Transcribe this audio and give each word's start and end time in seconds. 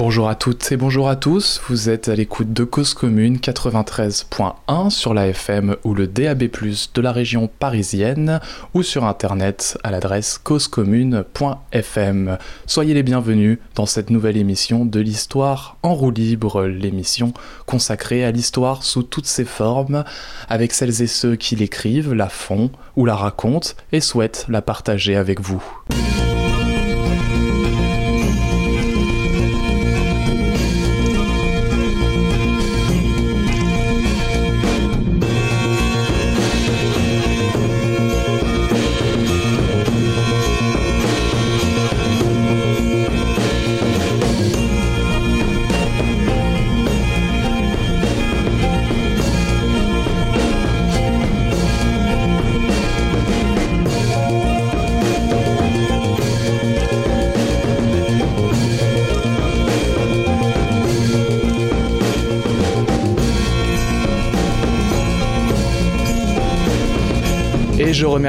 Bonjour 0.00 0.28
à 0.30 0.34
toutes 0.34 0.72
et 0.72 0.78
bonjour 0.78 1.10
à 1.10 1.16
tous, 1.16 1.60
vous 1.68 1.90
êtes 1.90 2.08
à 2.08 2.14
l'écoute 2.14 2.54
de 2.54 2.64
Cause 2.64 2.94
Commune 2.94 3.36
93.1 3.36 4.88
sur 4.88 5.12
la 5.12 5.28
FM 5.28 5.76
ou 5.84 5.92
le 5.92 6.06
DAB+, 6.06 6.48
de 6.94 7.00
la 7.02 7.12
région 7.12 7.50
parisienne 7.58 8.40
ou 8.72 8.82
sur 8.82 9.04
internet 9.04 9.76
à 9.84 9.90
l'adresse 9.90 10.38
causecommune.fm. 10.38 12.38
Soyez 12.64 12.94
les 12.94 13.02
bienvenus 13.02 13.58
dans 13.74 13.84
cette 13.84 14.08
nouvelle 14.08 14.38
émission 14.38 14.86
de 14.86 15.00
l'histoire 15.00 15.76
en 15.82 15.94
roue 15.94 16.12
libre, 16.12 16.64
l'émission 16.64 17.34
consacrée 17.66 18.24
à 18.24 18.30
l'histoire 18.30 18.84
sous 18.84 19.02
toutes 19.02 19.26
ses 19.26 19.44
formes, 19.44 20.04
avec 20.48 20.72
celles 20.72 21.02
et 21.02 21.08
ceux 21.08 21.36
qui 21.36 21.56
l'écrivent, 21.56 22.14
la 22.14 22.30
font 22.30 22.70
ou 22.96 23.04
la 23.04 23.16
racontent 23.16 23.74
et 23.92 24.00
souhaitent 24.00 24.46
la 24.48 24.62
partager 24.62 25.14
avec 25.14 25.42
vous. 25.42 25.62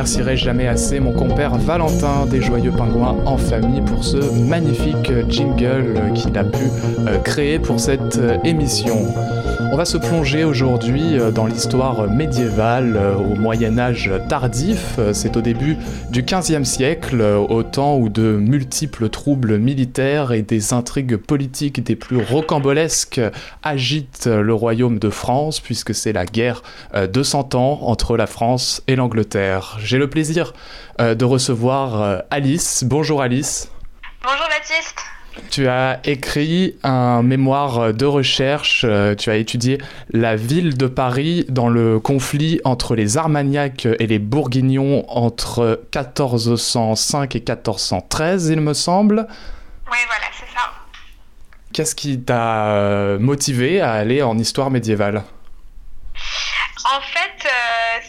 Remercierai 0.01 0.35
jamais 0.35 0.67
assez 0.67 0.99
mon 0.99 1.11
compère 1.11 1.55
Valentin 1.57 2.25
des 2.25 2.41
Joyeux 2.41 2.71
Pingouins 2.71 3.17
en 3.27 3.37
famille 3.37 3.81
pour 3.81 4.03
ce 4.03 4.17
magnifique 4.17 5.11
jingle 5.29 6.11
qu'il 6.15 6.35
a 6.39 6.43
pu 6.43 6.63
euh, 7.05 7.19
créer 7.19 7.59
pour 7.59 7.79
cette 7.79 8.17
euh, 8.17 8.39
émission. 8.43 9.05
On 9.73 9.77
va 9.77 9.85
se 9.85 9.97
plonger 9.97 10.43
aujourd'hui 10.43 11.17
euh, 11.17 11.31
dans 11.31 11.45
l'histoire 11.45 12.09
médiévale 12.09 12.97
au 13.17 13.35
Moyen 13.35 13.79
Âge 13.79 14.11
tardif. 14.27 14.99
C'est 15.13 15.37
au 15.37 15.41
début 15.41 15.77
du 16.09 16.23
XVe 16.23 16.65
siècle, 16.65 17.21
au 17.21 17.63
temps 17.63 17.97
où 17.97 18.09
de 18.09 18.33
multiples 18.33 19.09
troubles 19.09 19.57
militaires 19.57 20.33
et 20.33 20.41
des 20.41 20.73
intrigues 20.73 21.15
politiques 21.15 21.83
des 21.83 21.95
plus 21.95 22.21
rocambolesques 22.21 23.21
agitent 23.63 24.27
le 24.27 24.53
royaume 24.53 24.99
de 24.99 25.09
France, 25.09 25.59
puisque 25.61 25.95
c'est 25.95 26.13
la 26.13 26.25
guerre 26.25 26.63
de 26.93 27.23
Cent 27.23 27.55
Ans 27.55 27.79
entre 27.83 28.17
la 28.17 28.27
France 28.27 28.83
et 28.87 28.97
l'Angleterre. 28.97 29.77
J'ai 29.79 29.97
le 29.97 30.09
plaisir 30.09 30.53
euh, 31.01 31.15
de 31.15 31.25
recevoir 31.25 32.01
euh, 32.01 32.19
Alice. 32.29 32.83
Bonjour 32.85 33.21
Alice. 33.21 33.71
Bonjour 34.23 34.47
Baptiste. 34.49 34.99
Tu 35.49 35.67
as 35.67 35.99
écrit 36.03 36.75
un 36.83 37.23
mémoire 37.23 37.93
de 37.93 38.05
recherche, 38.05 38.85
euh, 38.87 39.15
tu 39.15 39.29
as 39.29 39.35
étudié 39.35 39.77
la 40.11 40.35
ville 40.35 40.77
de 40.77 40.87
Paris 40.87 41.45
dans 41.49 41.69
le 41.69 41.99
conflit 41.99 42.59
entre 42.63 42.95
les 42.95 43.17
Armagnacs 43.17 43.87
et 43.99 44.07
les 44.07 44.19
Bourguignons 44.19 45.05
entre 45.09 45.81
1405 45.93 47.35
et 47.35 47.39
1413, 47.39 48.49
il 48.49 48.61
me 48.61 48.73
semble. 48.73 49.27
Oui, 49.89 49.97
voilà, 50.07 50.25
c'est 50.33 50.53
ça. 50.53 50.71
Qu'est-ce 51.73 51.95
qui 51.95 52.19
t'a 52.19 53.17
motivé 53.19 53.79
à 53.81 53.93
aller 53.93 54.21
en 54.21 54.37
histoire 54.37 54.69
médiévale? 54.69 55.23
En 56.83 57.01
fait, 57.01 57.30
euh, 57.30 57.30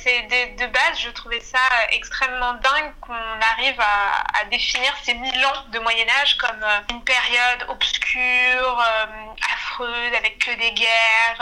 c'est 0.03 0.23
de, 0.23 0.67
base, 0.67 0.99
je 0.99 1.11
trouvais 1.11 1.41
ça 1.41 1.59
extrêmement 1.91 2.55
dingue 2.55 2.93
qu'on 3.01 3.13
arrive 3.13 3.81
à, 3.81 4.45
définir 4.51 4.93
ces 5.03 5.15
mille 5.15 5.47
ans 5.47 5.65
de 5.73 5.79
Moyen 5.79 6.07
Âge 6.21 6.37
comme 6.37 6.63
euh, 6.63 6.81
une 6.91 7.03
période 7.05 7.65
obscure, 7.69 8.81
euh, 8.81 9.07
affreuse, 9.55 10.15
avec 10.17 10.39
que 10.39 10.51
des 10.59 10.73
guerres, 10.73 11.41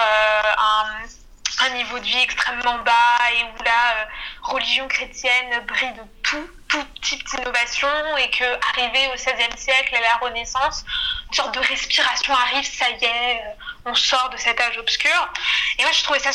un, 1.58 1.70
niveau 1.74 1.98
de 1.98 2.04
vie 2.04 2.18
extrêmement 2.18 2.78
bas 2.78 3.18
et 3.32 3.44
où 3.44 3.62
la 3.64 4.06
religion 4.42 4.88
chrétienne 4.88 5.60
brille 5.66 5.92
de 5.92 6.02
tout, 6.22 6.50
toute 6.68 6.88
petite 7.00 7.32
innovation 7.34 7.88
et 8.16 8.30
que 8.30 8.44
arrivé 8.70 9.08
au 9.08 9.14
XVIe 9.14 9.56
siècle 9.56 9.94
à 9.94 10.00
la 10.00 10.14
Renaissance, 10.16 10.84
une 11.28 11.34
sorte 11.34 11.54
de 11.54 11.60
respiration 11.60 12.34
arrive, 12.34 12.64
ça 12.64 12.88
y 12.90 13.04
est, 13.04 13.42
on 13.84 13.94
sort 13.94 14.30
de 14.30 14.36
cet 14.36 14.60
âge 14.60 14.78
obscur. 14.78 15.32
Et 15.78 15.82
moi, 15.82 15.92
je 15.92 16.02
trouvais 16.02 16.18
ça 16.18 16.32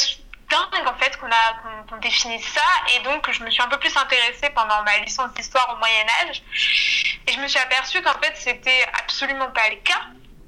dingue 0.72 0.96
fait 1.00 1.18
qu'on 1.18 1.28
a 1.28 1.84
qu'on 1.90 1.98
définisse 1.98 2.46
ça 2.48 2.62
et 2.94 3.00
donc 3.04 3.30
je 3.32 3.44
me 3.44 3.50
suis 3.50 3.62
un 3.62 3.68
peu 3.68 3.78
plus 3.78 3.96
intéressée 3.96 4.50
pendant 4.54 4.84
ma 4.84 4.98
licence 5.00 5.34
d'histoire 5.34 5.74
au 5.74 5.78
Moyen 5.78 6.06
Âge 6.22 6.44
et 7.28 7.32
je 7.32 7.40
me 7.40 7.48
suis 7.48 7.60
aperçue 7.60 8.02
qu'en 8.02 8.18
fait 8.22 8.34
c'était 8.36 8.86
absolument 9.00 9.50
pas 9.52 9.70
le 9.70 9.78
cas. 9.78 10.02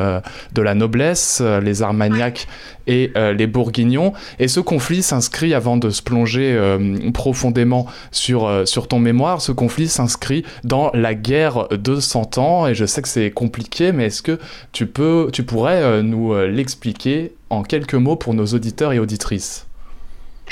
de 0.53 0.61
la 0.61 0.73
noblesse, 0.73 1.41
les 1.41 1.81
Armagnacs 1.81 2.47
et 2.87 3.11
euh, 3.15 3.33
les 3.33 3.47
Bourguignons. 3.47 4.13
Et 4.39 4.47
ce 4.47 4.59
conflit 4.59 5.01
s'inscrit, 5.01 5.53
avant 5.53 5.77
de 5.77 5.89
se 5.89 6.01
plonger 6.01 6.53
euh, 6.53 7.11
profondément 7.11 7.87
sur, 8.11 8.45
euh, 8.45 8.65
sur 8.65 8.87
ton 8.87 8.99
mémoire, 8.99 9.41
ce 9.41 9.51
conflit 9.51 9.87
s'inscrit 9.87 10.43
dans 10.63 10.91
la 10.93 11.13
guerre 11.13 11.67
de 11.69 11.99
100 11.99 12.37
ans. 12.37 12.67
Et 12.67 12.75
je 12.75 12.85
sais 12.85 13.01
que 13.01 13.07
c'est 13.07 13.31
compliqué, 13.31 13.80
mais 13.91 14.05
est-ce 14.05 14.21
que 14.21 14.39
tu, 14.71 14.85
peux, 14.85 15.29
tu 15.33 15.43
pourrais 15.43 16.03
nous 16.03 16.37
l'expliquer 16.45 17.33
en 17.49 17.63
quelques 17.63 17.95
mots 17.95 18.15
pour 18.15 18.33
nos 18.33 18.45
auditeurs 18.45 18.93
et 18.93 18.99
auditrices? 18.99 19.65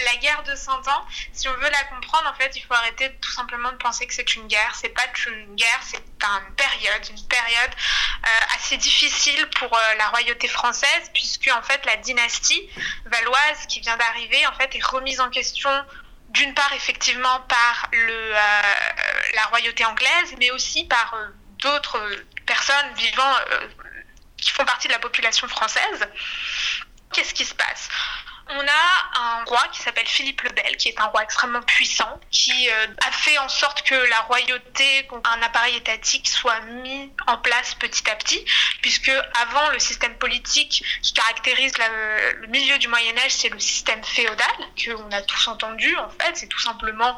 La 0.05 0.15
guerre 0.17 0.43
de 0.43 0.55
100 0.55 0.71
ans, 0.87 1.05
si 1.33 1.49
on 1.49 1.53
veut 1.53 1.69
la 1.69 1.83
comprendre, 1.95 2.29
en 2.29 2.33
fait, 2.33 2.55
il 2.55 2.61
faut 2.61 2.73
arrêter 2.73 3.11
tout 3.19 3.31
simplement 3.31 3.71
de 3.71 3.77
penser 3.77 4.07
que 4.07 4.13
c'est 4.13 4.35
une 4.35 4.47
guerre. 4.47 4.73
C'est 4.75 4.89
pas 4.89 5.03
une 5.27 5.55
guerre, 5.55 5.79
c'est 5.81 5.97
une 5.97 6.55
période, 6.55 7.01
une 7.09 7.27
période 7.27 7.71
euh, 8.23 8.55
assez 8.55 8.77
difficile 8.77 9.45
pour 9.57 9.73
euh, 9.73 9.95
la 9.97 10.07
royauté 10.09 10.47
française, 10.47 11.11
puisque 11.13 11.49
en 11.53 11.61
fait 11.61 11.85
la 11.85 11.97
dynastie 11.97 12.69
valoise 13.05 13.65
qui 13.67 13.81
vient 13.81 13.97
d'arriver, 13.97 14.45
en 14.47 14.53
fait, 14.53 14.73
est 14.75 14.85
remise 14.85 15.19
en 15.19 15.29
question 15.29 15.69
d'une 16.29 16.53
part 16.53 16.71
effectivement 16.73 17.41
par 17.47 17.89
le, 17.91 18.35
euh, 18.35 18.61
la 19.35 19.41
royauté 19.49 19.83
anglaise, 19.83 20.35
mais 20.37 20.51
aussi 20.51 20.85
par 20.85 21.13
d'autres 21.57 21.99
personnes 22.49 22.93
vivant 22.95 23.35
qui 24.37 24.49
font 24.49 24.65
partie 24.65 24.87
de 24.87 24.93
la 24.93 24.99
population 24.99 25.47
française. 25.47 26.07
Qu'est-ce 27.13 27.33
qui 27.33 27.45
se 27.45 27.53
passe? 27.53 27.89
On 28.51 28.67
a 28.67 29.39
un 29.39 29.43
roi 29.45 29.61
qui 29.71 29.79
s'appelle 29.79 30.07
Philippe 30.07 30.41
le 30.41 30.49
Bel, 30.51 30.77
qui 30.77 30.89
est 30.89 30.99
un 30.99 31.05
roi 31.05 31.23
extrêmement 31.23 31.61
puissant, 31.61 32.19
qui 32.31 32.69
euh, 32.69 32.87
a 33.05 33.11
fait 33.11 33.37
en 33.37 33.49
sorte 33.49 33.83
que 33.83 33.95
la 33.95 34.21
royauté, 34.21 35.07
un 35.23 35.41
appareil 35.41 35.75
étatique 35.75 36.27
soit 36.27 36.59
mis 36.61 37.11
en 37.27 37.37
place 37.37 37.75
petit 37.75 38.09
à 38.09 38.15
petit, 38.15 38.43
puisque 38.81 39.11
avant 39.41 39.69
le 39.69 39.79
système 39.79 40.15
politique 40.15 40.83
qui 41.01 41.13
caractérise 41.13 41.73
le 41.77 42.47
milieu 42.47 42.77
du 42.77 42.87
Moyen 42.87 43.17
Âge, 43.17 43.31
c'est 43.31 43.49
le 43.49 43.59
système 43.59 44.03
féodal, 44.03 44.47
que 44.75 44.91
on 44.91 45.11
a 45.11 45.21
tous 45.21 45.47
entendu 45.47 45.95
en 45.97 46.09
fait, 46.09 46.35
c'est 46.35 46.47
tout 46.47 46.59
simplement 46.59 47.15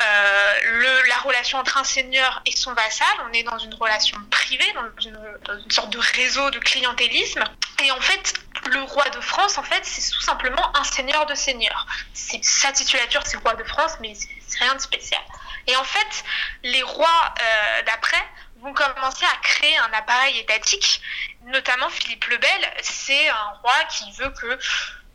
euh, 0.00 1.02
la 1.08 1.18
relation 1.18 1.58
entre 1.58 1.76
un 1.76 1.84
seigneur 1.84 2.42
et 2.46 2.56
son 2.56 2.72
vassal, 2.74 3.06
on 3.28 3.32
est 3.32 3.42
dans 3.42 3.58
une 3.58 3.74
relation 3.74 4.18
privée, 4.30 4.72
dans 4.74 5.02
une, 5.04 5.18
dans 5.44 5.58
une 5.58 5.70
sorte 5.70 5.90
de 5.90 5.98
réseau 5.98 6.50
de 6.50 6.58
clientélisme, 6.58 7.44
et 7.84 7.90
en 7.90 8.00
fait, 8.00 8.34
le 8.66 8.82
roi 8.82 9.08
de 9.10 9.20
France, 9.20 9.58
en 9.58 9.62
fait, 9.62 9.84
c'est 9.84 10.10
tout 10.10 10.20
simplement 10.20 10.76
un 10.76 10.84
seigneur 10.84 11.26
de 11.26 11.34
seigneurs. 11.34 11.86
C'est 12.12 12.42
sa 12.44 12.72
titulature, 12.72 13.22
c'est 13.24 13.36
roi 13.38 13.54
de 13.54 13.64
France, 13.64 13.96
mais 14.00 14.14
c'est 14.14 14.58
rien 14.58 14.74
de 14.74 14.80
spécial. 14.80 15.20
Et 15.66 15.76
en 15.76 15.84
fait, 15.84 16.24
les 16.62 16.82
rois 16.82 17.34
euh, 17.40 17.82
d'après 17.82 18.22
vont 18.60 18.72
commencer 18.74 19.24
à 19.24 19.36
créer 19.42 19.76
un 19.78 19.92
appareil 19.92 20.38
étatique, 20.38 21.00
notamment 21.46 21.88
Philippe 21.88 22.24
le 22.26 22.38
Bel, 22.38 22.74
c'est 22.82 23.28
un 23.28 23.52
roi 23.62 23.74
qui 23.90 24.10
veut 24.12 24.30
que 24.30 24.58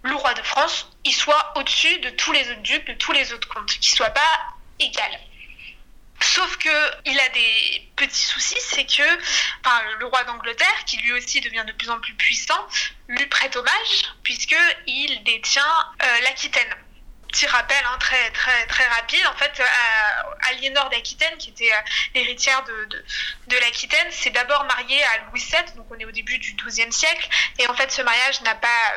le 0.03 0.15
roi 0.15 0.33
de 0.33 0.41
France, 0.41 0.89
il 1.05 1.13
soit 1.13 1.53
au-dessus 1.57 1.99
de 1.99 2.09
tous 2.11 2.31
les 2.31 2.49
autres 2.51 2.61
ducs, 2.61 2.85
de 2.87 2.93
tous 2.93 3.11
les 3.11 3.33
autres 3.33 3.47
comtes, 3.47 3.67
qu'il 3.67 3.95
soit 3.95 4.09
pas 4.09 4.39
égal. 4.79 5.19
Sauf 6.21 6.57
que 6.57 6.69
il 7.05 7.19
a 7.19 7.29
des 7.29 7.91
petits 7.95 8.23
soucis, 8.23 8.59
c'est 8.61 8.85
que 8.85 9.03
le 9.99 10.05
roi 10.05 10.23
d'Angleterre, 10.23 10.85
qui 10.85 10.97
lui 10.97 11.13
aussi 11.13 11.41
devient 11.41 11.63
de 11.65 11.73
plus 11.73 11.89
en 11.89 11.99
plus 11.99 12.13
puissant, 12.13 12.67
lui 13.07 13.25
prête 13.27 13.55
hommage 13.55 14.03
puisqu'il 14.23 15.23
détient 15.23 15.93
euh, 16.03 16.21
l'Aquitaine. 16.21 16.75
Petit 17.27 17.45
rappel 17.47 17.77
hein, 17.85 17.97
très, 17.99 18.31
très, 18.31 18.65
très 18.67 18.87
rapide, 18.87 19.25
en 19.27 19.37
fait, 19.37 19.59
euh, 19.59 20.49
Aliénor 20.49 20.89
d'Aquitaine, 20.89 21.37
qui 21.37 21.49
était 21.49 21.71
euh, 21.71 21.81
l'héritière 22.15 22.63
de 22.63 23.57
l'Aquitaine, 23.57 24.09
s'est 24.11 24.29
d'abord 24.29 24.63
mariée 24.63 25.03
à 25.03 25.17
Louis 25.29 25.41
VII, 25.41 25.75
donc 25.75 25.87
on 25.91 25.99
est 25.99 26.05
au 26.05 26.11
début 26.11 26.37
du 26.37 26.55
XIIe 26.55 26.91
siècle, 26.91 27.27
et 27.59 27.67
en 27.67 27.73
fait 27.73 27.91
ce 27.91 28.01
mariage 28.01 28.41
n'a 28.41 28.55
pas 28.55 28.93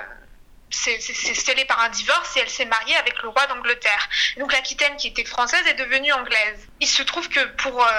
c'est 0.71 1.01
scellé 1.35 1.65
par 1.65 1.81
un 1.81 1.89
divorce 1.89 2.37
et 2.37 2.41
elle 2.41 2.49
s'est 2.49 2.65
mariée 2.65 2.97
avec 2.97 3.23
le 3.23 3.29
roi 3.29 3.47
d'Angleterre. 3.47 4.09
Donc 4.39 4.53
l'Aquitaine, 4.53 4.97
qui 4.97 5.09
était 5.09 5.25
française, 5.25 5.67
est 5.67 5.75
devenue 5.75 6.13
anglaise. 6.13 6.69
Il 6.81 6.87
se 6.87 7.03
trouve 7.03 7.29
que 7.29 7.45
pour 7.57 7.85
euh, 7.85 7.91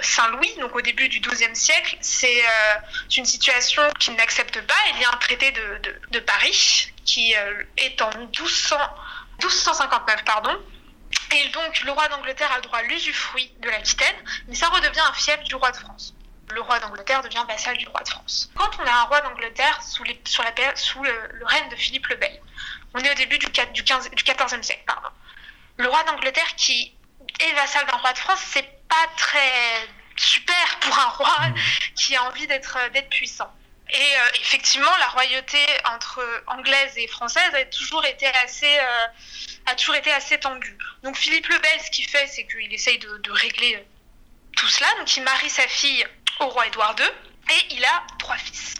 Saint-Louis, 0.00 0.54
donc 0.60 0.74
au 0.74 0.80
début 0.80 1.08
du 1.08 1.20
XIIe 1.20 1.54
siècle, 1.54 1.96
c'est 2.00 2.42
euh, 2.42 2.74
une 3.16 3.24
situation 3.24 3.82
qu'il 3.98 4.14
n'accepte 4.14 4.60
pas. 4.62 4.74
Il 4.94 5.00
y 5.00 5.04
a 5.04 5.08
un 5.10 5.16
traité 5.16 5.52
de, 5.52 6.20
Paris 6.20 6.92
qui 7.04 7.34
euh, 7.34 7.64
est 7.78 8.00
en 8.02 8.10
1200, 8.16 8.76
1259, 9.40 10.24
pardon. 10.24 10.56
Et 11.32 11.48
donc 11.48 11.82
le 11.82 11.92
roi 11.92 12.08
d'Angleterre 12.08 12.52
a 12.52 12.56
le 12.56 12.62
droit 12.62 12.78
à 12.78 12.82
l'usufruit 12.82 13.52
de 13.60 13.68
l'Aquitaine, 13.68 14.16
mais 14.48 14.54
ça 14.54 14.68
redevient 14.68 15.00
un 15.00 15.12
fief 15.14 15.42
du 15.44 15.54
roi 15.56 15.70
de 15.72 15.76
France 15.76 16.14
le 16.52 16.60
roi 16.60 16.78
d'Angleterre 16.80 17.22
devient 17.22 17.44
vassal 17.48 17.76
du 17.76 17.86
roi 17.88 18.02
de 18.02 18.08
France. 18.08 18.50
Quand 18.54 18.70
on 18.78 18.86
a 18.86 18.92
un 18.92 19.02
roi 19.04 19.20
d'Angleterre 19.20 19.82
sous, 19.82 20.04
les, 20.04 20.20
sur 20.24 20.42
la, 20.42 20.52
sous 20.76 21.02
le, 21.02 21.28
le, 21.32 21.46
règne 21.46 21.68
de 21.68 21.76
Philippe 21.76 22.06
le 22.08 22.16
Bel, 22.16 22.40
on 22.94 23.00
est 23.00 23.10
au 23.10 23.14
début 23.14 23.38
du, 23.38 23.48
4, 23.48 23.72
du, 23.72 23.84
15, 23.84 24.10
du 24.10 24.24
14e 24.24 24.62
siècle, 24.62 24.84
pardon. 24.86 25.08
Le 25.76 25.88
roi 25.88 26.02
d'Angleterre 26.04 26.54
qui 26.56 26.94
est 27.40 27.52
vassal 27.54 27.86
d'un 27.86 27.96
roi 27.96 28.12
de 28.12 28.18
France, 28.18 28.40
c'est 28.46 28.68
pas 28.88 29.06
très 29.16 29.88
super 30.16 30.78
pour 30.80 30.98
un 30.98 31.08
roi 31.08 31.38
qui 31.96 32.16
a 32.16 32.24
envie 32.24 32.46
d'être 32.46 32.78
puissant. 33.10 33.50
Et 33.92 33.96
euh, 33.96 34.30
effectivement, 34.40 34.96
la 35.00 35.08
royauté 35.08 35.58
entre 35.92 36.22
anglaise 36.46 36.92
et 36.96 37.08
française 37.08 37.54
a 37.54 37.64
toujours 37.64 38.04
été 38.04 38.26
assez, 38.26 38.78
euh, 38.78 39.06
a 39.66 39.74
toujours 39.74 39.96
été 39.96 40.12
assez 40.12 40.38
tendue. 40.38 40.78
Donc 41.02 41.16
Philippe 41.16 41.48
le 41.48 41.58
Bel, 41.58 41.80
ce 41.84 41.90
qu'il 41.90 42.06
fait, 42.06 42.26
c'est 42.28 42.46
qu'il 42.46 42.72
essaye 42.72 42.98
de, 42.98 43.18
de 43.18 43.30
régler 43.32 43.84
tout 44.56 44.68
cela. 44.68 44.86
Donc 44.98 45.16
il 45.16 45.24
marie 45.24 45.50
sa 45.50 45.66
fille 45.66 46.06
au 46.40 46.48
roi 46.48 46.66
Édouard 46.66 46.94
II 46.98 47.06
et 47.06 47.74
il 47.74 47.84
a 47.84 48.02
trois 48.18 48.36
fils. 48.36 48.74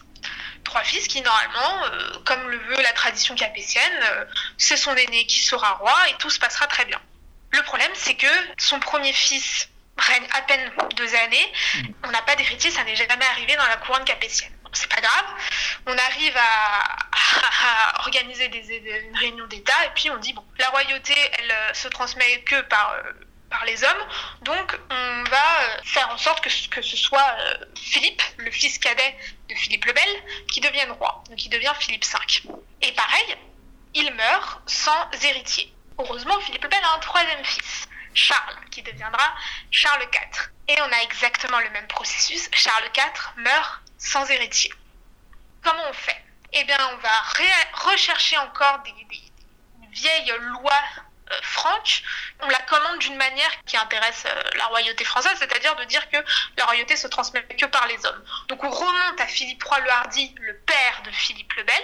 Trois 0.64 0.82
fils 0.82 1.08
qui, 1.08 1.20
normalement, 1.22 1.84
euh, 1.84 2.12
comme 2.24 2.48
le 2.48 2.58
veut 2.58 2.82
la 2.82 2.92
tradition 2.92 3.34
capétienne, 3.34 4.00
euh, 4.02 4.24
c'est 4.58 4.76
son 4.76 4.94
aîné 4.94 5.26
qui 5.26 5.40
sera 5.40 5.72
roi 5.72 5.96
et 6.10 6.14
tout 6.18 6.30
se 6.30 6.38
passera 6.38 6.66
très 6.66 6.84
bien. 6.84 7.00
Le 7.50 7.62
problème, 7.62 7.90
c'est 7.94 8.14
que 8.14 8.28
son 8.58 8.78
premier 8.78 9.12
fils 9.12 9.68
règne 9.96 10.26
à 10.32 10.42
peine 10.42 10.70
deux 10.96 11.14
années. 11.16 11.52
On 12.04 12.10
n'a 12.10 12.22
pas 12.22 12.36
d'héritier, 12.36 12.70
ça 12.70 12.84
n'est 12.84 12.96
jamais 12.96 13.26
arrivé 13.26 13.56
dans 13.56 13.66
la 13.66 13.76
couronne 13.76 14.04
capétienne. 14.04 14.52
C'est 14.72 14.88
pas 14.88 15.00
grave. 15.00 15.26
On 15.86 15.98
arrive 15.98 16.36
à, 16.36 16.82
à, 17.12 17.96
à 17.96 18.00
organiser 18.00 18.48
des, 18.48 19.02
une 19.08 19.16
réunion 19.16 19.46
d'État 19.48 19.84
et 19.86 19.90
puis 19.96 20.10
on 20.10 20.16
dit 20.18 20.32
bon, 20.32 20.44
la 20.58 20.68
royauté, 20.68 21.14
elle 21.38 21.50
euh, 21.50 21.74
se 21.74 21.88
transmet 21.88 22.42
que 22.42 22.60
par 22.62 22.92
euh, 22.92 23.12
par 23.50 23.64
les 23.64 23.82
hommes. 23.84 24.06
Donc 24.42 24.78
on 24.90 25.24
va 25.24 25.82
faire 25.84 26.08
en 26.10 26.16
sorte 26.16 26.40
que, 26.40 26.82
ce 26.82 26.96
soit 26.96 27.36
euh, 27.38 27.64
Philippe, 27.76 28.22
le 28.38 28.50
fils 28.50 28.78
cadet 28.78 29.16
de 29.48 29.54
Philippe 29.54 29.84
le 29.84 29.92
Bel, 29.92 30.46
qui 30.50 30.60
devienne 30.60 30.92
roi, 30.92 31.22
donc 31.28 31.44
il 31.44 31.50
devient 31.50 31.72
Philippe 31.78 32.04
V. 32.04 32.52
Et 32.82 32.92
pareil, 32.92 33.36
il 33.94 34.12
meurt 34.14 34.62
sans 34.66 35.10
héritier. 35.22 35.72
Heureusement, 35.98 36.40
Philippe 36.40 36.62
le 36.62 36.68
Bel 36.68 36.82
a 36.82 36.94
un 36.94 37.00
troisième 37.00 37.44
fils, 37.44 37.88
Charles, 38.14 38.56
qui 38.70 38.82
deviendra 38.82 39.34
Charles 39.70 40.02
IV. 40.02 40.50
Et 40.68 40.80
on 40.80 40.92
a 40.92 41.02
exactement 41.02 41.58
le 41.58 41.70
même 41.70 41.88
processus. 41.88 42.48
Charles 42.52 42.88
IV 42.96 43.42
meurt 43.42 43.82
sans 43.98 44.24
héritier. 44.30 44.72
Comment 45.62 45.82
on 45.88 45.92
fait? 45.92 46.24
Eh 46.52 46.64
bien, 46.64 46.78
on 46.92 46.96
va 46.96 47.90
rechercher 47.90 48.38
encore 48.38 48.80
des, 48.80 48.92
des 48.92 49.86
vieilles 49.90 50.32
lois 50.38 50.82
euh, 51.30 51.38
franque, 51.42 52.02
on 52.40 52.48
la 52.48 52.60
commande 52.60 52.98
d'une 52.98 53.16
manière 53.16 53.50
qui 53.66 53.76
intéresse 53.76 54.24
euh, 54.26 54.42
la 54.56 54.66
royauté 54.66 55.04
française, 55.04 55.34
c'est-à-dire 55.38 55.76
de 55.76 55.84
dire 55.84 56.08
que 56.10 56.16
la 56.56 56.64
royauté 56.66 56.96
se 56.96 57.06
transmet 57.06 57.42
que 57.42 57.66
par 57.66 57.86
les 57.86 58.04
hommes. 58.06 58.24
Donc 58.48 58.62
on 58.64 58.70
remonte 58.70 59.20
à 59.20 59.26
Philippe 59.26 59.62
III 59.64 59.82
le 59.82 59.90
Hardi, 59.90 60.34
le 60.40 60.56
père 60.58 61.02
de 61.04 61.10
Philippe 61.10 61.52
le 61.54 61.64
Bel, 61.64 61.82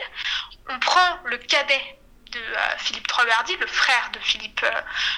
on 0.69 0.79
prend 0.81 1.19
le 1.25 1.39
cadet 1.39 1.99
de 2.33 2.41
euh, 2.41 2.79
Philippe 2.79 3.09
III 3.11 3.27
le 3.27 3.33
Hardi, 3.33 3.57
le 3.57 3.67
frère 3.67 4.11
de 4.13 4.19
Philippe, 4.21 4.65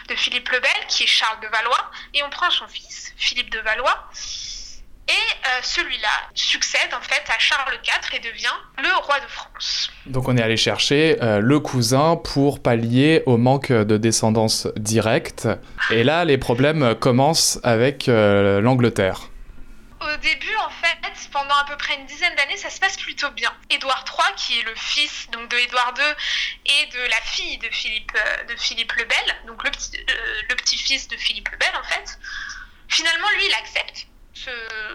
de 0.09 0.15
Philippe 0.15 0.49
le 0.51 0.61
Bel, 0.61 0.87
qui 0.89 1.05
est 1.05 1.07
Charles 1.07 1.41
de 1.41 1.49
Valois, 1.49 1.91
et 2.15 2.23
on 2.23 2.31
prend 2.31 2.51
son 2.51 2.69
fils, 2.69 3.15
Philippe 3.17 3.51
de 3.51 3.61
Valois, 3.61 4.11
et 5.09 5.13
euh, 5.13 5.61
celui-là 5.63 6.09
succède 6.35 6.93
en 6.93 7.01
fait 7.01 7.23
à 7.35 7.39
Charles 7.39 7.79
IV 7.83 8.15
et 8.15 8.19
devient 8.21 8.47
le 8.77 8.95
roi 9.05 9.19
de 9.21 9.27
France. 9.27 9.91
Donc 10.07 10.29
on 10.29 10.37
est 10.37 10.43
allé 10.43 10.57
chercher 10.57 11.17
euh, 11.23 11.41
le 11.41 11.61
cousin 11.61 12.17
pour 12.17 12.63
pallier 12.63 13.23
au 13.27 13.39
manque 13.39 13.73
de 13.73 13.97
descendance 13.97 14.67
directe. 14.77 15.49
Et 15.91 16.05
là, 16.05 16.25
les 16.25 16.37
problèmes 16.37 16.95
commencent 16.95 17.59
avec 17.63 18.09
euh, 18.09 18.61
l'Angleterre. 18.61 19.29
Au 20.01 20.17
début, 20.19 20.57
en 20.65 20.71
fait, 20.71 21.29
pendant 21.33 21.55
à 21.55 21.65
peu 21.65 21.77
près 21.77 21.95
une 21.97 22.07
dizaine 22.07 22.35
d'années, 22.37 22.57
ça 22.57 22.71
se 22.71 22.79
passe 22.79 22.97
plutôt 22.97 23.31
bien. 23.31 23.53
Édouard 23.71 24.05
III, 24.07 24.35
qui 24.37 24.61
est 24.61 24.63
le 24.63 24.75
fils 24.77 25.29
donc 25.33 25.51
de 25.51 25.57
Édouard 25.57 25.95
II 25.99 26.05
et 26.67 26.87
de 26.87 27.11
la 27.11 27.21
fille 27.23 27.59
de 27.59 27.69
Philippe, 27.71 28.13
de 28.49 28.55
Philippe 28.57 28.93
le 28.93 29.05
Bel, 29.05 29.37
donc 29.47 29.65
le, 29.65 29.71
petit, 29.71 29.91
le 30.49 30.55
petit-fils 30.55 31.09
de 31.09 31.17
Philippe 31.17 31.49
le 31.49 31.59
Bel 31.59 31.73
en 31.81 31.85
fait, 31.85 32.19
finalement 32.89 33.29
lui, 33.37 33.47
il 33.47 33.55
accepte 33.55 34.07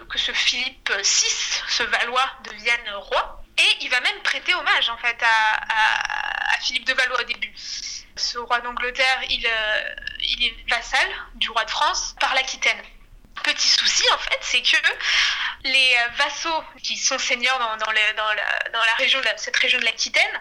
que 0.08 0.18
ce 0.18 0.32
Philippe 0.32 0.90
VI, 0.90 1.62
ce 1.68 1.82
Valois, 1.82 2.30
devienne 2.44 2.90
roi. 2.94 3.42
Et 3.58 3.84
il 3.84 3.90
va 3.90 4.00
même 4.00 4.20
prêter 4.22 4.54
hommage 4.54 4.88
en 4.90 4.96
fait 4.98 5.16
à, 5.22 6.58
Philippe 6.60 6.86
de 6.86 6.94
Valois 6.94 7.20
au 7.20 7.24
début. 7.24 7.52
Ce 8.16 8.38
roi 8.38 8.60
d'Angleterre, 8.60 9.20
il, 9.28 9.46
euh, 9.46 9.94
il 10.20 10.46
est 10.46 10.70
vassal 10.70 11.06
du 11.34 11.50
roi 11.50 11.64
de 11.64 11.70
France 11.70 12.14
par 12.20 12.34
l'Aquitaine. 12.34 12.82
Petit 13.42 13.68
souci 13.68 14.04
en 14.14 14.18
fait, 14.18 14.38
c'est 14.40 14.62
que 14.62 14.76
les 15.64 15.96
vassaux 16.16 16.64
qui 16.82 16.96
sont 16.96 17.18
seigneurs 17.18 17.58
dans, 17.58 17.90
la, 17.90 18.12
dans 18.14 18.78
la 18.80 19.36
cette 19.36 19.56
région 19.56 19.78
de 19.78 19.84
l'Aquitaine, 19.84 20.40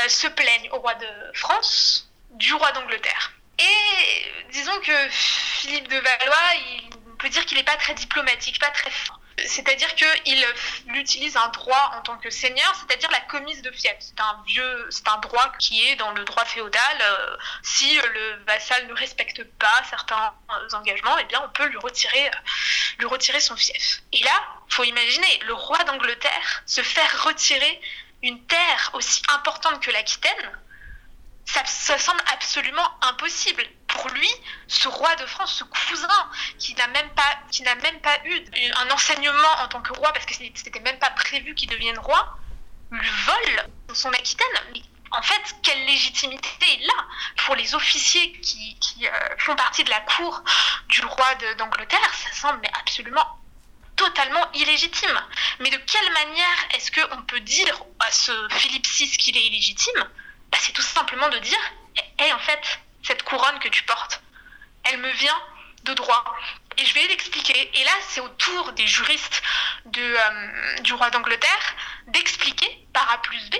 euh, 0.00 0.08
se 0.08 0.26
plaignent 0.26 0.70
au 0.72 0.80
roi 0.80 0.94
de 0.94 1.08
France 1.34 2.10
du 2.30 2.52
roi 2.54 2.72
d'Angleterre. 2.72 3.32
Et 3.58 4.32
disons 4.50 4.78
que 4.80 5.08
Philippe 5.10 5.88
de 5.88 5.98
Valois, 5.98 6.54
il 6.56 7.03
peut 7.24 7.30
dire 7.30 7.46
qu'il 7.46 7.56
n'est 7.56 7.64
pas 7.64 7.76
très 7.76 7.94
diplomatique, 7.94 8.58
pas 8.60 8.70
très 8.70 8.90
fort. 8.90 9.18
C'est-à-dire 9.46 9.92
qu'il 9.94 10.46
utilise 10.88 11.36
un 11.38 11.48
droit 11.48 11.92
en 11.96 12.02
tant 12.02 12.18
que 12.18 12.28
seigneur, 12.28 12.72
c'est-à-dire 12.76 13.10
la 13.10 13.20
commise 13.20 13.62
de 13.62 13.70
fief. 13.70 13.96
C'est 13.98 14.20
un 14.20 14.42
vieux, 14.46 14.86
c'est 14.90 15.08
un 15.08 15.16
droit 15.16 15.50
qui 15.58 15.88
est 15.88 15.96
dans 15.96 16.12
le 16.12 16.22
droit 16.24 16.44
féodal. 16.44 16.98
Euh, 17.00 17.36
si 17.62 17.96
le 17.96 18.44
vassal 18.44 18.86
ne 18.88 18.92
respecte 18.92 19.42
pas 19.58 19.82
certains 19.88 20.34
engagements, 20.74 21.16
eh 21.18 21.24
bien 21.24 21.42
on 21.42 21.48
peut 21.48 21.66
lui 21.66 21.78
retirer, 21.78 22.30
lui 22.98 23.06
retirer 23.06 23.40
son 23.40 23.56
fief. 23.56 24.02
Et 24.12 24.22
là, 24.22 24.42
faut 24.68 24.84
imaginer 24.84 25.40
le 25.46 25.54
roi 25.54 25.78
d'Angleterre 25.84 26.62
se 26.66 26.82
faire 26.82 27.24
retirer 27.24 27.80
une 28.22 28.44
terre 28.46 28.90
aussi 28.92 29.22
importante 29.34 29.80
que 29.80 29.90
l'Aquitaine. 29.90 30.50
Ça, 31.46 31.98
semble 31.98 32.20
absolument 32.32 32.88
impossible 33.02 33.64
pour 33.86 34.08
lui, 34.10 34.30
ce 34.66 34.88
roi 34.88 35.14
de 35.16 35.26
France, 35.26 35.54
ce 35.54 35.64
cousin 35.64 36.30
qui 36.58 36.74
n'a 36.74 36.86
même 36.88 37.08
pas, 37.10 37.38
qui 37.50 37.62
n'a 37.62 37.74
même 37.76 38.00
pas 38.00 38.18
eu 38.24 38.44
un 38.76 38.90
enseignement 38.90 39.52
en 39.60 39.68
tant 39.68 39.82
que 39.82 39.92
roi, 39.92 40.12
parce 40.12 40.26
que 40.26 40.34
c'était 40.34 40.80
même 40.80 40.98
pas 40.98 41.10
prévu 41.10 41.54
qu'il 41.54 41.68
devienne 41.68 41.98
roi, 41.98 42.38
lui 42.90 43.08
vole 43.26 43.68
son 43.94 44.10
Aquitaine. 44.12 44.82
En 45.10 45.22
fait, 45.22 45.56
quelle 45.62 45.84
légitimité 45.86 46.48
est 46.60 46.86
là 46.86 47.06
pour 47.44 47.54
les 47.54 47.74
officiers 47.74 48.32
qui, 48.40 48.76
qui 48.80 49.06
font 49.38 49.54
partie 49.54 49.84
de 49.84 49.90
la 49.90 50.00
cour 50.00 50.42
du 50.88 51.04
roi 51.04 51.34
d'Angleterre 51.58 52.14
Ça 52.14 52.32
semble 52.32 52.58
mais 52.62 52.70
absolument 52.80 53.38
totalement 53.96 54.50
illégitime. 54.54 55.20
Mais 55.60 55.70
de 55.70 55.76
quelle 55.76 56.12
manière 56.12 56.68
est-ce 56.74 56.90
qu'on 56.90 57.22
peut 57.22 57.40
dire 57.40 57.80
à 58.00 58.10
ce 58.10 58.32
Philippe 58.50 58.86
VI 58.86 59.10
qu'il 59.16 59.36
est 59.36 59.46
illégitime 59.46 60.08
bah, 60.54 60.60
C'est 60.60 60.72
tout 60.72 60.82
simplement 60.82 61.28
de 61.30 61.38
dire, 61.38 61.58
hé, 62.20 62.32
en 62.32 62.38
fait, 62.38 62.78
cette 63.02 63.24
couronne 63.24 63.58
que 63.58 63.68
tu 63.68 63.82
portes, 63.82 64.22
elle 64.84 64.98
me 64.98 65.10
vient 65.10 65.42
de 65.82 65.94
droit. 65.94 66.24
Et 66.76 66.84
je 66.84 66.94
vais 66.94 67.06
l'expliquer. 67.08 67.70
Et 67.74 67.84
là, 67.84 67.90
c'est 68.08 68.20
au 68.20 68.28
tour 68.28 68.72
des 68.72 68.86
juristes 68.86 69.42
euh, 69.96 70.80
du 70.82 70.92
roi 70.94 71.10
d'Angleterre 71.10 71.74
d'expliquer 72.06 72.86
par 72.92 73.12
A 73.12 73.18
plus 73.18 73.50
B 73.50 73.56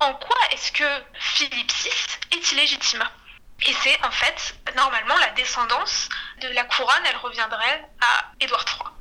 en 0.00 0.14
quoi 0.14 0.36
est-ce 0.52 0.72
que 0.72 0.84
Philippe 1.14 1.72
VI 1.72 1.90
est 2.32 2.52
illégitime. 2.52 3.04
Et 3.66 3.72
c'est 3.82 4.04
en 4.04 4.10
fait, 4.10 4.54
normalement, 4.74 5.16
la 5.18 5.30
descendance 5.30 6.08
de 6.40 6.48
la 6.48 6.64
couronne, 6.64 7.04
elle 7.06 7.16
reviendrait 7.16 7.88
à 8.00 8.32
Édouard 8.40 8.64
III. 8.66 8.96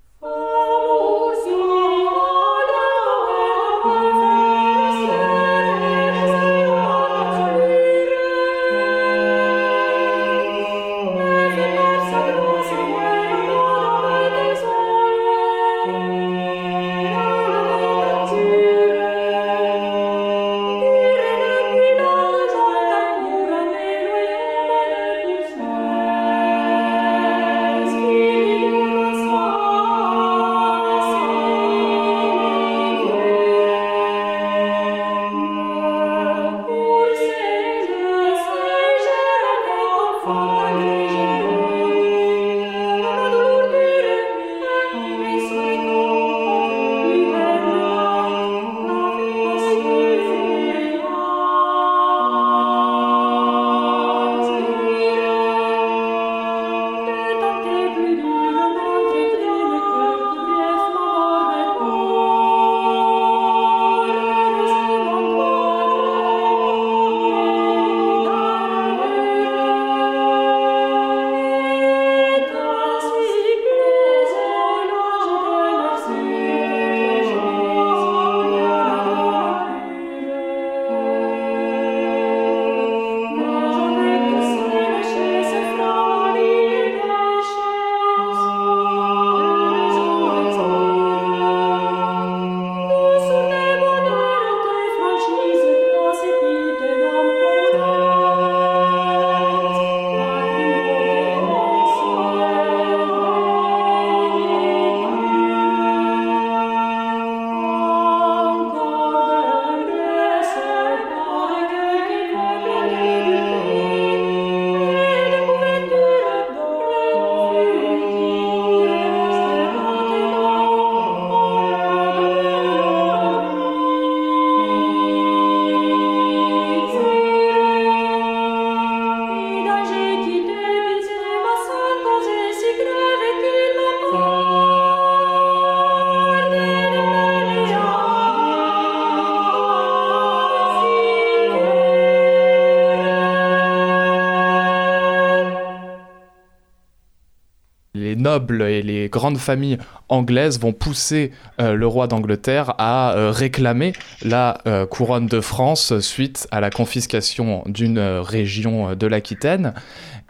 Et 148.61 148.81
les 148.81 149.09
grandes 149.09 149.37
familles 149.37 149.77
anglaises 150.09 150.59
vont 150.59 150.73
pousser 150.73 151.31
euh, 151.59 151.73
le 151.73 151.87
roi 151.87 152.07
d'Angleterre 152.07 152.73
à 152.77 153.13
euh, 153.13 153.31
réclamer 153.31 153.93
la 154.21 154.59
euh, 154.67 154.85
couronne 154.85 155.27
de 155.27 155.41
France 155.41 155.99
suite 155.99 156.47
à 156.51 156.59
la 156.59 156.69
confiscation 156.69 157.63
d'une 157.65 157.99
région 157.99 158.95
de 158.95 159.07
l'Aquitaine. 159.07 159.73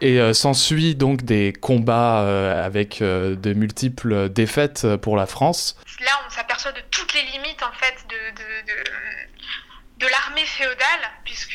Et 0.02 0.34
s'ensuit 0.34 0.94
donc 0.94 1.22
des 1.22 1.54
combats 1.54 2.20
avec 2.62 3.02
de 3.02 3.52
multiples 3.54 4.28
défaites 4.28 4.86
pour 4.96 5.16
la 5.16 5.24
France. 5.24 5.78
Là, 6.00 6.10
on 6.26 6.30
s'aperçoit 6.30 6.72
de 6.72 6.82
toutes 6.90 7.14
les 7.14 7.22
limites 7.22 7.62
en 7.62 7.72
fait 7.72 7.94
de, 8.06 8.20
de, 8.36 10.04
de 10.04 10.06
l'armée 10.10 10.44
féodale, 10.44 11.10
puisque 11.24 11.54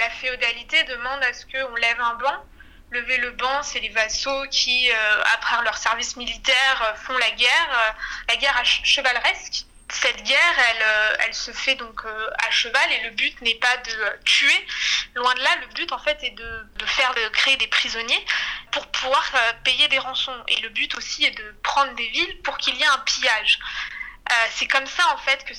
la 0.00 0.08
féodalité 0.08 0.78
demande 0.88 1.20
à 1.28 1.34
ce 1.34 1.44
qu'on 1.44 1.76
lève 1.76 2.00
un 2.00 2.14
banc 2.14 2.40
lever 2.92 3.16
le 3.18 3.30
banc, 3.32 3.62
c'est 3.62 3.80
les 3.80 3.88
vassaux 3.88 4.44
qui, 4.50 4.90
euh, 4.90 5.22
après 5.34 5.62
leur 5.64 5.76
service 5.76 6.16
militaire, 6.16 6.82
euh, 6.82 6.94
font 6.94 7.16
la 7.18 7.30
guerre, 7.32 7.70
euh, 7.70 7.92
la 8.28 8.36
guerre 8.36 8.56
à 8.56 8.64
chevaleresque. 8.64 9.64
Cette 9.90 10.22
guerre, 10.22 10.54
elle, 11.20 11.34
se 11.34 11.50
fait 11.50 11.74
donc 11.74 12.02
à 12.06 12.50
cheval 12.50 12.92
et 12.92 13.02
le 13.02 13.10
but 13.10 13.38
n'est 13.42 13.56
pas 13.56 13.76
de 13.76 14.24
tuer. 14.24 14.66
Loin 15.14 15.34
de 15.34 15.40
là, 15.40 15.50
le 15.60 15.66
but 15.74 15.92
en 15.92 15.98
fait 15.98 16.18
est 16.22 16.30
de, 16.30 16.66
faire 16.86 17.12
de 17.14 17.28
créer 17.28 17.58
des 17.58 17.66
prisonniers 17.66 18.24
pour 18.70 18.86
pouvoir 18.86 19.22
payer 19.64 19.88
des 19.88 19.98
rançons. 19.98 20.36
Et 20.48 20.58
le 20.62 20.70
but 20.70 20.94
aussi 20.96 21.26
est 21.26 21.36
de 21.36 21.54
prendre 21.62 21.94
des 21.94 22.08
villes 22.08 22.40
pour 22.42 22.56
qu'il 22.56 22.74
y 22.76 22.82
ait 22.82 22.86
un 22.86 22.98
pillage. 23.00 23.58
c'est 24.52 24.66
comme 24.66 24.86
ça 24.86 25.06
en 25.12 25.18
fait 25.18 25.44
que 25.44 25.52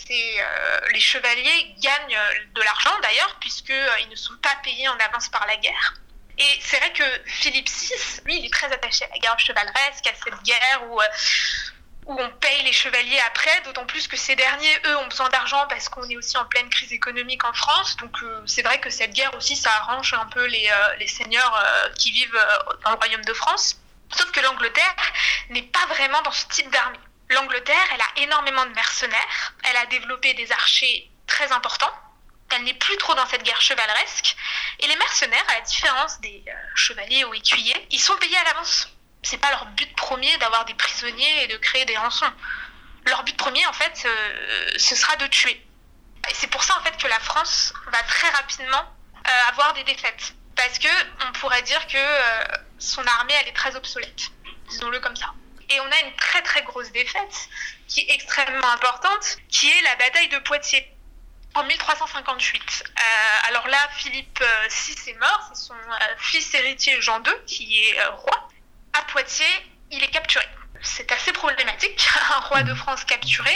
les 0.93 0.99
chevaliers 0.99 1.75
gagnent 1.77 2.19
de 2.55 2.61
l'argent 2.63 2.97
d'ailleurs 3.03 3.37
puisqu'ils 3.39 4.09
ne 4.09 4.15
sont 4.15 4.37
pas 4.37 4.55
payés 4.63 4.87
en 4.87 4.97
avance 4.97 5.29
par 5.29 5.45
la 5.45 5.57
guerre. 5.57 5.93
Et 6.37 6.59
c'est 6.61 6.77
vrai 6.77 6.91
que 6.93 7.03
Philippe 7.25 7.69
VI, 7.69 8.21
lui, 8.25 8.39
il 8.39 8.45
est 8.45 8.53
très 8.53 8.71
attaché 8.71 9.05
à 9.05 9.09
la 9.09 9.19
guerre 9.19 9.39
chevaleresque, 9.39 10.07
à 10.07 10.13
cette 10.23 10.43
guerre 10.43 10.83
où, 10.89 10.99
euh, 10.99 11.05
où 12.07 12.19
on 12.19 12.29
paye 12.31 12.63
les 12.63 12.71
chevaliers 12.71 13.19
après, 13.27 13.61
d'autant 13.61 13.85
plus 13.85 14.07
que 14.07 14.17
ces 14.17 14.35
derniers, 14.35 14.75
eux, 14.85 14.97
ont 14.97 15.07
besoin 15.07 15.29
d'argent 15.29 15.65
parce 15.69 15.89
qu'on 15.89 16.07
est 16.09 16.17
aussi 16.17 16.35
en 16.37 16.45
pleine 16.45 16.69
crise 16.69 16.91
économique 16.91 17.43
en 17.43 17.53
France. 17.53 17.95
Donc 17.97 18.15
euh, 18.23 18.41
c'est 18.47 18.63
vrai 18.63 18.79
que 18.79 18.89
cette 18.89 19.13
guerre 19.13 19.33
aussi, 19.35 19.55
ça 19.55 19.69
arrange 19.77 20.13
un 20.13 20.25
peu 20.27 20.45
les, 20.45 20.69
euh, 20.69 20.95
les 20.97 21.07
seigneurs 21.07 21.91
qui 21.97 22.11
vivent 22.11 22.39
dans 22.83 22.91
le 22.91 22.97
royaume 22.97 23.25
de 23.25 23.33
France. 23.33 23.77
Sauf 24.11 24.31
que 24.31 24.39
l'Angleterre 24.41 24.95
n'est 25.49 25.63
pas 25.63 25.85
vraiment 25.87 26.21
dans 26.23 26.31
ce 26.31 26.47
type 26.47 26.69
d'armée. 26.71 26.99
L'Angleterre, 27.29 27.87
elle 27.93 28.01
a 28.01 28.23
énormément 28.23 28.65
de 28.65 28.73
mercenaires, 28.73 29.53
elle 29.63 29.77
a 29.77 29.85
développé 29.87 30.33
des 30.33 30.51
archers 30.51 31.09
très 31.25 31.51
importants, 31.51 31.93
elle 32.55 32.63
n'est 32.63 32.73
plus 32.73 32.97
trop 32.97 33.13
dans 33.15 33.25
cette 33.27 33.43
guerre 33.43 33.61
chevaleresque. 33.61 34.35
Et 34.79 34.87
les 34.87 34.95
mercenaires, 34.95 35.43
à 35.49 35.55
la 35.55 35.61
différence 35.61 36.19
des 36.21 36.43
euh, 36.47 36.51
chevaliers 36.75 37.23
ou 37.25 37.33
écuyers, 37.33 37.87
ils 37.91 37.99
sont 37.99 38.15
payés 38.17 38.37
à 38.37 38.43
l'avance. 38.45 38.89
C'est 39.21 39.37
pas 39.37 39.49
leur 39.51 39.65
but 39.67 39.95
premier 39.95 40.35
d'avoir 40.37 40.65
des 40.65 40.73
prisonniers 40.73 41.43
et 41.43 41.47
de 41.47 41.57
créer 41.57 41.85
des 41.85 41.97
rançons. 41.97 42.31
Leur 43.05 43.23
but 43.23 43.35
premier, 43.37 43.65
en 43.67 43.73
fait, 43.73 44.03
euh, 44.05 44.71
ce 44.77 44.95
sera 44.95 45.15
de 45.17 45.27
tuer. 45.27 45.65
Et 46.29 46.33
c'est 46.33 46.47
pour 46.47 46.63
ça, 46.63 46.77
en 46.79 46.83
fait, 46.83 46.95
que 46.97 47.07
la 47.07 47.19
France 47.19 47.73
va 47.87 48.01
très 48.03 48.29
rapidement 48.29 48.85
euh, 49.27 49.49
avoir 49.49 49.73
des 49.73 49.83
défaites. 49.83 50.33
Parce 50.55 50.77
que 50.79 50.87
on 51.27 51.31
pourrait 51.33 51.63
dire 51.63 51.85
que 51.87 51.97
son 52.77 53.03
armée, 53.07 53.33
elle 53.41 53.47
est 53.47 53.55
très 53.55 53.75
obsolète. 53.75 54.29
Disons-le 54.69 54.99
comme 54.99 55.15
ça. 55.15 55.33
Et 55.69 55.79
on 55.79 55.91
a 55.91 55.99
une 56.01 56.15
très 56.15 56.43
très 56.43 56.61
grosse 56.61 56.91
défaite 56.91 57.49
qui 57.87 58.01
est 58.01 58.13
extrêmement 58.13 58.69
importante, 58.69 59.37
qui 59.49 59.67
est 59.67 59.81
la 59.81 59.95
bataille 59.95 60.29
de 60.29 60.37
Poitiers 60.39 60.93
en 61.55 61.63
1358. 61.63 62.83
alors 63.47 63.67
là, 63.67 63.77
Philippe 63.95 64.43
VI 64.69 65.11
est 65.11 65.19
mort, 65.19 65.51
c'est 65.53 65.67
son 65.67 65.75
fils 66.17 66.53
héritier 66.53 66.99
Jean 67.01 67.21
II 67.23 67.33
qui 67.45 67.83
est 67.83 68.03
roi. 68.05 68.49
À 68.93 69.01
Poitiers, 69.03 69.45
il 69.91 70.03
est 70.03 70.09
capturé. 70.09 70.47
C'est 70.81 71.11
assez 71.11 71.31
problématique, 71.31 72.09
un 72.35 72.39
roi 72.39 72.63
de 72.63 72.73
France 72.73 73.05
capturé, 73.05 73.55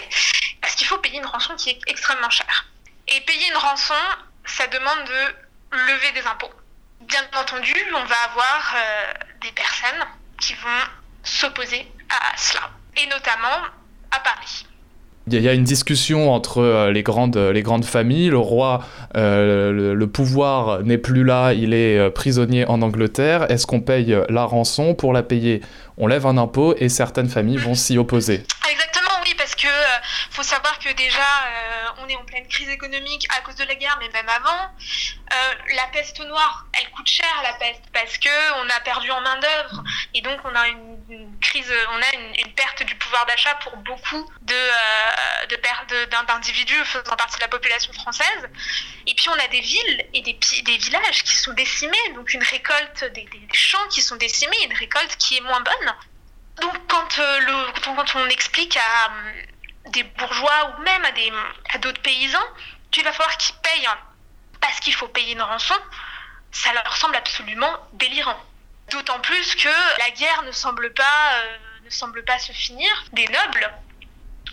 parce 0.62 0.75
qu'il 0.75 0.88
faut 0.88 0.98
payer 1.00 1.18
une 1.20 1.25
rançon 1.25 1.56
qui 1.56 1.72
est 1.72 1.80
extrêmement 1.88 2.30
chère. 2.30 2.66
Et 3.08 3.20
payer 3.22 3.48
une 3.48 3.58
rançon, 3.58 3.94
ça 4.46 4.68
demande 4.68 5.04
de 5.06 5.77
lever 5.77 6.12
des 6.13 6.25
impôts. 6.25 6.54
Bien 7.01 7.27
entendu, 7.36 7.75
on 7.96 8.04
va 8.06 8.16
avoir 8.24 8.75
des 9.42 9.51
personnes 9.51 10.06
qui 10.39 10.54
vont 10.56 10.84
s'opposer 11.24 11.92
à 12.10 12.38
cela, 12.38 12.70
et 12.96 13.06
notamment 13.08 13.62
à 14.12 14.20
Paris. 14.20 14.67
Il 15.29 15.41
y 15.41 15.50
a 15.50 15.53
une 15.53 15.65
discussion 15.65 16.31
entre 16.31 16.60
euh, 16.60 16.91
les 16.91 17.03
grandes, 17.03 17.36
les 17.36 17.62
grandes 17.62 17.84
familles. 17.84 18.29
Le 18.29 18.38
roi, 18.38 18.86
euh, 19.17 19.93
le, 19.93 20.07
pouvoir 20.07 20.84
n'est 20.84 20.98
plus 20.98 21.25
là, 21.25 21.51
il 21.53 21.74
est 21.74 21.98
euh, 21.98 22.10
prisonnier 22.10 22.65
en 22.65 22.81
Angleterre. 22.81 23.51
Est-ce 23.51 23.67
qu'on 23.67 23.81
paye 23.81 24.17
la 24.29 24.46
rançon 24.46 24.93
Pour 24.93 25.12
la 25.12 25.24
payer, 25.24 25.62
on 25.98 26.07
lève 26.07 26.25
un 26.25 26.38
impôt 26.38 26.75
et 26.77 26.88
certaines 26.88 27.27
familles 27.27 27.57
vont 27.57 27.75
s'y 27.75 27.98
opposer. 27.98 28.43
Exactement, 28.72 29.19
oui, 29.25 29.34
parce 29.38 29.53
que 29.53 29.67
faut 30.32 30.44
savoir 30.44 30.80
que 30.80 30.90
déjà, 30.94 31.28
on 31.98 32.08
est 32.08 32.16
en 32.16 32.26
pleine 32.26 32.48
crise 32.48 32.70
économique 32.70 33.28
à 33.36 33.42
cause 33.42 33.56
de 33.56 33.64
la 33.64 33.76
guerre, 33.76 33.98
mais 34.00 34.10
même 34.10 34.30
avant. 34.30 34.72
la 35.76 35.88
peste 35.94 36.20
noire, 36.22 36.66
elle 36.80 36.90
coûte 36.92 37.08
cher, 37.08 37.28
la 37.44 37.54
peste, 37.54 37.84
parce 37.94 38.18
que 38.18 38.30
on 38.62 38.70
a 38.70 38.80
perdu 38.82 39.12
en 39.12 39.22
main 39.22 39.38
d'œuvre 39.38 39.84
et 40.14 40.22
donc 40.22 40.40
on 40.44 40.56
a 40.56 40.68
une 40.68 40.98
crise, 41.40 41.74
on 41.92 42.02
a 42.02 42.16
une, 42.16 42.54
perte 42.54 42.84
du 42.84 42.96
pouvoir 42.96 43.26
d'achat 43.28 43.56
pour 43.56 43.78
beaucoup 43.78 44.30
de, 44.42 44.54
euh, 44.54 46.26
d'individus 46.28 46.84
faisant 46.86 47.16
partie 47.16 47.36
de 47.36 47.42
la 47.42 47.48
population 47.48 47.94
française. 47.94 48.50
Et 49.06 49.14
puis 49.14 49.30
on 49.30 49.34
a 49.34 49.48
des 49.48 49.62
villes 49.62 50.06
et 50.14 50.22
des, 50.22 50.38
des 50.64 50.78
villages 50.78 51.24
qui 51.24 51.36
sont 51.36 51.54
décimés, 51.54 51.98
donc 52.16 52.34
une 52.34 52.44
récolte, 52.44 53.06
des, 53.14 53.28
champs 53.54 53.88
qui 53.90 54.02
sont 54.02 54.16
décimés, 54.16 54.58
une 54.66 54.74
récolte 54.74 55.16
qui 55.18 55.38
est 55.38 55.42
moins 55.42 55.62
bonne. 55.62 55.96
Donc 56.62 56.74
quand, 56.88 57.20
euh, 57.20 57.40
le, 57.40 57.82
quand 57.84 58.16
on 58.16 58.28
explique 58.30 58.78
à 58.78 59.06
euh, 59.06 59.44
des 59.91 60.03
bourgeois 60.03 60.72
ou 60.77 60.82
même 60.82 61.06
à, 61.06 61.12
des, 61.12 61.32
à 61.74 61.77
d'autres 61.77 62.01
paysans 62.01 62.48
qu'il 62.91 63.03
va 63.03 63.12
falloir 63.12 63.38
qu'ils 63.38 63.56
payent 63.56 63.89
parce 64.62 64.79
qu'il 64.79 64.94
faut 64.94 65.08
payer 65.08 65.34
une 65.34 65.41
rançon, 65.41 65.75
ça 66.51 66.74
leur 66.74 66.96
semble 66.98 67.15
absolument 67.15 67.72
délirant. 67.94 68.39
D'autant 68.91 69.20
plus 69.20 69.56
que 69.56 70.00
la 70.00 70.10
guerre 70.12 70.44
ne 70.44 70.51
semble 70.51 70.94
pas, 70.94 71.34
euh, 71.36 71.58
ne 71.84 71.89
semble 71.89 72.24
pas 72.24 72.39
se 72.39 72.51
finir. 72.51 72.89
Des 73.12 73.27
nobles 73.27 73.74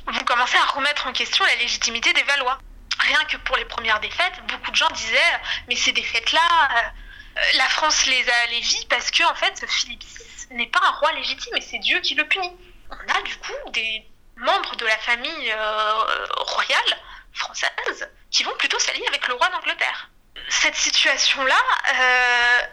vont 0.07 0.25
commencer 0.25 0.57
à 0.57 0.67
remettre 0.73 1.07
en 1.07 1.13
question 1.13 1.45
la 1.45 1.57
légitimité 1.57 2.13
des 2.13 2.23
Valois. 2.25 2.59
Rien 2.99 3.25
que 3.25 3.37
pour 3.39 3.57
les 3.57 3.65
premières 3.65 4.01
défaites, 4.01 4.35
beaucoup 4.49 4.71
de 4.71 4.77
gens 4.77 4.91
disaient 4.91 5.41
mais 5.69 5.77
ces 5.77 5.93
défaites-là, 5.93 6.41
euh, 6.41 7.41
la 7.57 7.69
France 7.69 8.07
les 8.07 8.29
a 8.29 8.47
les 8.51 8.61
vit 8.61 8.87
parce 8.89 9.11
que 9.11 9.25
en 9.25 9.35
fait 9.35 9.65
Philippe 9.69 10.03
VI 10.03 10.57
n'est 10.57 10.67
pas 10.67 10.81
un 10.83 10.91
roi 10.93 11.13
légitime 11.13 11.57
et 11.57 11.61
c'est 11.61 11.79
Dieu 11.79 12.01
qui 12.01 12.15
le 12.15 12.27
punit. 12.27 12.53
On 12.91 13.19
a 13.19 13.23
du 13.23 13.37
coup 13.37 13.71
des 13.71 14.05
membres 14.37 14.77
de 14.77 14.87
la 14.87 14.99
famille 14.99 15.53
euh, 15.53 16.05
royale 16.39 16.99
française 17.33 18.11
qui 18.31 18.43
vont 18.43 18.55
plutôt 18.57 18.79
s'allier 18.79 19.07
avec 19.09 19.27
le 19.29 19.35
roi 19.35 19.49
d'Angleterre. 19.49 20.11
Cette 20.49 20.77
situation-là, 20.77 21.57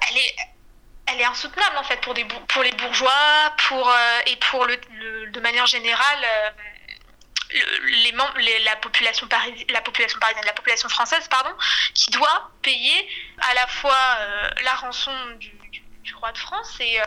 elle 0.10 0.18
est 0.18 0.36
elle 1.12 1.22
est 1.22 1.26
insoutenable 1.26 1.78
en 1.78 1.84
fait 1.84 2.00
pour, 2.02 2.14
les 2.14 2.24
bourgeois 2.72 3.54
pour, 3.68 3.90
euh, 3.90 4.20
et 4.28 4.36
pour 4.38 4.66
le, 4.66 4.78
de 5.28 5.40
manière 5.40 5.66
générale 5.66 6.24
euh, 6.24 6.50
les, 7.84 8.60
la, 8.60 8.76
population 8.78 9.28
la 9.70 9.82
population 9.82 10.20
parisienne, 10.20 10.46
la 10.46 10.54
population 10.54 10.88
française, 10.88 11.28
pardon, 11.28 11.52
qui 11.94 12.10
doit 12.12 12.52
payer 12.62 13.10
à 13.42 13.54
la 13.56 13.68
fois 13.68 14.18
euh, 14.20 14.50
la 14.64 14.74
rançon 14.76 15.12
du, 15.38 15.52
du, 16.04 16.16
roi 16.16 16.32
de 16.32 16.38
France 16.38 16.78
et 16.80 17.00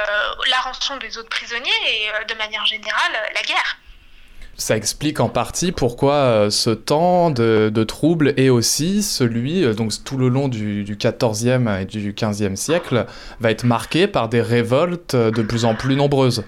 la 0.49 0.61
rançon 0.61 0.97
des 0.97 1.19
autres 1.19 1.29
prisonniers 1.29 1.73
et 1.87 2.25
de 2.27 2.35
manière 2.35 2.65
générale 2.67 3.13
la 3.35 3.43
guerre. 3.43 3.77
Ça 4.57 4.77
explique 4.77 5.19
en 5.19 5.29
partie 5.29 5.73
pourquoi 5.73 6.15
euh, 6.15 6.51
ce 6.51 6.71
temps 6.71 7.31
de, 7.31 7.71
de 7.75 7.85
trouble 7.85 8.35
est 8.37 8.51
aussi 8.51 9.03
celui, 9.03 9.65
euh, 9.65 9.75
donc 9.75 9.93
tout 10.05 10.17
le 10.17 10.29
long 10.29 10.47
du, 10.47 10.85
du 10.85 10.97
14e 10.97 11.83
et 11.83 11.85
du 11.87 12.13
15e 12.13 12.55
siècle, 12.55 13.07
va 13.41 13.51
être 13.51 13.65
marqué 13.65 14.07
par 14.07 14.29
des 14.29 14.41
révoltes 14.41 15.17
de 15.17 15.43
plus 15.43 15.65
en 15.65 15.75
plus 15.75 15.97
nombreuses. 15.97 16.45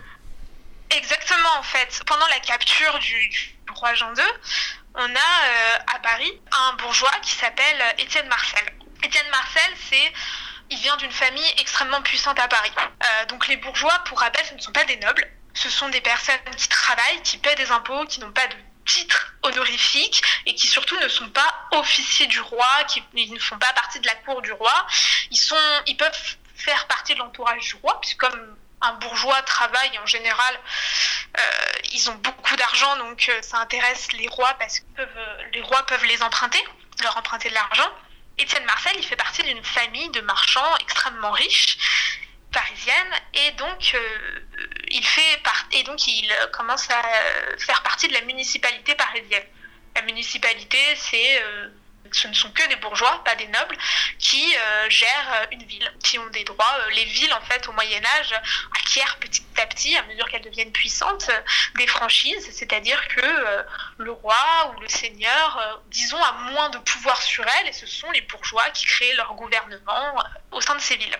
Exactement, 0.90 1.58
en 1.58 1.62
fait. 1.64 2.00
Pendant 2.06 2.26
la 2.28 2.38
capture 2.38 2.96
du, 3.00 3.58
roi 3.74 3.92
Jean 3.94 4.14
II, 4.14 4.22
on 4.94 5.00
a 5.00 5.04
euh, 5.04 5.94
à 5.94 5.98
Paris 5.98 6.40
un 6.52 6.76
bourgeois 6.76 7.12
qui 7.22 7.34
s'appelle 7.34 7.82
Étienne 7.98 8.28
Marcel. 8.28 8.64
Étienne 9.02 9.26
Marcel, 9.32 9.72
c'est 9.90 10.12
il 10.70 10.78
vient 10.78 10.96
d'une 10.96 11.10
famille 11.10 11.48
extrêmement 11.58 12.02
puissante 12.02 12.38
à 12.40 12.48
Paris. 12.48 12.72
donc 13.28 13.46
les 13.46 13.56
bourgeois, 13.56 14.02
pour 14.06 14.18
rappel, 14.18 14.44
ce 14.44 14.54
ne 14.54 14.58
sont 14.58 14.72
pas 14.72 14.84
des 14.84 14.96
nobles, 14.96 15.24
ce 15.56 15.70
sont 15.70 15.88
des 15.88 16.00
personnes 16.00 16.36
qui 16.56 16.68
travaillent, 16.68 17.22
qui 17.22 17.38
paient 17.38 17.54
des 17.56 17.70
impôts, 17.70 18.04
qui 18.04 18.20
n'ont 18.20 18.30
pas 18.30 18.46
de 18.46 18.56
titre 18.84 19.34
honorifique 19.42 20.22
et 20.44 20.54
qui 20.54 20.66
surtout 20.66 20.96
ne 21.00 21.08
sont 21.08 21.28
pas 21.30 21.68
officiers 21.72 22.26
du 22.26 22.40
roi, 22.40 22.68
qui 22.88 23.02
ne 23.14 23.38
font 23.38 23.58
pas 23.58 23.72
partie 23.72 23.98
de 23.98 24.06
la 24.06 24.14
cour 24.16 24.42
du 24.42 24.52
roi. 24.52 24.86
Ils, 25.30 25.96
peuvent 25.96 26.36
faire 26.54 26.86
partie 26.86 27.14
de 27.14 27.18
l'entourage 27.18 27.64
du 27.64 27.74
roi, 27.76 27.98
puisque 28.00 28.18
comme 28.18 28.56
un 28.82 28.92
bourgeois 28.94 29.42
travaille 29.42 29.98
en 29.98 30.06
général, 30.06 30.60
euh, 31.38 31.42
ils 31.92 32.10
ont 32.10 32.14
beaucoup 32.16 32.54
d'argent, 32.56 32.96
donc 32.98 33.28
euh, 33.28 33.42
ça 33.42 33.58
intéresse 33.58 34.12
les 34.12 34.28
rois 34.28 34.54
parce 34.58 34.80
que 34.80 34.84
euh, 35.00 35.42
les 35.54 35.62
rois 35.62 35.84
peuvent 35.86 36.04
les 36.04 36.22
emprunter, 36.22 36.62
leur 37.02 37.16
emprunter 37.16 37.48
de 37.48 37.54
l'argent. 37.54 37.90
Étienne 38.38 38.64
Marcel, 38.66 38.92
il 38.98 39.04
fait 39.04 39.16
partie 39.16 39.42
d'une 39.42 39.64
famille 39.64 40.10
de 40.10 40.20
marchands 40.20 40.76
extrêmement 40.80 41.32
riches 41.32 41.78
parisienne 42.52 43.12
et 43.34 43.52
donc 43.52 43.92
euh, 43.94 44.40
il 44.88 45.04
fait 45.04 45.42
et 45.72 45.82
donc 45.82 46.06
il 46.06 46.32
commence 46.52 46.88
à 46.90 47.02
faire 47.58 47.82
partie 47.82 48.08
de 48.08 48.14
la 48.14 48.22
municipalité 48.22 48.94
parisienne. 48.94 49.44
La 49.94 50.02
municipalité, 50.02 50.78
c'est 50.96 51.42
euh, 51.42 51.68
ce 52.12 52.28
ne 52.28 52.34
sont 52.34 52.50
que 52.50 52.66
des 52.68 52.76
bourgeois, 52.76 53.22
pas 53.24 53.34
des 53.34 53.48
nobles, 53.48 53.76
qui 54.18 54.54
euh, 54.56 54.90
gèrent 54.90 55.48
une 55.50 55.62
ville, 55.64 55.92
qui 56.02 56.18
ont 56.18 56.28
des 56.28 56.44
droits. 56.44 56.78
Les 56.94 57.04
villes, 57.04 57.32
en 57.34 57.40
fait, 57.40 57.66
au 57.68 57.72
Moyen 57.72 58.00
Âge, 58.18 58.34
acquièrent 58.78 59.16
petit 59.18 59.42
à 59.56 59.66
petit, 59.66 59.96
à 59.96 60.02
mesure 60.04 60.28
qu'elles 60.28 60.42
deviennent 60.42 60.72
puissantes, 60.72 61.30
des 61.76 61.86
franchises, 61.86 62.48
c'est-à-dire 62.52 63.08
que 63.08 63.64
le 63.98 64.12
roi 64.12 64.74
ou 64.76 64.80
le 64.80 64.88
seigneur, 64.88 65.82
disons, 65.88 66.22
a 66.22 66.32
moins 66.52 66.70
de 66.70 66.78
pouvoir 66.78 67.20
sur 67.22 67.44
elles, 67.44 67.68
et 67.68 67.72
ce 67.72 67.86
sont 67.86 68.10
les 68.12 68.20
bourgeois 68.22 68.70
qui 68.70 68.86
créent 68.86 69.14
leur 69.14 69.34
gouvernement 69.34 70.14
au 70.52 70.60
sein 70.60 70.76
de 70.76 70.80
ces 70.80 70.96
villes 70.96 71.18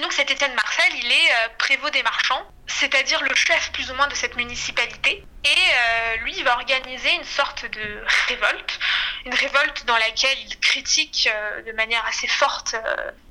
donc 0.00 0.12
cet 0.12 0.30
Étienne 0.30 0.54
Marcel, 0.54 0.92
il 0.94 1.10
est 1.10 1.32
euh, 1.32 1.48
prévôt 1.58 1.90
des 1.90 2.02
marchands, 2.02 2.42
c'est-à-dire 2.66 3.22
le 3.22 3.34
chef 3.34 3.72
plus 3.72 3.90
ou 3.90 3.94
moins 3.94 4.08
de 4.08 4.14
cette 4.14 4.36
municipalité. 4.36 5.24
Et 5.44 5.48
euh, 5.48 6.16
lui, 6.18 6.34
il 6.36 6.44
va 6.44 6.54
organiser 6.54 7.12
une 7.14 7.24
sorte 7.24 7.64
de 7.66 8.04
révolte, 8.28 8.78
une 9.24 9.34
révolte 9.34 9.84
dans 9.86 9.96
laquelle 9.96 10.38
il 10.40 10.58
critique 10.58 11.28
euh, 11.32 11.62
de 11.62 11.72
manière 11.72 12.04
assez 12.06 12.26
forte 12.26 12.76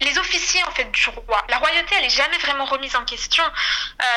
les 0.02 0.18
officiers 0.18 0.64
en 0.64 0.72
fait 0.72 0.90
du 0.92 1.10
roi. 1.10 1.44
La 1.50 1.58
royauté, 1.58 1.96
elle 1.98 2.06
est 2.06 2.10
jamais 2.10 2.38
vraiment 2.38 2.66
remise 2.66 2.96
en 2.96 3.06
question. 3.06 3.44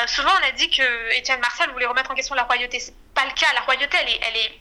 souvent, 0.07 0.31
on 0.41 0.47
a 0.47 0.51
dit 0.51 0.69
que 0.69 1.13
Étienne 1.13 1.39
Marcel 1.39 1.69
voulait 1.71 1.85
remettre 1.85 2.11
en 2.11 2.15
question 2.15 2.35
la 2.35 2.43
royauté. 2.43 2.79
C'est 2.79 2.95
pas 3.13 3.25
le 3.25 3.31
cas. 3.31 3.51
La 3.53 3.61
royauté, 3.61 3.97
elle 4.01 4.09
est, 4.09 4.19
elle 4.23 4.37
est 4.37 4.59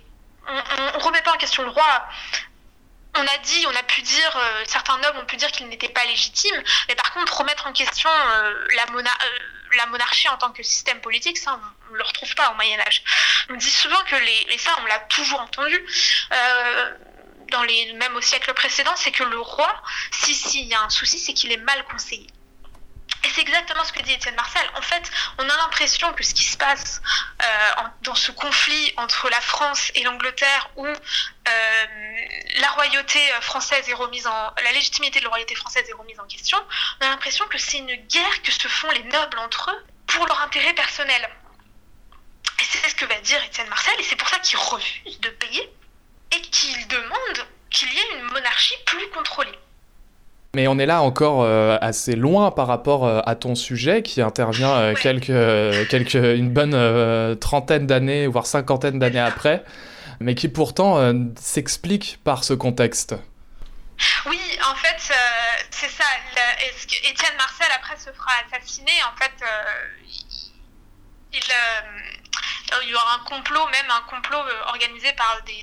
on, 0.49 0.99
ne 0.99 1.05
remet 1.05 1.23
pas 1.23 1.33
en 1.33 1.37
question 1.37 1.63
le 1.63 1.71
roi 1.71 2.09
on 3.19 3.27
a 3.27 3.39
dit, 3.39 3.67
on 3.67 3.77
a 3.77 3.83
pu 3.83 4.03
dire, 4.03 4.37
euh, 4.37 4.65
certains 4.67 4.99
nobles 4.99 5.19
ont 5.19 5.27
pu 5.27 5.37
dire 5.37 5.51
qu'il 5.51 5.69
n'était 5.69 5.89
pas 5.89 6.05
légitime, 6.05 6.63
mais 6.89 6.95
par 6.95 7.13
contre, 7.13 7.37
remettre 7.39 7.67
en 7.67 7.73
question 7.73 8.09
euh, 8.11 8.67
la, 8.75 8.85
euh, 8.85 9.13
la, 9.77 9.87
monarchie 9.87 10.29
en 10.29 10.37
tant 10.37 10.53
que 10.53 10.63
système 10.63 11.01
politique, 11.01 11.39
ça, 11.39 11.61
on 11.89 11.93
ne 11.93 11.99
le 11.99 12.05
retrouve 12.05 12.35
pas 12.35 12.51
au 12.51 12.55
Moyen-Âge. 12.55 13.03
On 13.51 13.57
dit 13.57 13.71
souvent 13.71 14.03
que 14.05 14.17
les. 14.17 14.47
Et 14.55 14.59
ça, 14.59 14.71
on 14.83 14.87
l'a 14.87 15.01
toujours 15.01 15.41
entendu. 15.41 15.79
même 17.95 18.15
au 18.15 18.21
siècle 18.21 18.53
précédent, 18.55 18.95
c'est 18.97 19.11
que 19.11 19.25
le 19.25 19.41
roi, 19.41 19.83
si 20.13 20.35
s'il 20.35 20.67
y 20.67 20.75
a 20.75 20.83
un 20.83 20.91
souci, 20.91 21.19
c'est 21.19 21.35
qu'il 21.35 21.51
est 21.51 21.57
mal 21.57 21.85
conseillé. 21.85 22.27
Et 23.29 23.31
c'est 23.31 23.43
exactement 23.43 23.85
ce 23.85 23.93
que 23.93 24.03
dit 24.03 24.13
Étienne 24.15 24.37
Marcel. 24.37 24.67
En 24.75 24.81
fait, 24.81 25.11
on 25.37 25.43
a 25.43 25.57
l'impression 25.59 26.11
que 26.15 26.25
ce 26.25 26.33
qui 26.33 26.45
se 26.45 26.57
passe 26.57 27.03
euh, 27.43 27.83
dans 28.01 28.15
ce 28.15 28.33
conflit 28.33 28.95
entre 28.97 29.29
la 29.29 29.41
France 29.43 29.93
et 29.95 30.03
l'Angleterre, 30.03 30.71
où 30.77 30.87
euh, 30.87 30.95
la 32.57 32.71
royauté 32.71 33.21
française 33.43 33.87
est 33.87 33.93
remise 33.93 34.27
en, 34.27 34.55
la 34.65 34.73
légitimité 34.73 35.19
de 35.19 35.25
la 35.25 35.31
royauté 35.31 35.55
française 35.55 35.87
est 35.87 35.93
remise 35.93 36.19
en 36.19 36.25
question, 36.25 36.57
on 37.03 37.05
a 37.05 37.11
l'impression 37.11 37.47
que 37.49 37.59
c'est 37.59 37.77
une 37.77 37.97
guerre 38.07 38.43
que 38.43 38.51
se 38.51 38.67
font 38.67 38.91
les 38.93 39.03
nobles 39.03 39.39
entre 39.41 39.73
eux 39.73 39.87
pour 40.07 40.27
leur 40.27 40.41
intérêt 40.41 40.73
personnel. 40.73 41.29
Et 42.61 42.65
c'est 42.65 42.89
ce 42.89 42.95
que 42.95 43.05
va 43.05 43.21
dire 43.21 43.45
Étienne 43.45 43.69
Marcel, 43.69 43.95
et 44.01 44.05
c'est 44.05 44.17
pour 44.17 44.29
ça 44.31 44.39
qu'il 44.39 44.57
refuse 44.59 45.21
de 45.21 45.29
payer 45.29 45.71
et 46.31 46.41
qu'il 46.41 46.89
demande 46.89 47.47
qu'il 47.69 47.93
y 47.93 47.99
ait 47.99 48.13
une 48.15 48.23
monarchie 48.23 48.79
plus 48.87 49.07
contrôlée. 49.11 49.59
Mais 50.55 50.67
on 50.67 50.79
est 50.79 50.87
là 50.87 51.03
encore 51.03 51.43
euh, 51.43 51.77
assez 51.83 52.17
loin 52.17 52.51
par 52.51 52.67
rapport 52.67 53.07
euh, 53.07 53.21
à 53.27 53.35
ton 53.35 53.55
sujet 53.55 54.03
qui 54.03 54.23
intervient 54.23 54.73
euh, 54.73 54.95
quelques, 54.95 55.89
quelques, 55.89 56.15
une 56.15 56.51
bonne 56.51 57.37
trentaine 57.39 57.87
d'années, 57.87 58.27
voire 58.27 58.47
cinquantaine 58.47 58.99
d'années 58.99 59.21
après. 59.21 59.63
mais 60.21 60.35
qui 60.35 60.49
pourtant 60.49 61.13
s'explique 61.37 62.19
par 62.25 62.45
ce 62.45 62.55
contexte. 62.55 63.15
Oui, 64.27 64.41
en 64.71 64.75
fait, 64.75 65.13
c'est 65.71 65.91
ça. 65.91 66.05
Étienne 67.11 67.37
Marcel, 67.37 67.69
après, 67.77 67.97
se 67.97 68.11
fera 68.11 68.31
assassiner. 68.47 68.93
En 69.13 69.17
fait, 69.17 69.33
il, 71.33 71.41
il 72.83 72.89
y 72.89 72.95
aura 72.95 73.15
un 73.15 73.25
complot, 73.25 73.67
même 73.69 73.91
un 73.91 74.03
complot 74.03 74.43
organisé 74.67 75.13
par 75.15 75.43
des, 75.43 75.63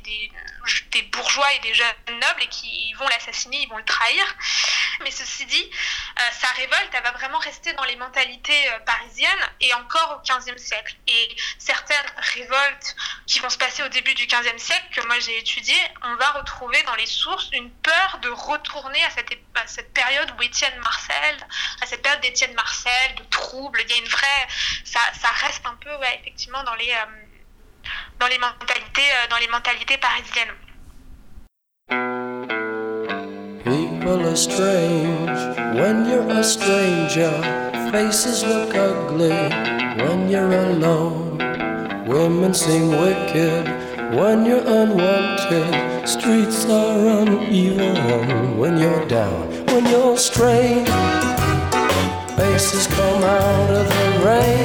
des 0.91 1.02
bourgeois 1.04 1.54
et 1.54 1.60
des 1.60 1.74
jeunes 1.74 2.20
nobles 2.20 2.44
et 2.44 2.48
qui 2.48 2.94
vont 2.94 3.08
l'assassiner, 3.08 3.62
ils 3.62 3.70
vont 3.70 3.78
le 3.78 3.86
trahir. 3.86 4.36
Mais 5.02 5.12
ceci 5.12 5.46
dit, 5.46 5.70
euh, 6.20 6.22
sa 6.32 6.48
révolte, 6.48 6.89
elle 6.94 7.04
va 7.04 7.12
vraiment 7.12 7.38
rester 7.39 7.74
dans 7.74 7.84
les 7.84 7.98
mentalités 7.98 8.70
euh, 8.72 8.80
parisiennes 8.80 9.50
et 9.60 9.74
encore 9.74 10.18
au 10.18 10.22
XVe 10.22 10.58
siècle. 10.58 10.96
Et 11.08 11.36
certaines 11.60 11.98
révoltes 12.34 12.96
qui 13.28 13.39
vont 13.39 13.50
se 13.50 13.58
passer 13.58 13.84
au 13.84 13.89
début 13.89 14.13
du 14.13 14.26
XVe 14.26 14.58
siècle, 14.58 14.86
que 14.94 15.06
moi 15.08 15.20
j'ai 15.20 15.38
étudiées, 15.38 15.76
on 16.04 16.15
va 16.15 16.32
retrouver 16.32 16.82
dans 16.84 16.96
les 16.96 17.06
sources 17.06 17.50
une 17.52 17.70
peur 17.72 18.20
de 18.22 18.30
retourner 18.30 19.04
à 19.04 19.10
cette, 19.10 19.94
période 19.94 20.34
où 20.38 20.41
Étienne 20.41 20.80
Marcel, 20.80 21.48
à 21.82 21.86
cette 21.86 22.02
période 22.02 22.22
d'Étienne 22.22 22.54
Marcel, 22.54 23.15
de 23.15 23.24
troubles. 23.26 23.82
Il 23.84 23.89
y 23.89 23.94
a 23.94 23.98
une 23.98 24.08
vraie. 24.08 24.48
Ça, 24.86 25.00
ça 25.20 25.30
reste 25.46 25.65
un 25.65 25.76
peu, 25.76 25.91
effectivement, 26.20 26.63
dans 26.63 26.76
les. 26.76 26.94
Euh, 26.95 27.05
dans 28.19 28.27
les 28.27 28.38
mentalités, 28.39 29.12
dans 29.29 29.38
les 29.38 29.47
mentalités 29.47 29.97
parisiennes. 29.97 30.55
People 33.63 34.25
are 34.25 34.36
strange 34.36 35.58
when 35.75 36.05
you're 36.08 36.29
a 36.29 36.43
stranger. 36.43 37.34
Faces 37.91 38.45
look 38.45 38.73
ugly 38.73 39.36
when 39.97 40.29
you're 40.29 40.53
alone. 40.53 41.38
Women 42.08 42.53
seem 42.53 42.89
wicked 42.91 43.67
when 44.15 44.45
you're 44.45 44.65
unwanted. 44.65 46.08
Streets 46.08 46.65
are 46.65 47.23
uneven 47.23 48.58
when 48.58 48.77
you're 48.77 49.05
down, 49.08 49.49
when 49.67 49.86
you're 49.88 50.17
strange. 50.17 50.89
Faces 52.38 52.88
come 52.88 53.23
out 53.23 53.69
of 53.69 53.88
the 53.88 54.25
rain 54.25 54.64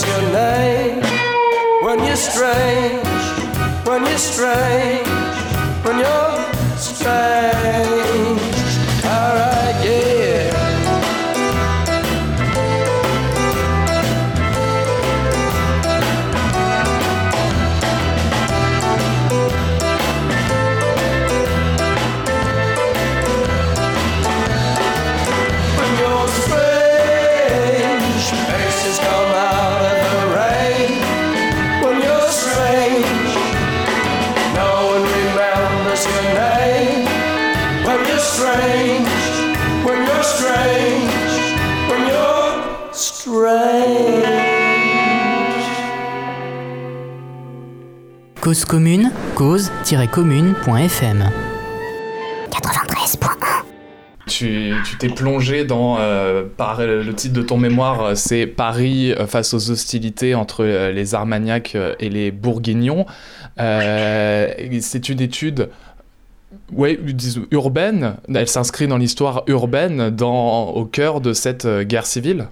your 0.00 0.22
name 0.32 1.02
when 1.82 2.02
you're 2.02 2.16
strange. 2.16 3.04
When 3.84 4.06
you're 4.06 4.16
strange. 4.16 5.06
When 5.84 5.98
you're 5.98 6.78
strange. 6.78 8.41
Cause 48.42 48.64
commune, 48.64 49.12
cause-commune.fm 49.36 51.30
93.1 52.50 53.28
tu 54.26 54.74
t'es 54.98 55.08
plongé 55.08 55.64
dans, 55.64 55.98
euh, 56.00 56.42
par 56.56 56.80
le 56.80 57.14
titre 57.14 57.34
de 57.34 57.42
ton 57.42 57.56
mémoire, 57.56 58.16
c'est 58.16 58.48
Paris 58.48 59.14
face 59.28 59.54
aux 59.54 59.70
hostilités 59.70 60.34
entre 60.34 60.64
les 60.64 61.14
Armagnacs 61.14 61.76
et 62.00 62.08
les 62.08 62.32
Bourguignons. 62.32 63.06
Euh, 63.60 64.52
c'est 64.80 65.08
une 65.08 65.20
étude 65.20 65.68
ouais, 66.72 66.98
urbaine, 67.52 68.16
elle 68.34 68.48
s'inscrit 68.48 68.88
dans 68.88 68.98
l'histoire 68.98 69.44
urbaine, 69.46 70.10
dans, 70.10 70.70
au 70.70 70.84
cœur 70.84 71.20
de 71.20 71.32
cette 71.32 71.68
guerre 71.82 72.06
civile? 72.06 72.48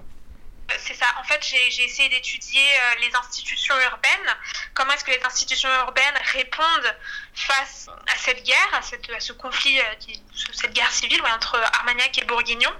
C'est 0.79 1.00
fait, 1.31 1.71
j'ai 1.71 1.83
essayé 1.83 2.09
d'étudier 2.09 2.61
euh, 2.61 2.99
les 3.01 3.15
institutions 3.15 3.75
urbaines, 3.79 4.35
comment 4.73 4.91
est-ce 4.93 5.03
que 5.03 5.11
les 5.11 5.23
institutions 5.23 5.69
urbaines 5.85 6.19
répondent 6.33 6.95
face 7.33 7.87
à 8.07 8.17
cette 8.17 8.43
guerre, 8.43 8.73
à, 8.73 8.81
ce 9.19 9.33
conflit, 9.33 9.79
euh, 9.79 9.83
cette 10.53 10.73
guerre 10.73 10.91
civile 10.91 11.21
entre 11.35 11.55
Armagnac 11.73 12.17
et 12.17 12.25
Bourguignon. 12.25 12.71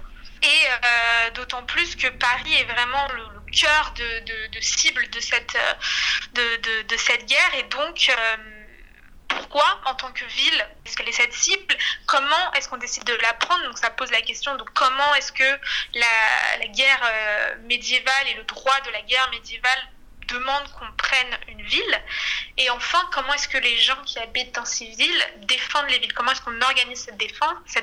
Et 0.42 0.46
euh, 0.46 1.30
d'autant 1.30 1.62
plus 1.62 1.94
que 1.94 2.08
Paris 2.08 2.54
est 2.54 2.64
vraiment 2.64 3.06
le, 3.14 3.22
cœur 3.52 3.92
de, 3.96 4.60
cible 4.60 5.08
de 5.10 5.20
cette, 5.20 5.56
de, 6.32 6.96
cette 6.96 7.26
guerre. 7.26 7.54
Et 7.58 7.64
donc, 7.64 8.10
pourquoi 9.36 9.80
en 9.86 9.94
tant 9.94 10.12
que 10.12 10.24
ville 10.24 10.66
est-ce 10.84 10.96
qu'elle 10.96 11.08
est 11.08 11.12
cette 11.12 11.32
cible 11.32 11.76
Comment 12.06 12.52
est-ce 12.54 12.68
qu'on 12.68 12.76
décide 12.76 13.04
de 13.04 13.14
la 13.14 13.34
prendre 13.34 13.64
Donc 13.64 13.78
ça 13.78 13.90
pose 13.90 14.10
la 14.10 14.22
question 14.22 14.54
de 14.56 14.62
comment 14.74 15.14
est-ce 15.14 15.32
que 15.32 15.58
la, 15.94 16.66
guerre 16.68 17.02
euh, 17.04 17.56
médiévale 17.64 18.28
et 18.28 18.34
le 18.34 18.44
droit 18.44 18.80
de 18.86 18.90
la 18.90 19.02
guerre 19.02 19.28
médiévale 19.30 19.88
demandent 20.28 20.70
qu'on 20.72 20.90
prenne 20.96 21.38
une 21.48 21.62
ville 21.62 22.02
Et 22.56 22.70
enfin, 22.70 22.98
comment 23.12 23.32
est-ce 23.34 23.48
que 23.48 23.58
les 23.58 23.76
gens 23.78 24.00
qui 24.04 24.18
habitent 24.18 24.54
dans 24.54 24.64
ces 24.64 24.86
villes 24.86 25.24
défendent 25.42 25.88
les 25.88 25.98
villes 25.98 26.12
Comment 26.14 26.32
est-ce 26.32 26.42
qu'on 26.42 26.60
organise 26.60 27.04
cette 27.04 27.16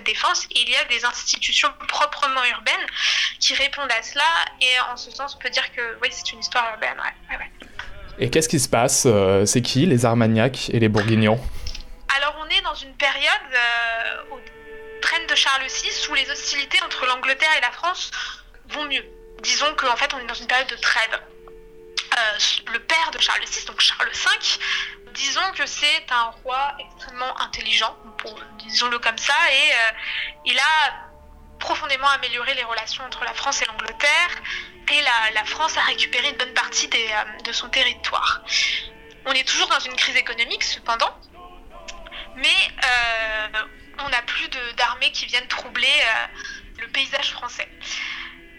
défense, 0.03 0.47
il 0.51 0.69
y 0.69 0.75
a 0.75 0.83
des 0.85 1.05
institutions 1.05 1.71
proprement 1.87 2.43
urbaines 2.45 2.87
qui 3.39 3.53
répondent 3.53 3.91
à 3.91 4.01
cela. 4.01 4.25
Et 4.61 4.79
en 4.91 4.97
ce 4.97 5.11
sens, 5.11 5.35
on 5.35 5.39
peut 5.39 5.49
dire 5.49 5.71
que 5.73 5.97
oui, 6.01 6.09
c'est 6.11 6.31
une 6.31 6.39
histoire 6.39 6.71
urbaine. 6.71 6.99
Et 8.19 8.29
qu'est-ce 8.29 8.49
qui 8.49 8.59
se 8.59 8.69
passe 8.69 9.03
euh, 9.05 9.45
C'est 9.45 9.61
qui 9.61 9.85
les 9.85 10.05
Armagnacs 10.05 10.69
et 10.69 10.79
les 10.79 10.89
Bourguignons? 10.89 11.39
Alors 12.15 12.35
on 12.39 12.49
est 12.49 12.61
dans 12.61 12.75
une 12.75 12.93
période 12.95 13.51
euh, 13.53 14.35
train 15.01 15.25
de 15.27 15.35
Charles 15.35 15.63
VI 15.67 16.07
où 16.09 16.13
les 16.13 16.29
hostilités 16.29 16.79
entre 16.83 17.05
l'Angleterre 17.05 17.49
et 17.57 17.61
la 17.61 17.71
France 17.71 18.11
vont 18.69 18.85
mieux. 18.85 19.05
Disons 19.41 19.73
qu'en 19.77 19.95
fait 19.95 20.13
on 20.13 20.19
est 20.19 20.27
dans 20.27 20.33
une 20.33 20.47
période 20.47 20.69
de 20.69 20.75
trêve. 20.75 21.19
Euh, 22.17 22.71
le 22.73 22.79
père 22.79 23.11
de 23.13 23.19
Charles 23.19 23.43
VI, 23.45 23.65
donc 23.65 23.79
Charles 23.79 24.09
V, 24.11 24.29
disons 25.13 25.51
que 25.55 25.65
c'est 25.65 26.05
un 26.11 26.33
roi 26.43 26.73
extrêmement 26.79 27.39
intelligent, 27.39 27.95
disons-le 28.57 28.99
comme 28.99 29.17
ça, 29.17 29.35
et 29.51 30.49
il 30.49 30.57
a 30.57 31.09
profondément 31.59 32.07
amélioré 32.07 32.55
les 32.55 32.63
relations 32.63 33.03
entre 33.05 33.23
la 33.23 33.33
France 33.33 33.61
et 33.61 33.65
l'Angleterre 33.65 34.41
et 34.91 35.01
la, 35.33 35.45
France 35.45 35.77
a 35.77 35.81
récupéré 35.81 36.29
une 36.29 36.37
bonne 36.37 36.53
partie 36.53 36.89
euh, 36.93 37.41
de 37.43 37.51
son 37.51 37.69
territoire. 37.69 38.41
On 39.25 39.31
est 39.31 39.47
toujours 39.47 39.67
dans 39.67 39.79
une 39.79 39.95
crise 39.95 40.15
économique 40.15 40.63
cependant, 40.63 41.15
mais 42.35 42.47
euh, 42.83 43.47
on 43.99 44.09
n'a 44.09 44.21
plus 44.23 44.49
d'armées 44.77 45.11
qui 45.11 45.25
viennent 45.25 45.47
troubler 45.47 45.87
euh, 45.87 46.81
le 46.81 46.87
paysage 46.87 47.31
français. 47.31 47.67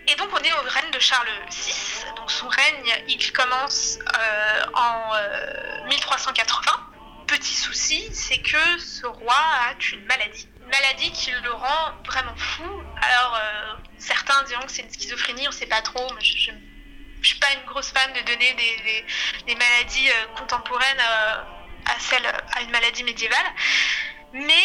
Et 0.09 0.15
donc 0.17 0.29
on 0.33 0.39
est 0.39 0.53
au 0.53 0.63
règne 0.63 0.91
de 0.93 0.99
Charles 0.99 1.29
VI, 1.51 2.05
donc 2.17 2.31
son 2.31 2.49
règne 2.49 3.05
il 3.09 3.33
commence 3.33 3.99
en 4.75 5.13
1380 5.89 6.91
petit 7.31 7.55
souci, 7.55 8.09
c'est 8.13 8.39
que 8.39 8.79
ce 8.79 9.07
roi 9.07 9.37
a 9.37 9.75
une 9.93 10.05
maladie. 10.07 10.49
Maladie 10.71 11.11
qui 11.13 11.31
le 11.31 11.53
rend 11.53 11.93
vraiment 12.07 12.37
fou. 12.37 12.83
Alors, 13.03 13.37
euh, 13.37 13.75
certains 13.99 14.43
diront 14.45 14.63
que 14.63 14.73
c'est 14.73 14.83
une 14.83 14.91
schizophrénie, 14.91 15.47
on 15.47 15.51
ne 15.51 15.55
sait 15.55 15.67
pas 15.67 15.83
trop, 15.83 16.13
mais 16.15 16.23
je, 16.23 16.51
ne 16.51 17.23
suis 17.23 17.39
pas 17.39 17.53
une 17.55 17.65
grosse 17.67 17.91
fan 17.91 18.13
de 18.13 18.21
donner 18.21 18.55
des, 19.47 19.55
maladies 19.55 20.11
euh, 20.11 20.27
contemporaines 20.37 21.01
à, 21.01 21.99
celle, 21.99 22.27
à 22.27 22.63
une 22.63 22.71
maladie 22.71 23.05
médiévale. 23.05 23.47
Mais 24.33 24.63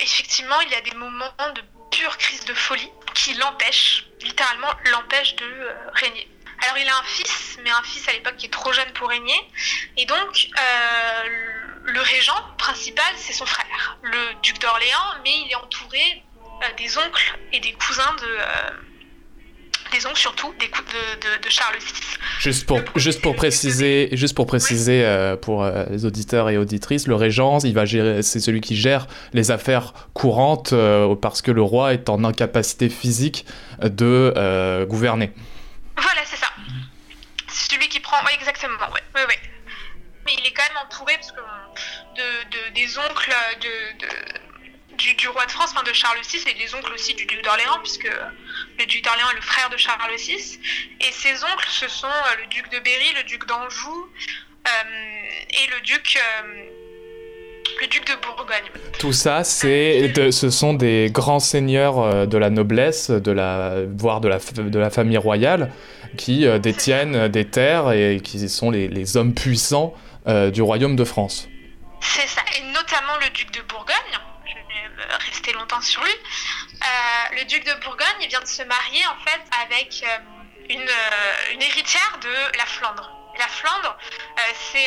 effectivement, 0.00 0.58
il 0.62 0.70
y 0.70 0.74
a 0.74 0.80
des 0.80 0.92
moments 0.92 1.34
de 1.54 1.62
pure 1.90 2.16
crise 2.16 2.44
de 2.46 2.54
folie 2.54 2.90
qui 3.14 3.34
l'empêchent, 3.34 4.06
littéralement 4.22 4.70
l'empêchent 4.86 5.36
de 5.36 5.68
régner. 5.92 6.26
Alors 6.62 6.78
il 6.78 6.88
a 6.88 6.96
un 6.96 7.02
fils, 7.04 7.58
mais 7.62 7.70
un 7.70 7.82
fils 7.82 8.08
à 8.08 8.12
l'époque 8.12 8.36
qui 8.36 8.46
est 8.46 8.52
trop 8.52 8.72
jeune 8.72 8.90
pour 8.92 9.08
régner. 9.08 9.50
Et 9.96 10.06
donc 10.06 10.48
euh, 10.58 11.57
le 11.88 12.00
régent 12.00 12.40
principal, 12.58 13.04
c'est 13.16 13.32
son 13.32 13.46
frère, 13.46 13.98
le 14.02 14.40
duc 14.42 14.60
d'Orléans, 14.60 15.20
mais 15.24 15.30
il 15.46 15.50
est 15.50 15.56
entouré 15.56 16.22
euh, 16.44 16.66
des 16.76 16.98
oncles 16.98 17.38
et 17.52 17.60
des 17.60 17.72
cousins 17.72 18.14
de... 18.20 18.26
Euh, 18.26 18.70
des 19.90 20.04
oncles 20.04 20.18
surtout, 20.18 20.52
des 20.60 20.66
de, 20.66 21.42
de, 21.42 21.48
Charles 21.48 21.78
VI. 21.78 21.94
Juste 22.40 22.66
pour, 22.66 22.78
juste 22.96 23.22
pour 23.22 23.34
préciser, 23.34 24.10
juste 24.12 24.34
pour, 24.34 24.46
préciser 24.46 25.02
pour 25.40 25.64
les 25.64 26.04
auditeurs 26.04 26.50
et 26.50 26.58
auditrices, 26.58 27.06
le 27.06 27.14
régent, 27.14 27.64
il 27.64 27.72
va 27.72 27.86
gérer, 27.86 28.22
c'est 28.22 28.38
celui 28.38 28.60
qui 28.60 28.76
gère 28.76 29.06
les 29.32 29.50
affaires 29.50 29.94
courantes 30.12 30.74
parce 31.22 31.40
que 31.40 31.50
le 31.50 31.62
roi 31.62 31.94
est 31.94 32.10
en 32.10 32.22
incapacité 32.22 32.90
physique 32.90 33.46
de 33.80 34.84
gouverner. 34.86 35.32
Voilà, 35.96 36.20
c'est 36.26 36.36
ça. 36.36 36.48
C'est 37.46 37.72
celui 37.72 37.88
qui 37.88 38.00
prend. 38.00 38.18
Oui, 38.26 38.32
exactement. 38.38 38.74
Oui, 38.92 39.00
oui, 39.14 39.22
oui. 39.26 39.34
Mais 40.28 40.34
il 40.38 40.46
est 40.46 40.52
quand 40.52 40.68
même 40.68 40.84
entouré 40.84 41.14
parce 41.14 41.32
que, 41.32 41.40
de, 41.40 42.74
des 42.74 42.98
oncles 42.98 43.34
de, 43.62 45.14
du, 45.14 45.28
roi 45.28 45.46
de 45.46 45.50
France, 45.50 45.70
enfin 45.72 45.82
de 45.84 45.94
Charles 45.94 46.18
VI, 46.20 46.50
et 46.50 46.54
des 46.54 46.74
oncles 46.74 46.92
aussi 46.92 47.14
du 47.14 47.24
duc 47.24 47.42
d'Orléans, 47.42 47.78
puisque 47.82 48.10
le 48.78 48.84
duc 48.84 49.02
d'Orléans 49.02 49.30
est 49.30 49.36
le 49.36 49.40
frère 49.40 49.70
de 49.70 49.78
Charles 49.78 50.14
VI. 50.18 50.60
Et 51.00 51.12
ses 51.12 51.42
oncles, 51.44 51.68
ce 51.70 51.88
sont 51.88 52.06
euh, 52.08 52.42
le 52.42 52.46
duc 52.48 52.68
de 52.70 52.78
Berry, 52.80 53.14
le 53.16 53.24
duc 53.24 53.46
d'Anjou 53.46 54.10
euh, 54.66 54.70
et 55.48 55.66
le 55.70 55.80
duc. 55.80 56.18
Euh, 56.18 56.68
le 57.80 57.86
duc 57.86 58.06
de 58.06 58.14
Bourgogne. 58.20 58.70
Tout 58.98 59.12
ça, 59.12 59.44
c'est, 59.44 60.12
ce 60.32 60.50
sont 60.50 60.74
des 60.74 61.10
grands 61.12 61.40
seigneurs 61.40 62.00
euh, 62.00 62.26
de 62.26 62.38
la 62.38 62.50
noblesse, 62.50 63.10
de 63.10 63.30
la, 63.30 63.82
voire 63.96 64.20
de 64.20 64.28
la, 64.28 64.38
de 64.38 64.78
la 64.78 64.90
famille 64.90 65.18
royale, 65.18 65.70
qui 66.16 66.46
euh, 66.46 66.58
détiennent 66.58 67.28
des 67.28 67.44
terres 67.44 67.92
et 67.92 68.20
qui 68.22 68.48
sont 68.48 68.70
les, 68.70 69.16
hommes 69.16 69.34
puissants 69.34 69.94
euh, 69.94 70.07
du 70.28 70.62
royaume 70.62 70.96
de 70.96 71.04
France. 71.04 71.48
C'est 72.00 72.26
ça, 72.26 72.42
et 72.56 72.62
notamment 72.62 73.16
le 73.22 73.30
duc 73.30 73.50
de 73.50 73.62
Bourgogne. 73.62 73.94
Je 74.46 74.54
vais 74.54 75.16
rester 75.30 75.52
longtemps 75.52 75.80
sur 75.80 76.02
lui. 76.02 76.12
le 77.32 77.44
duc 77.44 77.64
de 77.64 77.74
Bourgogne, 77.84 78.28
vient 78.28 78.40
de 78.40 78.46
se 78.46 78.62
marier 78.62 79.04
en 79.06 79.16
fait 79.24 79.40
avec 79.64 80.04
une, 80.68 81.62
héritière 81.62 82.18
de 82.22 82.56
la 82.56 82.66
Flandre. 82.66 83.10
La 83.38 83.48
Flandre, 83.48 83.96
euh, 83.96 84.42
c'est 84.54 84.86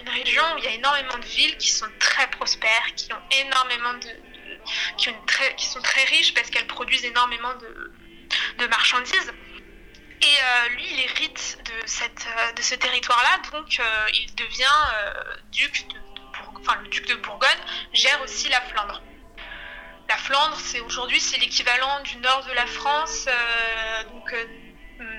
une 0.00 0.08
région 0.10 0.42
où 0.54 0.58
il 0.58 0.64
y 0.64 0.68
a 0.68 0.72
énormément 0.72 1.16
de 1.18 1.24
villes 1.24 1.56
qui 1.56 1.70
sont 1.70 1.88
très 1.98 2.28
prospères, 2.28 2.94
qui 2.94 3.06
sont 5.66 5.80
très 5.80 6.04
riches 6.04 6.34
parce 6.34 6.50
qu'elles 6.50 6.66
produisent 6.66 7.04
énormément 7.04 7.54
de 8.58 8.66
marchandises. 8.66 9.32
Et 10.22 10.26
euh, 10.26 10.68
lui, 10.70 10.86
il 10.90 11.00
hérite 11.00 11.58
de, 11.64 11.72
euh, 11.72 12.62
ce 12.62 12.74
territoire-là, 12.74 13.40
donc 13.52 13.80
il 14.14 14.34
devient 14.34 14.66
duc 15.52 15.86
de, 15.88 15.96
enfin, 16.60 16.78
le 16.82 16.88
duc 16.88 17.06
de 17.06 17.14
Bourgogne 17.14 17.48
gère 17.92 18.20
aussi 18.22 18.48
la 18.48 18.60
Flandre. 18.60 19.02
La 20.08 20.16
Flandre, 20.16 20.56
c'est 20.58 20.80
aujourd'hui 20.80 21.20
c'est 21.20 21.38
l'équivalent 21.38 22.00
du 22.02 22.16
nord 22.16 22.44
de 22.44 22.52
la 22.52 22.66
France, 22.66 23.26
donc 24.12 24.34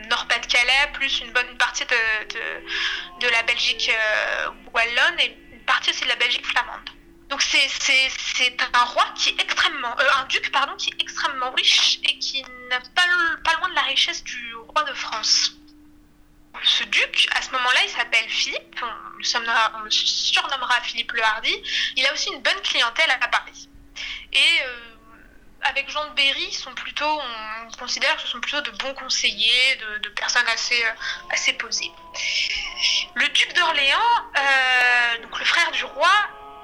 Nord-Pas-de-Calais, 0.09 0.91
plus 0.93 1.21
une 1.21 1.31
bonne 1.31 1.57
partie 1.57 1.85
de, 1.85 3.27
la 3.29 3.43
Belgique 3.43 3.89
euh, 3.89 4.49
wallonne 4.73 5.19
et 5.19 5.37
une 5.53 5.63
partie 5.65 5.89
aussi 5.91 6.03
de 6.03 6.09
la 6.09 6.15
Belgique 6.15 6.45
flamande. 6.45 6.89
Donc 7.31 7.41
c'est 7.43 8.57
un 8.73 8.83
roi 8.83 9.05
qui 9.15 9.33
extrêmement, 9.39 9.95
euh, 9.97 10.23
duc 10.27 10.51
pardon, 10.51 10.75
qui 10.75 10.89
est 10.89 11.01
extrêmement 11.01 11.51
riche 11.51 11.99
et 12.03 12.19
qui 12.19 12.43
n'a 12.69 12.81
pas, 12.93 13.55
loin 13.57 13.69
de 13.69 13.73
la 13.73 13.83
richesse 13.83 14.21
du 14.25 14.53
roi 14.55 14.83
de 14.83 14.93
France. 14.93 15.53
Ce 16.61 16.83
duc, 16.83 17.29
à 17.33 17.41
ce 17.41 17.51
moment-là, 17.51 17.79
il 17.85 17.89
s'appelle 17.89 18.27
Philippe, 18.27 18.83
on 18.83 19.79
le, 19.79 19.89
surnommera 19.89 20.81
Philippe 20.81 21.13
le 21.13 21.23
Hardy. 21.23 21.55
Il 21.95 22.05
a 22.05 22.11
aussi 22.11 22.29
une 22.33 22.41
bonne 22.41 22.61
clientèle 22.63 23.09
à 23.09 23.27
Paris. 23.29 23.69
Et 24.33 24.61
euh, 24.65 24.75
avec 25.61 25.89
Jean 25.89 26.03
de 26.09 26.13
Berry, 26.15 26.43
ils 26.43 26.53
sont 26.53 26.73
plutôt, 26.73 27.21
on 27.65 27.71
considère 27.77 28.13
que 28.17 28.23
ce 28.23 28.27
sont 28.27 28.41
plutôt 28.41 28.59
de 28.59 28.71
bons 28.71 28.93
conseillers, 28.95 29.77
de, 30.01 30.09
personnes 30.09 30.47
assez, 30.49 30.83
euh, 30.83 30.91
assez 31.31 31.53
posées. 31.53 31.91
Le 33.15 33.27
duc 33.29 33.53
d'Orléans, 33.53 33.97
le 35.39 35.45
frère 35.45 35.71
du 35.71 35.85
roi, 35.85 36.11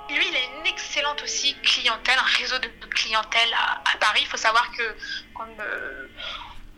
lui, 0.10 0.28
il 0.28 0.36
a 0.36 0.60
une 0.60 0.68
excellente 0.68 1.22
aussi 1.24 1.56
clientèle, 1.62 2.18
un 2.18 2.38
réseau 2.38 2.58
de 2.60 2.68
clientèle 2.90 3.54
à, 3.54 3.98
Paris. 3.98 4.22
Il 4.22 4.28
faut 4.28 4.38
savoir 4.38 4.72
que 4.72 4.84
euh, 4.84 6.08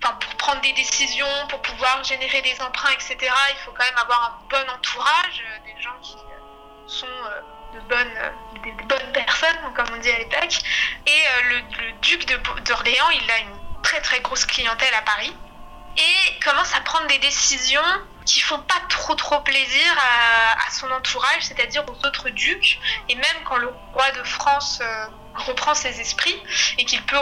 pour 0.01 0.35
prendre 0.35 0.61
des 0.61 0.73
décisions, 0.73 1.47
pour 1.49 1.61
pouvoir 1.61 2.03
générer 2.03 2.41
des 2.41 2.59
emprunts, 2.61 2.91
etc., 2.91 3.17
il 3.21 3.57
faut 3.65 3.71
quand 3.71 3.85
même 3.85 3.97
avoir 3.97 4.23
un 4.23 4.47
bon 4.49 4.71
entourage, 4.71 5.43
des 5.65 5.81
gens 5.81 5.95
qui 6.01 6.15
sont 6.87 7.07
de 7.73 7.79
bonnes, 7.81 8.33
des 8.63 8.83
bonnes 8.85 9.11
personnes, 9.13 9.57
comme 9.75 9.85
on 9.93 9.97
dit 9.99 10.09
à 10.09 10.17
l'époque. 10.17 10.59
Et 11.05 11.11
euh, 11.11 11.49
le, 11.49 11.91
duc 12.01 12.25
d'Orléans, 12.65 13.09
il 13.09 13.31
a 13.31 13.39
une 13.39 13.81
très 13.83 14.01
très 14.01 14.19
grosse 14.21 14.45
clientèle 14.45 14.93
à 14.93 15.01
Paris 15.01 15.33
et 15.97 16.39
commence 16.43 16.73
à 16.75 16.81
prendre 16.81 17.07
des 17.07 17.19
décisions 17.19 17.81
qui 18.29 18.41
font 18.41 18.59
pas 18.59 18.79
trop 18.89 19.15
trop 19.15 19.39
plaisir 19.41 19.97
à, 19.97 20.69
son 20.71 20.89
entourage, 20.91 21.41
c'est-à-dire 21.41 21.83
aux 21.89 22.05
autres 22.05 22.29
ducs, 22.29 22.79
et 23.09 23.15
même 23.15 23.43
quand 23.43 23.57
le 23.57 23.69
roi 23.93 24.11
de 24.11 24.23
France 24.23 24.79
euh, 24.81 25.05
reprend 25.33 25.73
ses 25.73 25.99
esprits 25.99 26.39
et 26.77 26.85
qu'il 26.85 27.01
peut 27.03 27.17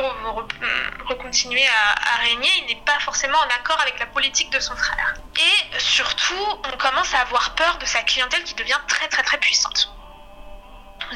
recontinuer 1.05 1.65
à, 1.65 2.17
régner, 2.23 2.49
il 2.59 2.65
n'est 2.67 2.81
pas 2.81 2.99
forcément 2.99 3.37
en 3.37 3.55
accord 3.55 3.79
avec 3.79 3.97
la 3.99 4.05
politique 4.07 4.51
de 4.51 4.59
son 4.59 4.75
frère. 4.75 5.13
Et 5.39 5.79
surtout, 5.79 6.45
on 6.73 6.77
commence 6.77 7.13
à 7.13 7.21
avoir 7.21 7.55
peur 7.55 7.77
de 7.77 7.85
sa 7.85 8.01
clientèle 8.01 8.43
qui 8.43 8.55
devient 8.55 8.81
très 8.87 9.07
très 9.07 9.23
très 9.23 9.37
puissante 9.37 9.96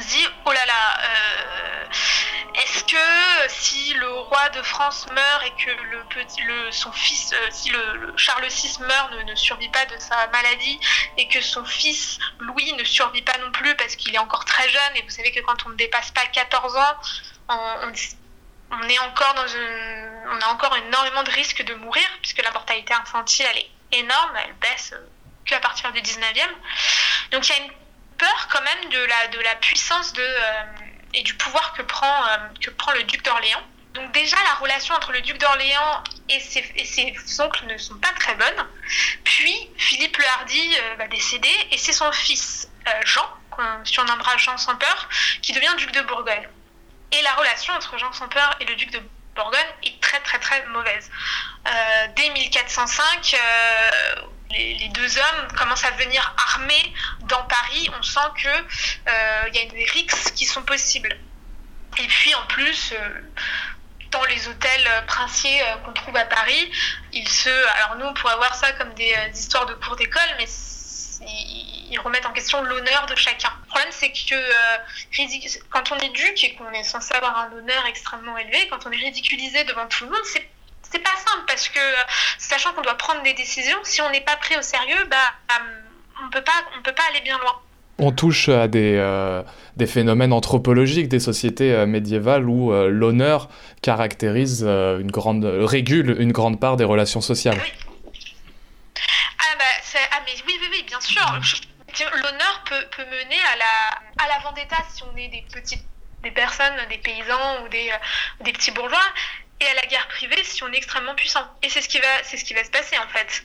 se 0.00 0.08
dit 0.08 0.26
oh 0.44 0.52
là 0.52 0.66
là, 0.66 0.98
euh, 1.04 1.84
est-ce 2.54 2.84
que 2.84 3.48
si 3.48 3.94
le 3.94 4.10
roi 4.10 4.48
de 4.50 4.62
France 4.62 5.06
meurt 5.10 5.44
et 5.44 5.64
que 5.64 5.70
le 5.70 6.04
petit, 6.04 6.42
le, 6.42 6.70
son 6.70 6.92
fils, 6.92 7.32
euh, 7.32 7.48
si 7.50 7.70
le, 7.70 8.12
Charles 8.16 8.46
VI 8.46 8.78
meurt, 8.80 9.12
ne, 9.24 9.34
survit 9.34 9.68
pas 9.68 9.86
de 9.86 9.98
sa 9.98 10.26
maladie 10.28 10.78
et 11.16 11.28
que 11.28 11.40
son 11.40 11.64
fils 11.64 12.18
Louis 12.38 12.72
ne 12.74 12.84
survit 12.84 13.22
pas 13.22 13.36
non 13.38 13.50
plus 13.52 13.74
parce 13.76 13.96
qu'il 13.96 14.14
est 14.14 14.18
encore 14.18 14.44
très 14.44 14.68
jeune 14.68 14.96
et 14.96 15.02
vous 15.02 15.10
savez 15.10 15.32
que 15.32 15.40
quand 15.40 15.66
on 15.66 15.70
ne 15.70 15.76
dépasse 15.76 16.10
pas 16.10 16.26
14 16.26 16.76
ans, 16.76 16.96
on, 17.48 18.88
est 18.88 18.98
encore 19.00 19.34
dans 19.34 19.46
on 20.30 20.40
a 20.40 20.46
encore 20.46 20.76
énormément 20.76 21.22
de 21.22 21.30
risques 21.30 21.62
de 21.62 21.74
mourir 21.74 22.04
puisque 22.20 22.42
la 22.42 22.50
mortalité 22.52 22.94
infantile 22.94 23.46
elle 23.50 23.58
est 23.58 23.70
énorme, 23.92 24.32
elle 24.44 24.54
baisse 24.54 24.94
qu'à 25.44 25.60
partir 25.60 25.92
du 25.92 26.00
19e. 26.00 26.48
Donc 27.30 27.48
il 27.48 27.56
y 27.56 27.60
a 27.60 27.64
une 27.64 27.72
peur 28.22 28.48
quand 28.52 28.62
même 28.62 28.90
de 28.90 29.04
la, 29.04 29.26
de 29.28 29.40
la 29.40 29.56
puissance 29.56 30.12
de, 30.12 30.22
euh, 30.22 30.62
et 31.14 31.22
du 31.22 31.34
pouvoir 31.34 31.72
que 31.72 31.82
prend, 31.82 32.26
euh, 32.26 32.36
que 32.60 32.70
prend 32.70 32.92
le 32.92 33.02
duc 33.02 33.24
d'Orléans. 33.24 33.62
Donc 33.94 34.12
déjà, 34.12 34.36
la 34.44 34.54
relation 34.54 34.94
entre 34.94 35.10
le 35.12 35.20
duc 35.22 35.38
d'Orléans 35.38 36.04
et 36.28 36.38
ses, 36.38 36.64
et 36.76 36.84
ses, 36.84 37.40
oncles 37.40 37.66
ne 37.66 37.76
sont 37.76 37.96
pas 37.96 38.12
très 38.20 38.34
bonnes. 38.36 38.66
Puis, 39.24 39.54
Philippe 39.76 40.16
le 40.16 40.24
Hardy 40.24 40.76
euh, 40.78 40.94
va 40.98 41.08
décéder 41.08 41.54
et 41.72 41.78
c'est 41.78 41.92
son 41.92 42.10
fils 42.12 42.68
Jean, 43.04 43.28
qu'on 43.50 43.84
surnommera 43.84 44.36
Jean 44.38 44.56
sans 44.56 44.76
peur, 44.76 45.08
qui 45.40 45.52
devient 45.52 45.74
duc 45.76 45.92
de 45.92 46.00
Bourgogne. 46.02 46.48
Et 47.12 47.22
la 47.22 47.32
relation 47.34 47.74
entre 47.74 47.98
Jean 47.98 48.12
sans 48.12 48.28
peur 48.28 48.56
et 48.60 48.64
le 48.64 48.74
duc 48.76 48.90
de 48.90 49.00
Bourgogne 49.36 49.72
est 49.84 50.00
très 50.00 50.20
très 50.20 50.38
très 50.38 50.64
mauvaise. 50.66 51.10
dès 52.16 52.30
1405, 52.30 53.36
les, 54.52 54.88
deux 54.88 55.18
hommes 55.18 55.48
commencent 55.56 55.84
à 55.84 55.90
venir 55.92 56.34
armés 56.54 56.94
dans 57.22 57.42
Paris, 57.44 57.90
on 57.98 58.02
sent 58.02 58.20
qu'il 58.36 58.50
euh, 58.50 59.48
y 59.52 59.58
a 59.58 59.64
des 59.66 59.84
rixes 59.84 60.30
qui 60.32 60.44
sont 60.44 60.62
possibles. 60.62 61.16
Et 61.98 62.06
puis 62.06 62.34
en 62.34 62.46
plus, 62.46 62.92
euh, 62.92 63.20
dans 64.10 64.24
les 64.24 64.48
hôtels 64.48 65.04
princiers 65.06 65.62
euh, 65.62 65.76
qu'on 65.84 65.92
trouve 65.92 66.16
à 66.16 66.24
Paris, 66.24 66.70
ils 67.12 67.28
se. 67.28 67.50
Alors 67.76 67.96
nous, 67.96 68.06
on 68.06 68.14
pourrait 68.14 68.36
voir 68.36 68.54
ça 68.54 68.72
comme 68.72 68.92
des 68.94 69.14
histoires 69.34 69.66
de 69.66 69.74
cours 69.74 69.96
d'école, 69.96 70.30
mais 70.38 70.46
ils 71.90 72.00
remettent 72.00 72.26
en 72.26 72.32
question 72.32 72.62
l'honneur 72.62 73.06
de 73.06 73.14
chacun. 73.14 73.52
Le 73.62 73.68
problème, 73.68 73.92
c'est 73.92 74.10
que 74.10 75.68
quand 75.70 75.92
on 75.92 75.98
est 75.98 76.08
duc 76.08 76.42
et 76.42 76.54
qu'on 76.54 76.70
est 76.72 76.84
censé 76.84 77.14
avoir 77.14 77.38
un 77.38 77.52
honneur 77.52 77.86
extrêmement 77.86 78.36
élevé, 78.38 78.66
quand 78.68 78.86
on 78.86 78.92
est 78.92 78.96
ridiculisé 78.96 79.64
devant 79.64 79.86
tout 79.86 80.04
le 80.04 80.10
monde, 80.10 80.24
c'est 80.24 80.48
c'est 80.92 80.98
pas 80.98 81.16
simple 81.16 81.44
parce 81.46 81.68
que 81.68 81.80
sachant 82.38 82.72
qu'on 82.74 82.82
doit 82.82 82.98
prendre 82.98 83.22
des 83.22 83.32
décisions, 83.34 83.78
si 83.82 84.02
on 84.02 84.10
n'est 84.10 84.20
pas 84.20 84.36
pris 84.36 84.56
au 84.56 84.62
sérieux, 84.62 85.04
bah, 85.10 85.16
euh, 85.52 85.80
on 86.24 86.30
peut 86.30 86.42
pas, 86.42 86.52
on 86.78 86.82
peut 86.82 86.92
pas 86.92 87.02
aller 87.10 87.22
bien 87.22 87.38
loin. 87.38 87.60
on 87.98 88.12
touche 88.12 88.48
à 88.48 88.68
des, 88.68 88.96
euh, 88.96 89.42
des 89.76 89.86
phénomènes 89.86 90.32
anthropologiques 90.32 91.08
des 91.08 91.20
sociétés 91.20 91.72
euh, 91.72 91.86
médiévales 91.86 92.48
où 92.48 92.72
euh, 92.72 92.88
l'honneur 92.88 93.48
caractérise 93.80 94.62
une 94.64 95.10
grande, 95.10 95.44
régule 95.44 96.16
une 96.18 96.32
grande 96.32 96.60
part 96.60 96.76
des 96.76 96.84
relations 96.84 97.20
sociales. 97.20 97.58
Oui. 97.62 97.72
Ah, 99.38 99.56
bah, 99.58 99.64
ah, 100.12 100.20
mais 100.26 100.32
oui, 100.46 100.58
oui, 100.60 100.68
oui, 100.70 100.84
bien 100.86 101.00
sûr. 101.00 101.24
L'honneur 102.14 102.64
peut, 102.68 102.84
peut, 102.96 103.04
mener 103.04 103.40
à 103.52 103.56
la, 103.56 104.24
à 104.24 104.28
la 104.28 104.38
vendetta 104.42 104.76
si 104.94 105.02
on 105.02 105.16
est 105.16 105.28
des 105.28 105.44
petites 105.52 105.84
des 106.22 106.30
personnes, 106.30 106.74
des 106.88 106.98
paysans 106.98 107.64
ou 107.64 107.68
des, 107.68 107.90
des 108.44 108.52
petits 108.52 108.70
bourgeois, 108.70 109.00
et 109.62 109.68
à 109.68 109.74
la 109.74 109.86
guerre 109.86 110.08
privée 110.08 110.42
si 110.44 110.62
on 110.62 110.72
est 110.72 110.76
extrêmement 110.76 111.14
puissant. 111.14 111.46
Et 111.62 111.68
c'est 111.68 111.80
ce 111.80 111.88
qui 111.88 111.98
va, 111.98 112.22
c'est 112.24 112.36
ce 112.36 112.44
qui 112.44 112.54
va 112.54 112.64
se 112.64 112.70
passer 112.70 112.98
en 112.98 113.08
fait. 113.08 113.44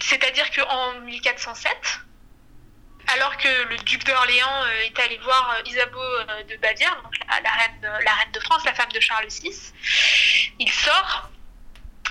C'est-à-dire 0.00 0.50
qu'en 0.50 1.00
1407, 1.00 2.00
alors 3.14 3.36
que 3.38 3.48
le 3.68 3.76
duc 3.78 4.04
d'Orléans 4.04 4.64
euh, 4.64 4.82
est 4.82 4.98
allé 5.00 5.18
voir 5.18 5.56
euh, 5.56 5.68
Isabeau 5.68 5.98
euh, 6.00 6.42
de 6.44 6.56
Bavière, 6.56 6.94
donc 7.02 7.12
la, 7.26 7.50
reine, 7.50 7.80
la 8.04 8.12
reine 8.12 8.32
de 8.32 8.40
France, 8.40 8.64
la 8.64 8.74
femme 8.74 8.92
de 8.92 9.00
Charles 9.00 9.28
VI, 9.28 9.72
il 10.58 10.70
sort 10.70 11.30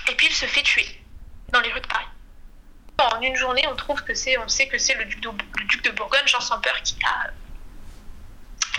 et 0.08 0.14
puis 0.14 0.26
il 0.26 0.34
se 0.34 0.46
fait 0.46 0.62
tuer 0.62 0.86
dans 1.50 1.60
les 1.60 1.72
rues 1.72 1.80
de 1.80 1.86
Paris. 1.86 2.06
En 2.98 3.20
une 3.20 3.36
journée, 3.36 3.64
on 3.68 3.76
trouve 3.76 4.02
que 4.02 4.14
c'est, 4.14 4.36
on 4.38 4.48
sait 4.48 4.66
que 4.66 4.76
c'est 4.76 4.94
le 4.94 5.04
duc 5.04 5.20
de, 5.20 5.90
Bourgogne, 5.90 6.26
Jean 6.26 6.40
sans 6.40 6.60
peur, 6.60 6.82
qui 6.82 6.96
a, 7.04 7.30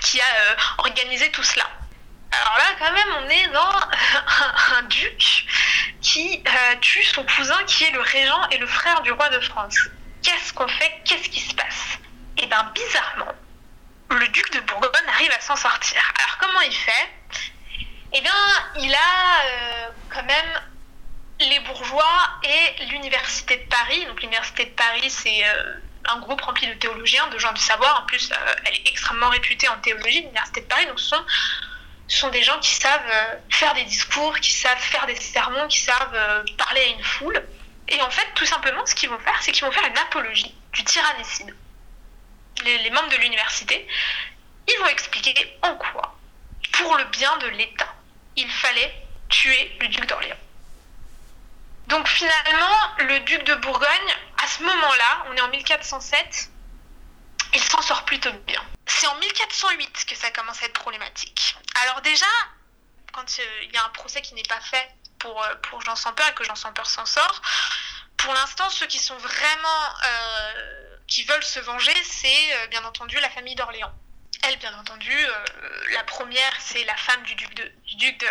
qui 0.01 0.19
a 0.19 0.57
organisé 0.79 1.31
tout 1.31 1.43
cela. 1.43 1.65
Alors 2.31 2.57
là, 2.57 2.75
quand 2.77 2.91
même, 2.91 3.25
on 3.25 3.29
est 3.29 3.47
dans 3.47 4.77
un, 4.77 4.83
duc 4.83 5.45
qui 6.01 6.43
tue 6.81 7.03
son 7.03 7.25
cousin 7.25 7.63
qui 7.65 7.83
est 7.85 7.91
le 7.91 8.01
régent 8.01 8.49
et 8.51 8.57
le 8.57 8.67
frère 8.67 9.01
du 9.01 9.11
roi 9.11 9.29
de 9.29 9.39
France. 9.41 9.77
Qu'est-ce 10.23 10.53
qu'on 10.53 10.67
fait? 10.67 11.01
Qu'est-ce 11.05 11.29
qui 11.29 11.39
se 11.39 11.53
passe? 11.55 11.97
Et 12.37 12.45
bien 12.45 12.71
bizarrement, 12.73 13.33
le 14.11 14.27
duc 14.29 14.51
de 14.53 14.59
Bourgogne 14.61 15.07
arrive 15.07 15.31
à 15.31 15.41
s'en 15.41 15.55
sortir. 15.55 16.01
Alors 16.19 16.37
comment 16.37 16.61
il 16.61 16.73
fait? 16.73 17.09
Eh 18.13 18.21
bien, 18.21 18.31
il 18.77 18.93
a 18.93 19.45
euh, 19.45 19.87
quand 20.09 20.23
même 20.23 20.61
les 21.41 21.59
bourgeois 21.59 22.39
et 22.43 22.85
l'université 22.85 23.57
de 23.57 23.69
Paris. 23.69 24.05
Donc 24.05 24.21
l'université 24.21 24.65
de 24.65 24.71
Paris, 24.71 25.09
c'est 25.09 25.45
euh, 25.45 25.73
un 26.05 26.19
groupe 26.19 26.41
rempli 26.41 26.67
de 26.67 26.73
théologiens, 26.73 27.27
de 27.27 27.37
gens 27.37 27.53
du 27.53 27.61
savoir. 27.61 28.01
En 28.01 28.05
plus, 28.07 28.31
euh, 28.31 28.55
elle 28.65 28.75
est 28.75 28.89
extrêmement 28.89 29.29
réputée 29.29 29.67
en 29.67 29.77
théologie, 29.77 30.21
l'université 30.21 30.61
de 30.61 30.65
Paris. 30.65 30.85
Donc 30.87 30.99
ce 30.99 31.09
sont, 31.09 31.25
sont 32.15 32.29
des 32.29 32.43
gens 32.43 32.59
qui 32.59 32.71
savent 32.71 33.39
faire 33.49 33.73
des 33.73 33.83
discours, 33.83 34.39
qui 34.39 34.51
savent 34.51 34.79
faire 34.79 35.05
des 35.05 35.15
sermons, 35.15 35.67
qui 35.67 35.79
savent 35.79 36.43
parler 36.57 36.81
à 36.81 36.87
une 36.87 37.03
foule. 37.03 37.41
Et 37.87 38.01
en 38.01 38.09
fait, 38.09 38.27
tout 38.35 38.45
simplement, 38.45 38.85
ce 38.85 38.95
qu'ils 38.95 39.09
vont 39.09 39.19
faire, 39.19 39.41
c'est 39.41 39.51
qu'ils 39.51 39.65
vont 39.65 39.71
faire 39.71 39.85
une 39.85 39.97
apologie 39.97 40.53
du 40.73 40.83
tyrannicide 40.83 41.53
les, 42.63 42.89
membres 42.89 43.09
de 43.09 43.17
l'université, 43.17 43.87
ils 44.67 44.79
vont 44.79 44.87
expliquer 44.87 45.33
en 45.61 45.75
quoi, 45.75 46.15
pour 46.73 46.97
le 46.97 47.05
bien 47.05 47.35
de 47.37 47.47
l'État, 47.47 47.93
il 48.35 48.49
fallait 48.49 48.93
tuer 49.29 49.77
le 49.79 49.87
duc 49.87 50.05
d'Orléans. 50.05 50.37
Donc 51.87 52.07
finalement, 52.07 52.75
le 52.99 53.19
duc 53.21 53.43
de 53.43 53.55
Bourgogne, 53.55 54.15
à 54.43 54.47
ce 54.47 54.63
moment-là, 54.63 55.25
on 55.29 55.35
est 55.35 55.41
en 55.41 55.49
1407, 55.49 56.49
il 57.53 57.63
s'en 57.63 57.81
sort 57.81 58.05
plutôt 58.05 58.31
bien. 58.45 58.63
C'est 58.85 59.07
en 59.07 59.15
1408 59.15 60.05
que 60.05 60.15
ça 60.15 60.31
commence 60.31 60.61
à 60.61 60.65
être 60.65 60.73
problématique. 60.73 61.55
Alors 61.83 62.01
déjà, 62.01 62.25
quand 63.13 63.25
euh, 63.39 63.63
il 63.63 63.73
y 63.73 63.77
a 63.77 63.85
un 63.85 63.89
procès 63.89 64.21
qui 64.21 64.33
n'est 64.33 64.43
pas 64.43 64.59
fait 64.61 64.89
pour, 65.19 65.41
euh, 65.43 65.55
pour 65.63 65.81
Jean 65.81 65.95
sans 65.95 66.13
peur 66.13 66.27
et 66.29 66.33
que 66.33 66.43
Jean 66.43 66.55
sans 66.55 66.73
peur 66.73 66.87
s'en 66.87 67.05
sort, 67.05 67.41
pour 68.17 68.33
l'instant, 68.33 68.69
ceux 68.69 68.87
qui 68.87 68.99
sont 68.99 69.17
vraiment 69.17 69.93
euh, 70.03 70.97
qui 71.07 71.23
veulent 71.23 71.43
se 71.43 71.59
venger, 71.59 71.95
c'est 72.03 72.67
bien 72.69 72.83
entendu 72.83 73.17
la 73.19 73.29
famille 73.29 73.55
d'Orléans. 73.55 73.93
Elle, 74.43 74.57
bien 74.57 74.73
entendu, 74.79 75.11
euh, 75.11 75.45
la 75.93 76.03
première, 76.03 76.53
c'est 76.59 76.85
la 76.85 76.95
femme 76.95 77.21
du 77.23 77.35
duc, 77.35 78.25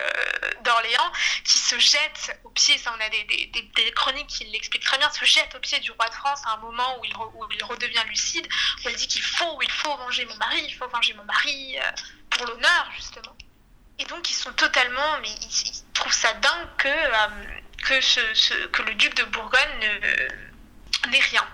d'Orléans 0.65 1.13
qui 1.45 1.59
se 1.59 1.79
jette 1.79 2.41
au 2.45 2.51
pied, 2.51 2.79
ça 2.79 2.95
on 2.97 3.01
a 3.01 3.09
des, 3.11 3.93
chroniques 3.95 4.27
qui 4.27 4.45
l'expliquent 4.45 4.85
très 4.85 4.99
bien, 4.99 5.11
se 5.11 5.25
jette 5.25 5.55
au 5.55 5.59
pied 5.61 5.79
du 5.81 5.91
roi 5.93 6.09
de 6.09 6.15
France 6.15 6.41
à 6.47 6.55
un 6.55 6.57
moment 6.59 6.99
où 6.99 7.05
il, 7.05 7.13
il 7.55 7.65
redevient 7.65 8.03
lucide, 8.09 8.49
où 8.85 8.89
elle 8.89 8.97
dit 8.97 9.07
qu'il 9.07 9.23
faut, 9.23 9.61
il 9.63 9.71
faut 9.71 9.95
venger 9.97 10.25
mon 10.25 10.37
mari, 10.37 10.65
il 10.67 10.75
faut 10.75 10.89
venger 10.89 11.13
mon 11.15 11.25
mari, 11.25 11.79
euh, 11.79 11.91
pour 12.31 12.47
l'honneur 12.47 12.91
justement. 12.97 13.37
Et 13.99 14.05
donc 14.07 14.31
ils 14.31 14.35
sont 14.35 14.53
totalement, 14.53 15.21
mais 15.21 15.31
ils, 15.31 15.93
trouvent 15.93 16.13
ça 16.13 16.33
dingue 16.35 16.69
que, 16.79 17.83
que, 17.83 18.67
que 18.69 18.83
le 18.83 18.95
duc 18.95 19.15
de 19.15 19.25
Bourgogne 19.25 20.01
n'ait 21.11 21.21
rien. 21.21 21.47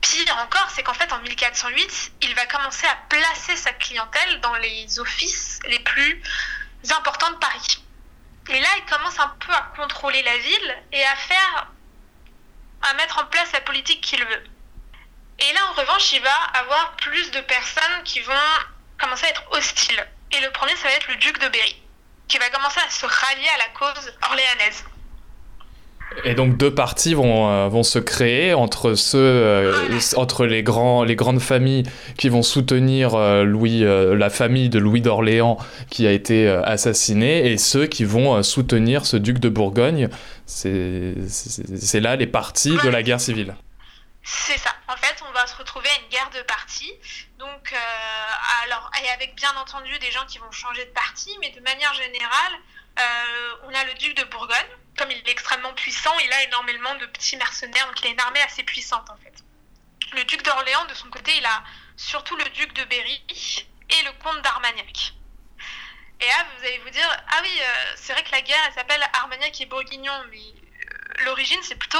Pire 0.00 0.36
encore, 0.38 0.70
c'est 0.70 0.82
qu'en 0.82 0.94
fait, 0.94 1.12
en 1.12 1.18
1408, 1.18 2.12
il 2.22 2.34
va 2.34 2.46
commencer 2.46 2.86
à 2.86 2.96
placer 3.08 3.56
sa 3.56 3.72
clientèle 3.72 4.40
dans 4.40 4.54
les 4.56 4.98
offices 5.00 5.58
les 5.66 5.80
plus 5.80 6.22
importants 6.90 7.30
de 7.30 7.36
Paris. 7.36 7.82
Et 8.48 8.60
là, 8.60 8.68
il 8.76 8.84
commence 8.90 9.18
un 9.18 9.28
peu 9.40 9.52
à 9.52 9.72
contrôler 9.76 10.22
la 10.22 10.38
ville 10.38 10.82
et 10.92 11.04
à 11.04 11.16
faire, 11.16 11.66
à 12.82 12.94
mettre 12.94 13.18
en 13.18 13.26
place 13.26 13.52
la 13.52 13.60
politique 13.60 14.00
qu'il 14.00 14.24
veut. 14.24 14.44
Et 15.40 15.52
là, 15.52 15.66
en 15.66 15.72
revanche, 15.72 16.12
il 16.12 16.22
va 16.22 16.34
avoir 16.54 16.96
plus 16.96 17.30
de 17.30 17.40
personnes 17.40 18.02
qui 18.04 18.20
vont 18.20 18.32
commencer 18.98 19.26
à 19.26 19.30
être 19.30 19.44
hostiles. 19.50 20.08
Et 20.32 20.40
le 20.40 20.50
premier, 20.50 20.74
ça 20.76 20.88
va 20.88 20.94
être 20.94 21.08
le 21.08 21.16
duc 21.16 21.38
de 21.38 21.48
Berry, 21.48 21.82
qui 22.26 22.38
va 22.38 22.50
commencer 22.50 22.80
à 22.80 22.90
se 22.90 23.06
rallier 23.06 23.48
à 23.48 23.58
la 23.58 23.68
cause 23.68 24.14
orléanaise. 24.22 24.84
Et 26.24 26.34
donc 26.34 26.56
deux 26.56 26.74
partis 26.74 27.14
vont, 27.14 27.50
euh, 27.50 27.68
vont 27.68 27.82
se 27.82 27.98
créer 27.98 28.54
entre 28.54 28.94
ceux, 28.94 29.18
euh, 29.18 30.00
entre 30.16 30.46
les, 30.46 30.62
grands, 30.62 31.04
les 31.04 31.16
grandes 31.16 31.40
familles 31.40 31.84
qui 32.16 32.28
vont 32.28 32.42
soutenir 32.42 33.14
euh, 33.14 33.44
Louis, 33.44 33.80
la 33.80 34.30
famille 34.30 34.68
de 34.68 34.78
Louis 34.78 35.00
d'Orléans 35.00 35.58
qui 35.90 36.06
a 36.06 36.12
été 36.12 36.48
assassiné 36.48 37.50
et 37.50 37.58
ceux 37.58 37.86
qui 37.86 38.04
vont 38.04 38.42
soutenir 38.42 39.06
ce 39.06 39.16
duc 39.16 39.38
de 39.38 39.48
Bourgogne. 39.48 40.08
C'est 40.46 41.14
là 42.00 42.16
les 42.16 42.26
partis 42.26 42.76
de 42.82 42.88
la 42.88 43.02
guerre 43.02 43.20
civile. 43.20 43.54
C'est 44.22 44.58
ça. 44.58 44.70
En 44.88 44.96
fait, 44.96 45.16
on 45.28 45.32
va 45.32 45.46
se 45.46 45.56
retrouver 45.56 45.88
à 45.88 46.02
une 46.02 46.08
guerre 46.10 46.30
de 46.34 46.42
partis. 46.46 46.92
Donc, 47.38 47.74
alors, 48.64 48.90
et 49.02 49.08
avec 49.10 49.36
bien 49.36 49.52
entendu 49.60 49.98
des 49.98 50.10
gens 50.10 50.24
qui 50.26 50.38
vont 50.38 50.50
changer 50.50 50.84
de 50.84 50.90
parti, 50.90 51.30
mais 51.40 51.50
de 51.50 51.60
manière 51.60 51.94
générale, 51.94 52.52
on 53.66 53.68
a 53.68 53.84
le 53.84 53.98
duc 53.98 54.16
de 54.16 54.24
Bourgogne 54.24 54.68
comme 54.98 55.10
il 55.10 55.18
est 55.18 55.28
extrêmement 55.28 55.72
puissant, 55.74 56.16
il 56.18 56.32
a 56.32 56.42
énormément 56.44 56.94
de 56.96 57.06
petits 57.06 57.36
mercenaires, 57.36 57.86
donc 57.86 58.00
il 58.00 58.08
a 58.08 58.10
une 58.10 58.20
armée 58.20 58.42
assez 58.42 58.64
puissante 58.64 59.08
en 59.08 59.16
fait. 59.16 59.34
Le 60.14 60.24
duc 60.24 60.42
d'Orléans, 60.42 60.84
de 60.86 60.94
son 60.94 61.08
côté, 61.08 61.32
il 61.36 61.46
a 61.46 61.62
surtout 61.96 62.36
le 62.36 62.44
duc 62.50 62.72
de 62.72 62.84
Berry 62.84 63.22
et 63.28 64.02
le 64.04 64.12
comte 64.22 64.42
d'Armagnac. 64.42 65.14
Et 66.20 66.26
là, 66.26 66.46
vous 66.56 66.64
allez 66.64 66.78
vous 66.78 66.90
dire, 66.90 67.08
ah 67.28 67.40
oui, 67.42 67.50
euh, 67.60 67.92
c'est 67.96 68.12
vrai 68.12 68.24
que 68.24 68.32
la 68.32 68.40
guerre, 68.40 68.58
elle 68.66 68.74
s'appelle 68.74 69.02
Armagnac 69.12 69.60
et 69.60 69.66
Bourguignon, 69.66 70.12
mais 70.30 70.38
euh, 70.38 71.24
l'origine, 71.24 71.60
c'est 71.62 71.76
plutôt 71.76 71.98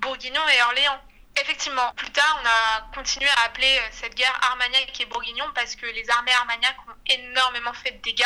Bourguignon 0.00 0.42
et 0.48 0.62
Orléans. 0.62 1.00
Effectivement, 1.40 1.92
plus 1.94 2.10
tard, 2.10 2.40
on 2.42 2.46
a 2.46 2.90
continué 2.94 3.30
à 3.30 3.44
appeler 3.44 3.78
euh, 3.78 3.88
cette 3.92 4.16
guerre 4.16 4.36
Armagnac 4.42 4.98
et 5.00 5.06
Bourguignon 5.06 5.46
parce 5.54 5.76
que 5.76 5.86
les 5.86 6.10
armées 6.10 6.32
Armagnac 6.32 6.76
ont 6.88 6.96
énormément 7.06 7.72
fait 7.72 7.92
de 7.92 8.02
dégâts. 8.02 8.24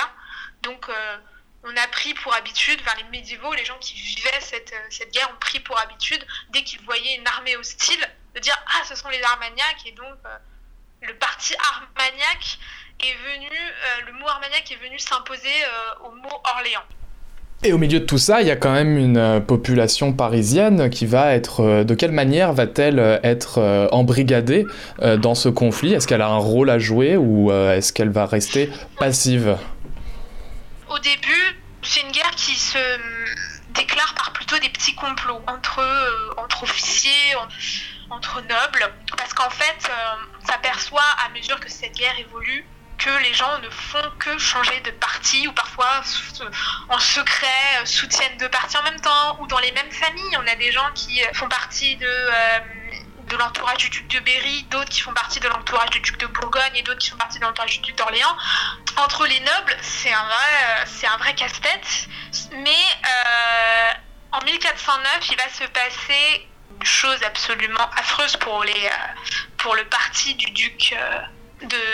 Donc, 0.63 0.89
on 1.65 1.71
a 1.71 1.89
pris 1.91 2.15
pour 2.15 2.35
habitude, 2.35 2.79
vers 2.85 2.95
les 2.97 3.19
médiévaux, 3.19 3.53
les 3.55 3.65
gens 3.65 3.79
qui 3.81 3.95
vivaient 3.95 4.41
cette, 4.41 4.73
euh, 4.73 4.87
cette 4.91 5.13
guerre 5.13 5.31
ont 5.33 5.41
pris 5.41 5.61
pour 5.61 5.81
habitude, 5.81 6.25
dès 6.53 6.63
qu'ils 6.63 6.81
voyaient 6.83 7.17
une 7.19 7.27
armée 7.27 7.57
hostile, 7.57 8.01
de 8.35 8.41
dire 8.41 8.57
Ah, 8.67 8.85
ce 8.87 8.95
sont 8.95 9.09
les 9.09 9.23
Armagnacs, 9.23 9.83
et 9.87 9.93
donc 9.93 10.19
euh, 10.27 10.37
le 11.03 11.15
parti 11.15 11.55
Armagnac 11.59 12.59
est 13.01 13.17
venu, 13.33 13.57
euh, 13.57 14.07
le 14.07 14.13
mot 14.13 14.29
Armagnac 14.29 14.71
est 14.71 14.87
venu 14.87 14.99
s'imposer 14.99 15.49
au 16.05 16.11
mot 16.11 16.43
Orléans. 16.55 16.85
Et 17.63 17.73
au 17.73 17.79
milieu 17.79 18.01
de 18.01 18.05
tout 18.05 18.19
ça, 18.19 18.43
il 18.43 18.47
y 18.47 18.51
a 18.51 18.57
quand 18.57 18.73
même 18.73 18.99
une 18.99 19.43
population 19.47 20.13
parisienne 20.13 20.91
qui 20.91 21.07
va 21.07 21.35
être. 21.35 21.83
de 21.83 21.95
quelle 21.95 22.13
manière 22.13 22.53
va-t-elle 22.53 23.21
être 23.23 23.89
embrigadée 23.91 24.67
dans 24.99 25.35
ce 25.35 25.49
conflit? 25.49 25.95
Est-ce 25.95 26.07
qu'elle 26.07 26.21
a 26.21 26.29
un 26.29 26.39
rôle 26.39 26.69
à 26.69 26.79
jouer 26.79 27.17
ou 27.17 27.51
est-ce 27.51 27.93
qu'elle 27.93 28.11
va 28.11 28.27
rester 28.27 28.71
passive? 28.99 29.57
Au 30.95 30.99
début, 31.01 31.61
c'est 31.83 32.01
une 32.03 32.13
guerre 32.13 32.31
qui 32.37 32.55
se 32.55 32.79
déclare 33.71 34.15
par 34.15 34.33
plutôt 34.33 34.57
des 34.59 34.69
petits 34.69 34.95
complots 34.95 35.43
entre, 35.49 35.81
euh, 35.81 36.35
entre 36.37 36.63
officiers, 36.63 37.35
entre 38.11 38.41
nobles, 38.43 38.93
parce 39.17 39.35
qu'en 39.35 39.51
fait, 39.51 39.91
euh, 39.91 40.15
on 40.41 40.47
s'aperçoit 40.47 41.11
à 41.27 41.29
mesure 41.31 41.59
que 41.59 41.69
cette 41.69 41.97
guerre 41.97 42.17
évolue 42.19 42.65
que 42.97 43.11
les 43.25 43.35
gens 43.35 43.59
ne 43.59 43.69
font 43.71 44.13
que 44.21 44.39
changer 44.39 44.81
de 44.83 44.93
parti 44.93 45.49
ou 45.49 45.53
parfois 45.53 46.01
en 46.89 46.99
secret 47.01 47.81
euh, 47.81 47.87
soutiennent 47.87 48.37
deux 48.39 48.49
partis 48.49 48.77
en 48.77 48.85
même 48.85 49.01
temps 49.01 49.37
ou 49.41 49.49
dans 49.49 49.59
les 49.59 49.73
mêmes 49.73 49.91
familles. 49.91 50.37
On 50.37 50.47
a 50.47 50.55
des 50.55 50.71
gens 50.71 50.91
qui 50.95 51.21
font 51.33 51.49
partie 51.49 51.97
de 51.97 52.31
de 53.35 53.39
l'entourage 53.39 53.79
du 53.79 53.91
duc 53.91 54.07
de 54.09 54.21
Berry, 54.21 54.63
d'autres 54.71 54.89
qui 54.89 55.01
font 55.01 55.13
partie 55.13 55.41
de 55.41 55.49
l'entourage 55.49 55.91
du 55.91 56.01
duc 56.01 56.19
de 56.19 56.27
Bourgogne 56.27 56.77
et 56.77 56.83
d'autres 56.83 57.01
qui 57.01 57.11
font 57.11 57.17
partie 57.17 57.39
de 57.39 57.45
l'entourage 57.45 57.73
du 57.73 57.81
duc 57.81 57.97
d'Orléans. 57.97 58.37
Entre 58.97 59.27
les 59.27 59.41
nobles, 59.41 59.77
c'est 59.83 60.13
un 60.13 60.25
vrai, 60.25 60.87
c'est 60.87 61.07
vrai 61.19 61.35
casse-tête. 61.35 62.09
Mais 62.53 62.71
euh, 62.71 63.93
en 64.33 64.45
1409, 64.45 65.31
il 65.31 65.37
va 65.37 65.49
se 65.49 65.65
passer 65.65 66.49
une 66.79 66.87
chose 66.87 67.23
absolument 67.25 67.91
affreuse 67.97 68.37
pour 68.37 68.63
les, 68.63 68.73
euh, 68.73 69.23
pour 69.59 69.75
le 69.75 69.85
parti 69.87 70.35
du 70.35 70.51
duc 70.53 70.95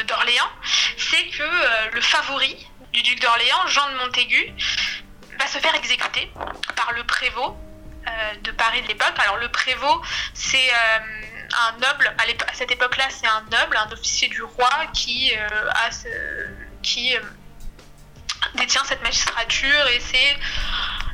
d'Orléans, 0.07 0.51
c'est 0.99 1.27
que 1.29 1.95
le 1.95 2.01
favori 2.01 2.67
du 2.93 3.03
duc 3.03 3.21
d'Orléans, 3.21 3.67
Jean 3.69 3.89
de 3.93 3.97
Montaigu, 3.99 4.53
va 5.39 5.47
se 5.47 5.59
faire 5.59 5.75
exécuter 5.75 6.31
par 6.77 6.93
le 6.93 7.05
prévôt 7.05 7.57
de 8.43 8.51
Paris 8.53 8.83
de 8.83 8.89
l'époque. 8.89 9.15
Alors 9.19 9.37
le 9.37 9.49
prévôt, 9.49 10.03
c'est 10.35 10.71
un 10.73 11.73
noble, 11.79 12.15
à, 12.19 12.55
cette 12.55 12.71
époque-là, 12.71 13.05
c'est 13.11 13.27
un 13.27 13.43
noble, 13.51 13.77
un 13.77 13.93
officier 13.93 14.29
du 14.29 14.43
roi 14.43 14.87
qui, 14.93 15.33
qui 16.83 17.15
détient 18.55 18.85
cette 18.85 19.03
magistrature 19.03 19.87
et 19.89 20.01
c'est 20.01 20.37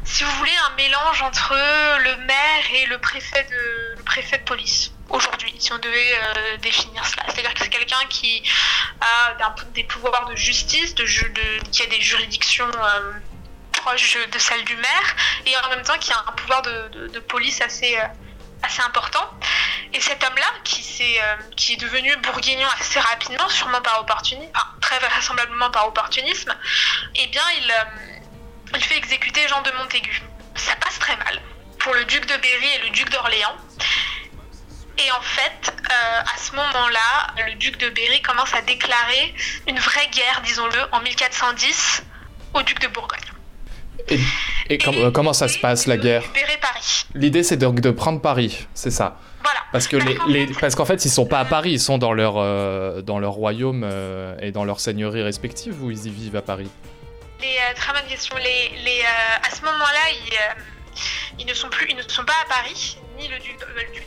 si 0.07 0.23
vous 0.25 0.31
voulez, 0.33 0.57
un 0.71 0.75
mélange 0.77 1.21
entre 1.23 1.53
le 1.53 2.17
maire 2.25 2.65
et 2.75 2.87
le 2.87 2.99
préfet 2.99 3.45
de, 3.51 3.97
de 4.01 4.45
police 4.45 4.93
aujourd'hui, 5.09 5.55
si 5.59 5.73
on 5.73 5.79
devait 5.79 6.15
euh, 6.15 6.57
définir 6.59 7.05
cela. 7.05 7.25
C'est-à-dire 7.29 7.53
que 7.55 7.63
c'est 7.63 7.71
quelqu'un 7.71 8.05
qui 8.09 8.43
a 9.01 9.37
des 9.75 9.85
pouvoirs 9.85 10.27
de 10.27 10.37
justice, 10.37 10.95
de, 10.95 11.05
qui 11.71 11.83
a 11.83 11.87
des 11.87 12.01
juridictions 12.01 12.67
euh, 12.67 13.13
proches 13.87 14.19
de 14.33 14.39
celles 14.39 14.65
du 14.65 14.77
maire, 14.77 15.17
et 15.47 15.57
en 15.57 15.71
même 15.71 15.83
temps 15.83 15.99
qui 15.99 16.13
a 16.13 16.19
un 16.27 16.33
pouvoir 16.33 16.63
de, 16.63 17.19
police 17.21 17.61
assez, 17.61 17.97
euh, 17.97 18.07
assez 18.63 18.83
important. 18.83 19.31
Et 19.93 20.01
cet 20.01 20.25
homme-là, 20.25 20.51
qui, 20.65 20.83
qui 21.57 21.73
est 21.75 21.81
devenu 21.81 22.15
bourguignon 22.17 22.69
assez 22.81 22.99
rapidement, 22.99 23.49
sûrement 23.49 23.81
par 23.81 24.01
opportunisme, 24.01 24.51
très 24.81 24.99
vraisemblablement 24.99 25.71
par 25.71 25.87
opportunisme, 25.87 26.53
eh 27.15 27.27
bien, 27.29 27.43
il 27.59 27.73
il 28.75 28.83
fait 28.83 28.97
exécuter 28.97 29.47
Jean 29.49 29.63
de 29.63 29.71
Montaigu. 29.73 30.23
Ça 30.57 30.75
passe 30.77 30.99
très 30.99 31.17
mal 31.17 31.41
pour 31.79 31.95
le 31.95 32.05
duc 32.07 32.27
de 32.27 32.37
Berry 32.37 32.69
et 32.75 32.79
le 32.87 32.91
duc 32.91 33.09
d'Orléans. 33.11 33.57
Et 34.99 35.13
en 35.13 35.21
fait, 35.21 35.73
euh, 35.73 36.21
à 36.23 36.39
ce 36.39 36.53
moment-là, 36.57 37.45
le 37.47 37.55
duc 37.55 37.77
de 37.77 37.89
Berry 37.91 38.21
commence 38.23 38.53
à 38.55 38.63
déclarer 38.63 39.35
une 39.69 39.79
vraie 39.79 40.09
guerre, 40.09 40.41
disons-le, 40.43 40.89
en 40.93 41.01
1410 41.01 42.03
au 42.55 42.63
duc 42.63 42.81
de 42.81 42.89
Bourgogne. 42.89 43.36
Et, 44.69 44.79
euh, 44.87 45.11
comment 45.11 45.33
ça 45.33 45.49
se 45.49 45.59
passe 45.59 45.87
la 45.87 45.97
guerre. 45.97 46.23
L'idée 47.15 47.43
c'est 47.43 47.57
de, 47.57 47.91
prendre 47.91 48.21
Paris, 48.21 48.67
c'est 48.75 48.91
ça. 48.91 49.19
Voilà. 49.43 49.61
Parce 49.73 49.87
que 49.87 49.97
les, 50.29 50.47
parce 50.61 50.75
qu'en 50.75 50.85
fait 50.85 51.05
ils 51.05 51.11
sont 51.11 51.27
pas 51.27 51.39
à 51.39 51.45
Paris, 51.45 51.73
ils 51.73 51.81
sont 51.81 51.99
dans 51.99 52.13
leur 52.13 52.35
euh, 52.37 53.03
dans 53.03 53.19
leur 53.19 53.33
royaume 53.33 53.89
et 54.41 54.51
dans 54.51 54.65
leur 54.65 54.81
seigneurie 54.81 55.23
respective 55.23 55.83
ou 55.83 55.91
ils 55.91 56.07
y 56.07 56.11
vivent 56.11 56.37
à 56.37 56.43
Paris. 56.43 56.69
Les, 57.41 57.59
euh, 57.59 57.75
très 57.75 57.93
bonne 57.93 58.09
question. 58.09 58.37
Les, 58.37 58.71
les, 58.85 59.01
euh, 59.01 59.47
à 59.47 59.55
ce 59.55 59.63
moment-là, 59.63 60.11
ils, 60.11 60.33
euh, 60.33 60.63
ils, 61.39 61.47
ne 61.47 61.55
sont 61.55 61.69
plus, 61.69 61.87
ils 61.91 61.97
ne 61.97 62.03
sont 62.03 62.25
pas 62.25 62.37
à 62.45 62.49
Paris, 62.49 62.99
ni 63.19 63.29
le 63.29 63.39
duc, 63.39 63.59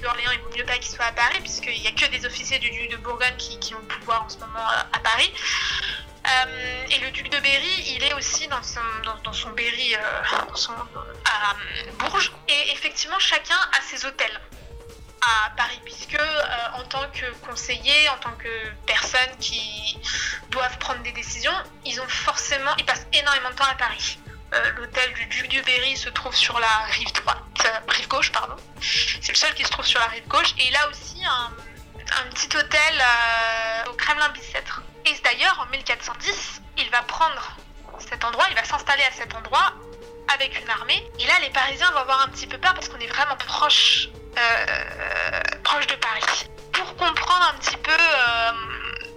d'Orléans, 0.02 0.32
il 0.34 0.40
vaut 0.40 0.58
mieux 0.58 0.66
pas 0.66 0.78
qu'ils 0.78 0.96
soient 0.96 1.06
à 1.06 1.12
Paris, 1.12 1.40
puisqu'il 1.42 1.80
n'y 1.80 1.88
a 1.88 1.92
que 1.92 2.10
des 2.10 2.26
officiers 2.26 2.58
du 2.58 2.72
duc 2.72 2.90
de 2.92 2.98
Bourgogne 2.98 3.36
qui, 3.38 3.60
qui, 3.60 3.76
ont 3.76 3.80
le 3.80 4.00
pouvoir 4.00 4.24
en 4.24 4.30
ce 4.30 4.38
moment 4.40 4.66
à 4.92 5.00
Paris. 5.00 5.32
Et 6.90 7.00
le 7.00 7.12
duc 7.12 7.30
de 7.30 7.40
Berry, 7.40 7.96
il 7.96 8.04
est 8.04 8.14
aussi 8.14 8.48
dans 8.48 8.62
son, 8.62 8.82
dans, 9.24 9.34
son 9.34 9.50
Berry 9.52 9.96
son, 10.56 10.74
à 10.74 11.56
Bourges. 11.98 12.32
Et 12.48 12.72
effectivement, 12.72 13.20
chacun 13.20 13.56
a 13.78 13.82
ses 13.82 14.06
hôtels 14.06 14.40
à 15.22 15.50
Paris, 15.56 15.80
puisque 15.84 16.16
euh, 16.16 16.42
en 16.74 16.84
tant 16.84 17.08
que 17.12 17.26
conseiller, 17.46 18.10
en 18.10 18.18
tant 18.18 18.32
que 18.32 18.70
personne 18.86 19.36
qui 19.40 19.98
doivent 20.50 20.78
prendre 20.78 21.02
des 21.04 21.12
décisions, 21.12 21.54
ils 21.86 22.00
ont 22.02 22.08
forcément, 22.08 22.72
ils 22.78 22.86
passent 22.86 23.08
énormément 23.14 23.50
de 23.50 23.56
temps 23.56 23.66
à 23.66 23.76
Paris. 23.76 24.20
Euh, 24.54 24.72
l'hôtel 24.78 25.14
du 25.14 25.26
duc 25.28 25.48
du 25.48 25.62
Berry 25.62 25.96
se 25.96 26.10
trouve 26.10 26.36
sur 26.36 26.60
la 26.60 26.78
rive 26.92 27.12
droite, 27.14 27.38
euh, 27.66 27.80
rive 27.90 28.08
gauche, 28.08 28.32
pardon. 28.32 28.56
C'est 28.82 29.30
le 29.32 29.38
seul 29.38 29.54
qui 29.54 29.64
se 29.64 29.70
trouve 29.70 29.86
sur 29.86 30.00
la 30.00 30.08
rive 30.08 30.28
gauche. 30.28 30.54
Et 30.58 30.68
il 30.68 30.76
a 30.76 30.90
aussi 30.90 31.24
un, 31.24 31.52
un 32.22 32.30
petit 32.32 32.58
hôtel 32.58 33.04
au 33.90 33.94
Kremlin 33.94 34.30
Bicêtre. 34.30 34.82
Et 35.06 35.14
d'ailleurs, 35.24 35.66
en 35.66 35.72
1410, 35.72 36.62
il 36.78 36.90
va 36.90 37.02
prendre 37.04 37.58
cet 38.00 38.24
endroit, 38.24 38.46
il 38.50 38.56
va 38.56 38.64
s'installer 38.64 39.04
à 39.04 39.12
cet 39.12 39.36
endroit 39.36 39.74
avec 40.34 40.62
une 40.62 40.70
armée. 40.70 41.04
Et 41.20 41.26
là, 41.26 41.34
les 41.42 41.50
Parisiens 41.50 41.90
vont 41.92 42.00
avoir 42.00 42.22
un 42.26 42.30
petit 42.30 42.48
peu 42.48 42.58
peur 42.58 42.74
parce 42.74 42.90
qu'on 42.90 43.00
est 43.00 43.08
vraiment 43.08 43.36
proche 43.48 44.10
euh, 44.38 45.86
de 45.88 45.96
Paris. 45.96 46.50
Pour 46.74 46.96
comprendre 46.96 47.54
un 47.54 47.58
petit 47.60 47.78
peu 47.78 47.92
euh, 47.92 48.52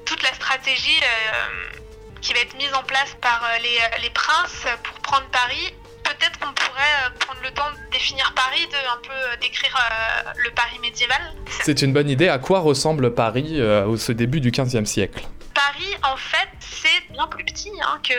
toute 0.05 0.22
la 0.22 0.33
stratégie 0.35 1.01
euh, 1.01 1.78
qui 2.20 2.33
va 2.33 2.41
être 2.41 2.57
mise 2.57 2.72
en 2.74 2.83
place 2.83 3.16
par 3.20 3.43
les, 3.62 4.11
princes 4.11 4.66
pour 4.85 4.95
prendre 5.01 5.26
Paris, 5.33 5.74
peut-être 6.05 6.39
qu'on 6.39 6.53
pourrait 6.53 7.11
prendre 7.18 7.41
le 7.43 7.51
temps 7.51 7.70
de 7.70 7.91
définir 7.91 8.33
Paris, 8.35 8.66
de 8.68 8.76
un 8.76 9.01
peu 9.03 9.37
décrire 9.41 9.76
le 10.37 10.51
Paris 10.51 10.78
médiéval. 10.80 11.20
C'est 11.62 11.83
une 11.83 11.93
bonne 11.93 12.09
idée. 12.09 12.28
À 12.28 12.39
quoi 12.39 12.61
ressemble 12.61 13.14
Paris 13.14 13.61
au 13.62 13.97
ce 13.97 14.12
début 14.12 14.41
du 14.41 14.51
XVe 14.53 14.85
siècle? 14.85 15.26
Paris, 15.55 15.96
en 16.03 16.16
fait, 16.16 16.48
c'est 16.61 17.12
bien 17.12 17.26
plus 17.26 17.44
petit 17.44 17.72
hein, 17.82 18.00
que 18.03 18.14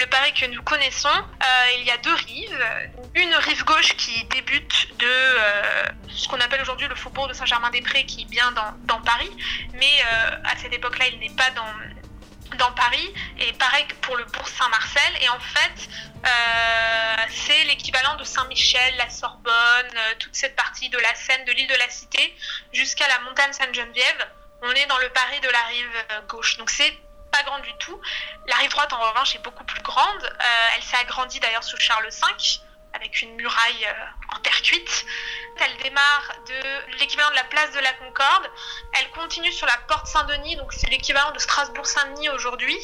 le 0.00 0.06
Paris 0.06 0.32
que 0.32 0.46
nous 0.46 0.62
connaissons. 0.62 1.08
Euh, 1.08 1.66
il 1.78 1.84
y 1.84 1.90
a 1.90 1.96
deux 1.98 2.14
rives. 2.14 2.66
Une 3.14 3.34
rive 3.34 3.64
gauche 3.64 3.96
qui 3.96 4.24
débute 4.24 4.88
de 4.98 5.06
euh, 5.06 5.86
ce 6.08 6.28
qu'on 6.28 6.40
appelle 6.40 6.60
aujourd'hui 6.62 6.88
le 6.88 6.94
faubourg 6.94 7.28
de 7.28 7.32
Saint-Germain-des-Prés, 7.32 8.04
qui 8.06 8.22
est 8.22 8.30
bien 8.30 8.52
dans, 8.52 9.00
Paris. 9.00 9.30
Mais 9.74 9.92
euh, 10.12 10.30
à 10.44 10.56
cette 10.56 10.72
époque-là, 10.72 11.06
il 11.08 11.18
n'est 11.20 11.34
pas 11.34 11.50
dans, 11.50 12.56
dans 12.58 12.72
Paris. 12.72 13.12
Et 13.38 13.52
pareil 13.54 13.86
pour 14.02 14.16
le 14.16 14.24
bourg 14.24 14.48
Saint-Marcel. 14.48 15.12
Et 15.22 15.28
en 15.28 15.40
fait, 15.40 15.88
c'est 17.30 17.64
l'équivalent 17.64 18.16
de 18.16 18.24
Saint-Michel, 18.24 18.96
la 18.96 19.08
Sorbonne, 19.08 19.98
toute 20.18 20.34
cette 20.34 20.56
partie 20.56 20.88
de 20.88 20.98
la 20.98 21.14
Seine, 21.14 21.44
de 21.44 21.52
l'île 21.52 21.68
de 21.68 21.76
la 21.76 21.88
Cité, 21.88 22.36
jusqu'à 22.72 23.06
la 23.08 23.20
montagne 23.20 23.52
Sainte-Geneviève 23.52 24.28
on 24.62 24.70
est 24.72 24.86
dans 24.86 24.98
le 24.98 25.08
Paris 25.10 25.40
de 25.40 25.48
la 25.48 25.62
rive 25.62 26.04
euh, 26.12 26.20
gauche. 26.22 26.56
Donc 26.56 26.70
c'est 26.70 26.92
pas 27.30 27.42
grand 27.44 27.58
du 27.60 27.72
tout. 27.74 28.00
La 28.46 28.56
rive 28.56 28.70
droite, 28.70 28.92
en 28.92 29.00
revanche, 29.00 29.34
est 29.34 29.42
beaucoup 29.42 29.64
plus 29.64 29.82
grande. 29.82 30.24
Euh, 30.24 30.74
elle 30.76 30.82
s'est 30.82 30.96
agrandie 30.96 31.40
d'ailleurs 31.40 31.62
sous 31.64 31.76
Charles 31.78 32.08
V, 32.08 32.60
avec 32.94 33.22
une 33.22 33.34
muraille 33.34 33.84
euh, 33.84 34.34
en 34.34 34.40
terre 34.40 34.60
cuite. 34.62 35.06
Elle 35.60 35.76
démarre 35.78 36.32
de 36.46 36.98
l'équivalent 36.98 37.30
de 37.30 37.34
la 37.34 37.44
place 37.44 37.72
de 37.72 37.80
la 37.80 37.92
Concorde. 37.94 38.50
Elle 38.98 39.10
continue 39.10 39.52
sur 39.52 39.66
la 39.66 39.76
porte 39.88 40.06
Saint-Denis, 40.06 40.56
donc 40.56 40.72
c'est 40.72 40.88
l'équivalent 40.88 41.32
de 41.32 41.38
Strasbourg-Saint-Denis 41.38 42.28
aujourd'hui. 42.30 42.78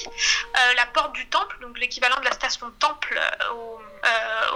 la 0.77 0.87
porte 0.87 1.13
du 1.13 1.29
Temple, 1.29 1.57
donc 1.61 1.79
l'équivalent 1.79 2.19
de 2.19 2.25
la 2.25 2.33
station 2.33 2.73
Temple 2.81 3.21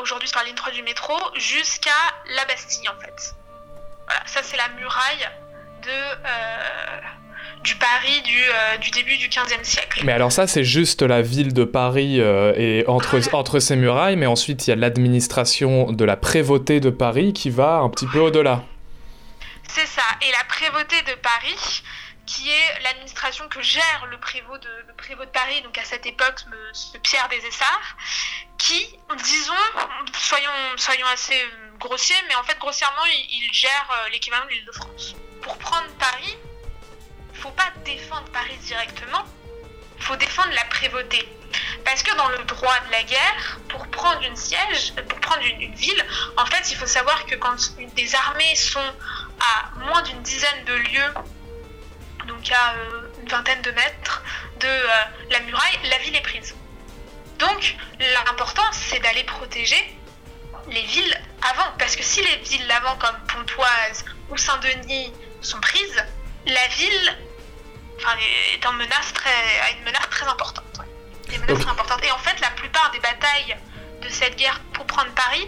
aujourd'hui 0.01 0.29
sur 0.29 0.39
la 0.41 0.47
ligne 0.47 0.57
3 0.57 0.73
du 0.73 0.83
métro, 0.83 1.17
jusqu'à 1.37 1.91
la 2.27 2.45
Bastille 2.47 2.89
en 2.89 3.01
fait. 3.01 3.35
Voilà, 4.07 4.27
ça 4.27 4.43
c'est 4.43 4.57
la 4.57 4.69
muraille 4.71 5.29
de, 5.83 5.91
euh, 5.91 7.01
du 7.63 7.75
Paris 7.77 8.23
du, 8.25 8.39
euh, 8.39 8.77
du, 8.79 8.91
début 8.91 9.17
du 9.17 9.29
XVe 9.29 9.63
siècle. 9.63 10.03
Mais 10.05 10.13
alors 10.13 10.33
ça, 10.33 10.47
c'est 10.47 10.65
juste 10.65 11.03
la 11.03 11.23
ville 11.23 11.53
de 11.53 11.65
Paris 11.65 12.21
euh, 12.21 12.53
et 12.57 12.85
entre, 12.87 13.19
entre 13.35 13.59
ses 13.59 13.77
murailles, 13.77 14.17
mais 14.17 14.27
ensuite 14.27 14.67
il 14.67 14.71
y 14.71 14.73
a 14.73 14.77
l'administration 14.77 15.93
de 15.93 16.05
la 16.05 16.17
prévôté 16.17 16.81
de 16.81 16.91
Paris 16.91 17.33
qui 17.33 17.51
va 17.51 17.79
un 17.79 17.89
petit 17.89 18.07
peu 18.07 18.21
au-delà. 18.21 18.65
C'est 19.69 19.87
ça, 19.87 20.03
et 20.23 20.33
la 20.33 20.45
prévôté 20.49 20.97
de 21.03 21.15
Paris, 21.21 21.83
qui 22.29 22.51
est 22.51 22.81
l'administration 22.83 23.49
que 23.49 23.63
gère 23.63 24.07
le 24.11 24.21
prévôt 24.21 24.59
de, 24.59 24.69
le 24.87 24.95
prévôt 24.95 25.25
de 25.25 25.31
Paris, 25.31 25.63
donc 25.63 25.79
à 25.79 25.85
cette 25.85 26.05
époque, 26.05 26.41
ce 26.73 26.99
Pierre 26.99 27.27
des 27.31 27.39
Essarts, 27.39 27.97
qui, 28.59 28.87
disons, 29.17 29.55
soyons, 30.13 30.51
soyons 30.77 31.07
assez 31.07 31.43
grossiers, 31.79 32.17
mais 32.29 32.35
en 32.35 32.43
fait, 32.43 32.59
grossièrement, 32.59 33.05
il, 33.07 33.49
gère 33.53 33.89
l'équivalent 34.13 34.45
de 34.45 34.51
l'île 34.51 34.67
de 34.67 34.73
France 34.73 35.15
pour 35.41 35.57
prendre 35.57 35.89
Paris, 35.99 36.37
il 37.33 37.41
faut 37.41 37.51
pas 37.53 37.71
défendre 37.87 38.31
Paris 38.31 38.59
directement, 38.59 39.25
il 39.97 40.05
faut 40.05 40.17
défendre 40.17 40.53
la 40.53 40.65
prévôté. 40.67 41.27
Parce 41.83 42.03
que 42.03 42.15
dans 42.15 42.29
le 42.29 42.45
droit 42.45 42.79
de 42.87 42.91
la 42.93 43.03
guerre, 43.05 43.59
pour 43.71 43.87
prendre 43.89 44.21
une 44.23 44.37
siège, 44.37 44.93
pour 45.09 45.19
prendre 45.21 45.43
une, 45.47 45.75
ville, 45.75 46.07
en 46.37 46.45
fait, 46.45 46.71
il 46.71 46.77
faut 46.77 46.87
savoir 46.87 47.25
que 47.25 47.37
quand 47.37 47.57
des 47.95 48.15
armées 48.15 48.55
sont 48.55 48.95
à 49.41 49.71
moins 49.79 50.03
d'une 50.03 50.21
dizaine 50.21 50.65
de 50.67 50.75
lieues, 50.75 51.15
donc 52.29 52.51
à 52.53 52.75
euh, 52.75 53.09
une 53.21 53.29
vingtaine 53.29 53.61
de 53.63 53.71
mètres 53.73 54.23
de 54.61 54.69
euh, 54.69 54.89
la 55.31 55.41
muraille, 55.41 55.79
la 55.91 55.99
ville 55.99 56.15
est 56.15 56.23
prise. 56.23 56.55
Donc, 57.39 57.77
l'important, 58.27 58.69
c'est 58.73 59.01
d'aller 59.01 59.25
protéger 59.25 59.99
les 60.69 60.83
villes 60.83 61.21
avant. 61.43 61.71
Parce 61.79 61.97
que 61.97 62.03
si 62.03 62.23
les 62.23 62.37
villes 62.37 62.71
avant, 62.71 62.97
comme 62.97 63.17
Pontoise 63.29 64.05
ou 64.29 64.37
Saint-Denis, 64.37 65.13
sont 65.41 65.61
prises, 65.61 66.05
la 66.47 66.67
ville 66.69 67.17
est 68.55 68.67
en 68.67 68.73
menace 68.73 69.13
très, 69.13 69.31
a 69.31 69.71
une 69.71 69.85
menace 69.85 70.09
très 70.11 70.27
importante. 70.27 70.81
Et 71.31 72.11
en 72.11 72.19
fait, 72.19 72.41
la 72.41 72.51
plupart 72.51 72.91
des 72.91 73.01
batailles 73.01 73.57
de 74.03 74.09
cette 74.09 74.37
guerre 74.37 74.61
pour 74.73 74.87
prendre 74.87 75.11
Paris 75.13 75.47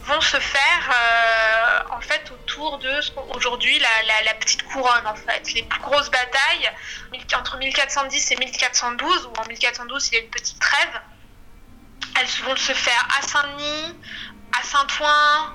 vont 0.00 0.20
se 0.20 0.38
faire 0.38 0.90
euh, 0.90 1.94
en 1.94 2.00
fait 2.00 2.30
autour 2.30 2.78
de 2.78 2.90
aujourd'hui 3.34 3.78
la, 3.78 4.34
petite 4.34 4.62
couronne 4.64 5.06
en 5.06 5.14
fait. 5.14 5.52
Les 5.54 5.62
plus 5.62 5.80
grosses 5.80 6.10
batailles 6.10 6.70
entre 7.36 7.58
1410 7.58 8.32
et 8.32 8.36
1412 8.36 9.26
ou 9.26 9.40
en 9.40 9.46
1412 9.46 10.08
il 10.08 10.14
y 10.14 10.18
a 10.18 10.20
une 10.22 10.30
petite 10.30 10.58
trêve. 10.58 11.00
Elles 12.18 12.44
vont 12.46 12.56
se 12.56 12.72
faire 12.72 13.08
à 13.18 13.26
Saint-Denis, 13.26 13.94
à 14.58 14.62
Saint-Ouen, 14.62 15.54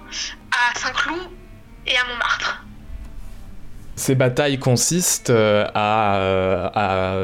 à 0.52 0.78
Saint-Cloud 0.78 1.30
et 1.88 1.98
à 1.98 2.04
Montmartre. 2.06 2.64
Ces 3.96 4.16
batailles 4.16 4.60
consistent 4.60 5.32
à, 5.32 7.16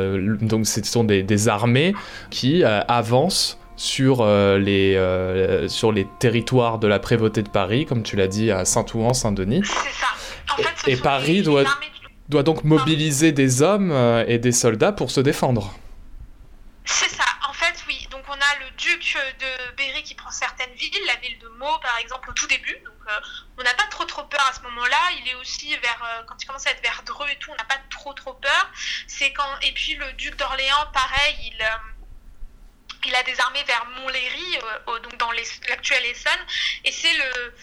donc 0.41 0.67
ce 0.67 0.83
sont 0.83 1.03
des, 1.03 1.47
armées 1.47 1.93
qui 2.29 2.63
avancent 2.63 3.57
sur, 3.77 4.25
les, 4.57 5.67
sur 5.69 5.91
les 5.91 6.07
territoires 6.19 6.79
de 6.79 6.87
la 6.87 6.99
prévôté 6.99 7.43
de 7.43 7.49
Paris, 7.49 7.85
comme 7.85 8.03
tu 8.03 8.15
l'as 8.15 8.27
dit, 8.27 8.51
à 8.51 8.65
Saint-Ouen, 8.65 9.13
Saint-Denis. 9.13 9.61
C'est 9.63 9.93
ça. 9.93 10.07
En 10.53 10.61
fait, 10.61 10.91
et, 10.91 10.97
Paris 10.97 11.43
doit, 11.43 11.63
doit 12.29 12.43
donc 12.43 12.63
mobiliser 12.63 13.31
des 13.31 13.61
hommes 13.61 13.91
et 14.27 14.39
des 14.39 14.51
soldats 14.51 14.91
pour 14.91 15.11
se 15.11 15.21
défendre. 15.21 15.73
C'est 16.87 17.09
ça. 17.09 17.25
En 17.47 17.53
fait, 17.53 17.75
oui. 17.87 18.07
Donc 18.09 18.23
on 18.29 18.33
a 18.33 18.59
le 18.59 18.75
duc 18.77 19.17
de 19.39 19.75
Berry 19.75 20.03
qui 20.03 20.15
prend 20.15 20.31
certaines 20.31 20.73
villes, 20.73 21.05
la 21.05 21.15
ville 21.17 21.37
de 21.39 21.47
Meaux 21.59 21.79
par 21.81 21.97
exemple 21.99 22.29
au 22.29 22.33
tout 22.33 22.47
début. 22.47 22.77
Donc 22.85 22.95
euh, 23.07 23.19
on 23.59 23.63
n'a 23.63 23.73
pas 23.73 23.87
trop 23.91 24.05
trop 24.05 24.23
peur 24.23 24.45
à 24.49 24.53
ce 24.53 24.61
moment-là. 24.61 24.97
Il 25.19 25.27
est 25.29 25.35
aussi 25.35 25.75
vers 25.77 26.01
euh, 26.03 26.23
quand 26.25 26.35
il 26.41 26.45
commence 26.45 26.65
à 26.65 26.71
être 26.71 26.81
vers 26.81 27.03
Dreux 27.05 27.27
et 27.29 27.35
tout, 27.39 27.51
on 27.51 27.55
n'a 27.55 27.65
pas 27.65 27.79
trop 27.89 28.13
trop 28.13 28.33
peur. 28.33 28.71
C'est 29.07 29.33
quand 29.33 29.59
et 29.61 29.73
puis 29.73 29.95
le 29.95 30.13
duc 30.13 30.37
d'Orléans, 30.37 30.87
pareil, 30.93 31.35
il 31.43 31.61
euh, 31.61 31.65
il 33.07 33.15
a 33.15 33.23
des 33.23 33.39
armées 33.39 33.63
vers 33.63 33.85
Montlhéry, 33.85 34.59
donc 34.85 35.17
dans 35.17 35.31
l'actuelle 35.31 36.05
Essonne, 36.05 36.45
et 36.83 36.91
c'est 36.91 37.13
le 37.13 37.55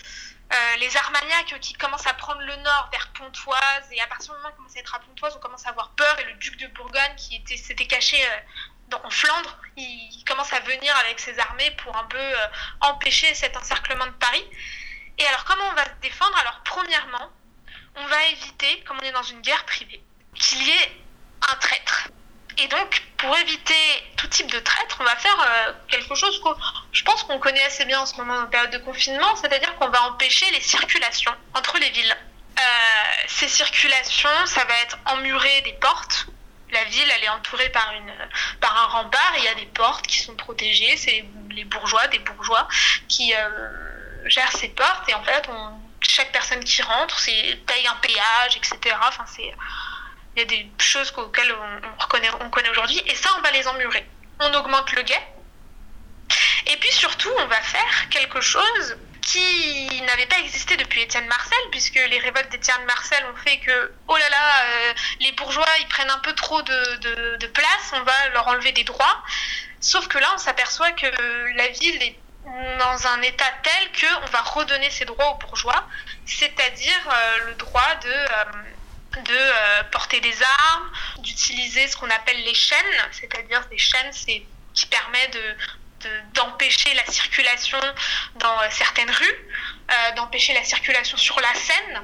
les 0.78 0.96
Armagnacs 0.96 1.58
qui 1.60 1.72
commencent 1.72 2.06
à 2.06 2.14
prendre 2.14 2.40
le 2.40 2.54
nord 2.56 2.88
vers 2.92 3.08
Pontoise, 3.12 3.86
et 3.90 4.00
à 4.00 4.06
partir 4.06 4.32
du 4.32 4.38
moment 4.38 4.50
où 4.50 4.52
ils 4.52 4.56
commencent 4.56 4.76
à 4.76 4.80
être 4.80 4.94
à 4.94 4.98
Pontoise, 5.00 5.34
on 5.36 5.40
commence 5.40 5.66
à 5.66 5.70
avoir 5.70 5.90
peur, 5.90 6.18
et 6.20 6.24
le 6.24 6.34
duc 6.34 6.56
de 6.58 6.66
Bourgogne 6.68 7.14
qui 7.16 7.36
était 7.36 7.56
s'était 7.56 7.86
caché 7.86 8.16
en 8.92 9.10
Flandre, 9.10 9.58
il 9.76 10.24
commence 10.24 10.52
à 10.52 10.60
venir 10.60 10.94
avec 10.98 11.18
ses 11.18 11.36
armées 11.38 11.70
pour 11.82 11.96
un 11.96 12.04
peu 12.04 12.18
euh, 12.18 12.46
empêcher 12.82 13.34
cet 13.34 13.56
encerclement 13.56 14.06
de 14.06 14.12
Paris. 14.12 14.44
Et 15.18 15.26
alors 15.26 15.44
comment 15.44 15.64
on 15.70 15.74
va 15.74 15.84
se 15.84 16.00
défendre? 16.00 16.36
Alors 16.38 16.60
premièrement, 16.64 17.32
on 17.96 18.06
va 18.06 18.24
éviter, 18.26 18.84
comme 18.84 18.98
on 18.98 19.04
est 19.04 19.12
dans 19.12 19.22
une 19.22 19.40
guerre 19.40 19.64
privée, 19.64 20.02
qu'il 20.34 20.62
y 20.62 20.70
ait 20.70 21.02
un 21.50 21.56
traître. 21.56 22.08
Et 22.58 22.68
donc, 22.68 23.02
pour 23.16 23.36
éviter 23.38 23.74
tout 24.16 24.28
type 24.28 24.50
de 24.50 24.58
traître, 24.60 24.96
on 25.00 25.04
va 25.04 25.16
faire 25.16 25.40
euh, 25.40 25.72
quelque 25.88 26.14
chose 26.14 26.40
que 26.42 26.48
je 26.92 27.02
pense 27.02 27.24
qu'on 27.24 27.38
connaît 27.38 27.64
assez 27.64 27.84
bien 27.84 28.00
en 28.00 28.06
ce 28.06 28.16
moment 28.16 28.38
en 28.38 28.46
période 28.46 28.70
de 28.70 28.78
confinement, 28.78 29.34
c'est-à-dire 29.36 29.74
qu'on 29.76 29.88
va 29.88 30.02
empêcher 30.04 30.48
les 30.52 30.60
circulations 30.60 31.34
entre 31.54 31.78
les 31.78 31.90
villes. 31.90 32.16
Euh, 32.58 32.62
ces 33.26 33.48
circulations, 33.48 34.46
ça 34.46 34.64
va 34.64 34.74
être 34.82 34.98
emmurer 35.06 35.62
des 35.62 35.72
portes, 35.74 36.28
la 36.74 36.84
ville, 36.84 37.08
elle 37.16 37.24
est 37.24 37.28
entourée 37.28 37.68
par, 37.70 37.92
une, 37.92 38.12
par 38.60 38.76
un 38.76 38.86
rempart 38.86 39.32
il 39.38 39.44
y 39.44 39.48
a 39.48 39.54
des 39.54 39.66
portes 39.66 40.06
qui 40.06 40.18
sont 40.18 40.34
protégées. 40.34 40.96
C'est 40.96 41.24
les 41.50 41.64
bourgeois, 41.64 42.06
des 42.08 42.18
bourgeois 42.18 42.68
qui 43.08 43.32
euh, 43.34 44.28
gèrent 44.28 44.52
ces 44.52 44.68
portes. 44.68 45.08
Et 45.08 45.14
en 45.14 45.22
fait, 45.22 45.48
chaque 46.00 46.32
personne 46.32 46.62
qui 46.64 46.82
rentre, 46.82 47.24
paye 47.24 47.86
un 47.86 47.96
péage, 47.96 48.56
etc. 48.56 48.96
Enfin, 49.06 49.24
c'est 49.26 49.54
il 50.36 50.40
y 50.40 50.42
a 50.42 50.46
des 50.46 50.68
choses 50.78 51.12
auxquelles 51.16 51.52
on, 51.52 52.02
reconnaît, 52.02 52.30
on 52.40 52.50
connaît 52.50 52.70
aujourd'hui. 52.70 53.00
Et 53.06 53.14
ça, 53.14 53.30
on 53.38 53.42
va 53.42 53.50
les 53.52 53.66
emmurer. 53.68 54.06
On 54.40 54.52
augmente 54.54 54.92
le 54.92 55.02
guet. 55.02 55.22
Et 56.66 56.76
puis 56.78 56.90
surtout, 56.92 57.30
on 57.38 57.46
va 57.46 57.60
faire 57.60 58.08
quelque 58.10 58.40
chose 58.40 58.96
qui 59.20 60.02
n'avait 60.02 60.26
pas 60.26 60.38
existé 60.38 60.76
depuis 60.76 61.02
Étienne 61.02 61.26
Marcel, 61.26 61.58
puisque 61.70 61.94
les 61.94 62.18
révoltes 62.18 62.50
d'Étienne 62.50 62.84
Marcel 62.86 63.24
ont 63.32 63.36
fait 63.36 63.58
que, 63.58 63.92
oh 64.08 64.16
là 64.16 64.28
là, 64.28 64.62
euh, 64.64 64.94
les 65.20 65.32
bourgeois, 65.32 65.66
ils 65.80 65.88
prennent 65.88 66.10
un 66.10 66.18
peu 66.18 66.32
trop 66.34 66.60
de, 66.62 67.36
de, 67.36 67.46
place, 67.46 67.92
on 67.92 68.02
va 68.02 68.28
leur 68.32 68.48
enlever 68.48 68.72
des 68.72 68.84
droits. 68.84 69.22
Sauf 69.80 70.08
que 70.08 70.18
là, 70.18 70.28
on 70.34 70.38
s'aperçoit 70.38 70.92
que 70.92 71.06
la 71.56 71.68
ville 71.68 72.02
est 72.02 72.16
dans 72.78 73.06
un 73.06 73.22
état 73.22 73.50
tel 73.62 74.10
qu'on 74.10 74.26
va 74.26 74.40
redonner 74.42 74.90
ses 74.90 75.04
droits 75.04 75.30
aux 75.30 75.38
bourgeois, 75.38 75.86
c'est-à-dire 76.26 77.08
euh, 77.08 77.46
le 77.46 77.54
droit 77.54 77.94
de... 78.02 78.10
Euh, 78.10 78.44
de 79.22 79.90
porter 79.90 80.20
des 80.20 80.36
armes, 80.42 80.90
d'utiliser 81.18 81.88
ce 81.88 81.96
qu'on 81.96 82.10
appelle 82.10 82.42
les 82.44 82.54
chaînes, 82.54 83.08
c'est-à-dire 83.12 83.64
des 83.68 83.78
chaînes 83.78 84.10
qui 84.74 84.86
permet 84.86 85.28
de, 85.28 85.56
d'empêcher 86.34 86.92
la 86.94 87.06
circulation 87.06 87.80
dans 88.36 88.60
euh, 88.60 88.66
certaines 88.70 89.10
rues, 89.10 89.48
euh, 89.90 90.12
d'empêcher 90.16 90.54
la 90.54 90.64
circulation 90.64 91.16
sur 91.16 91.38
la 91.40 91.54
Seine. 91.54 92.02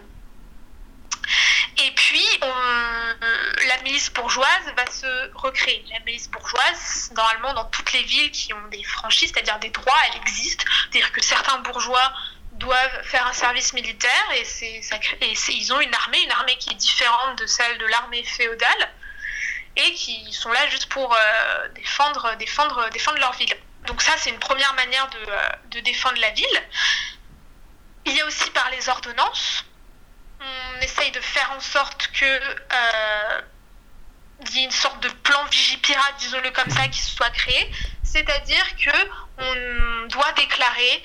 Et 1.78 1.90
puis, 1.92 2.26
la 3.68 3.82
milice 3.82 4.12
bourgeoise 4.12 4.74
va 4.76 4.86
se 4.90 5.30
recréer. 5.34 5.84
La 5.92 6.00
milice 6.00 6.28
bourgeoise, 6.28 7.10
normalement, 7.16 7.54
dans 7.54 7.64
toutes 7.66 7.92
les 7.92 8.02
villes 8.02 8.30
qui 8.32 8.52
ont 8.52 8.68
des 8.70 8.82
franchises, 8.82 9.30
c'est-à-dire 9.32 9.58
des 9.60 9.70
droits, 9.70 9.96
elle 10.08 10.20
existe. 10.20 10.64
C'est-à-dire 10.90 11.12
que 11.12 11.22
certains 11.22 11.58
bourgeois 11.58 12.12
doivent 12.60 13.02
faire 13.02 13.26
un 13.26 13.32
service 13.32 13.72
militaire 13.72 14.26
et, 14.34 14.44
ils 15.48 15.72
ont 15.72 15.80
une 15.80 15.94
armée, 15.94 16.22
une 16.22 16.30
armée 16.30 16.56
qui 16.58 16.70
est 16.70 16.76
différente 16.76 17.38
de 17.38 17.46
celle 17.46 17.78
de 17.78 17.86
l'armée 17.86 18.22
féodale 18.22 18.92
et 19.76 19.94
qui 19.94 20.32
sont 20.32 20.52
là 20.52 20.68
juste 20.68 20.86
pour 20.86 21.12
euh, 21.12 21.68
défendre, 21.74 22.36
défendre, 22.36 22.88
défendre 22.90 23.18
leur 23.18 23.32
ville. 23.32 23.54
Donc 23.86 24.02
ça, 24.02 24.12
c'est 24.18 24.30
une 24.30 24.38
première 24.38 24.74
manière 24.74 25.08
euh, 25.14 25.48
de, 25.70 25.80
défendre 25.80 26.20
la 26.20 26.30
ville. 26.30 26.62
Il 28.04 28.14
y 28.14 28.20
a 28.20 28.26
aussi 28.26 28.50
par 28.50 28.70
les 28.70 28.88
ordonnances. 28.88 29.64
On 30.40 30.80
essaye 30.80 31.10
de 31.12 31.20
faire 31.20 31.50
en 31.52 31.60
sorte 31.60 32.10
que 32.12 32.24
euh, 32.24 33.40
il 34.42 34.56
y 34.56 34.60
ait 34.60 34.64
une 34.64 34.70
sorte 34.70 35.02
de 35.02 35.08
plan 35.08 35.44
vigipirate, 35.46 36.14
disons-le 36.18 36.50
comme 36.50 36.70
ça, 36.70 36.88
qui 36.88 37.00
soit 37.00 37.30
créé. 37.30 37.70
C'est-à-dire 38.02 38.66
que 38.76 38.90
on 39.38 40.06
doit 40.08 40.32
déclarer 40.32 41.02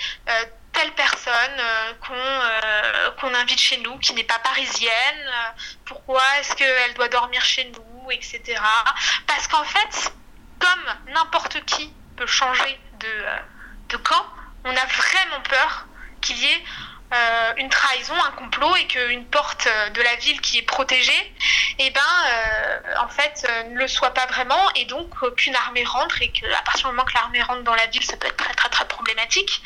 telle 0.75 0.91
personne 0.93 1.61
qu'on 3.19 3.33
invite 3.33 3.59
chez 3.59 3.77
nous, 3.77 3.97
qui 3.99 4.13
n'est 4.13 4.23
pas 4.23 4.39
parisienne, 4.39 5.31
pourquoi 5.85 6.21
est-ce 6.39 6.55
qu'elle 6.55 6.93
doit 6.93 7.09
dormir 7.09 7.43
chez 7.43 7.65
nous, 7.65 8.11
etc. 8.11 8.59
Parce 9.27 9.47
qu'en 9.47 9.63
fait, 9.63 10.11
comme 10.59 11.13
n'importe 11.13 11.63
qui 11.65 11.93
peut 12.15 12.27
changer 12.27 12.79
de, 12.99 13.07
euh, 13.07 13.97
camp, 14.03 14.25
on 14.65 14.75
a 14.75 14.85
vraiment 14.85 15.41
peur 15.47 15.85
qu'il 16.21 16.37
y 16.37 16.45
ait 16.45 16.63
euh, 17.13 17.53
une 17.57 17.69
trahison, 17.69 18.13
un 18.23 18.31
complot 18.31 18.75
et 18.75 18.87
qu'une 18.87 19.25
porte 19.25 19.67
euh, 19.67 19.89
de 19.91 20.01
la 20.01 20.15
ville 20.15 20.41
qui 20.41 20.57
est 20.57 20.63
protégée, 20.63 21.33
eh 21.79 21.91
ben, 21.91 22.01
en 22.99 23.07
fait, 23.07 23.47
ne 23.69 23.77
le 23.77 23.87
soit 23.87 24.13
pas 24.13 24.25
vraiment 24.27 24.71
et 24.75 24.85
donc 24.85 25.09
qu'une 25.35 25.55
armée 25.55 25.83
rentre 25.83 26.21
et 26.21 26.31
qu'à 26.31 26.61
partir 26.63 26.87
du 26.89 26.95
moment 26.95 27.05
que 27.05 27.13
l'armée 27.13 27.41
rentre 27.41 27.63
dans 27.63 27.75
la 27.75 27.85
ville, 27.87 28.03
ça 28.03 28.17
peut 28.17 28.27
être 28.27 28.37
très 28.37 28.53
très 28.53 28.69
très 28.69 28.87
problématique. 28.87 29.61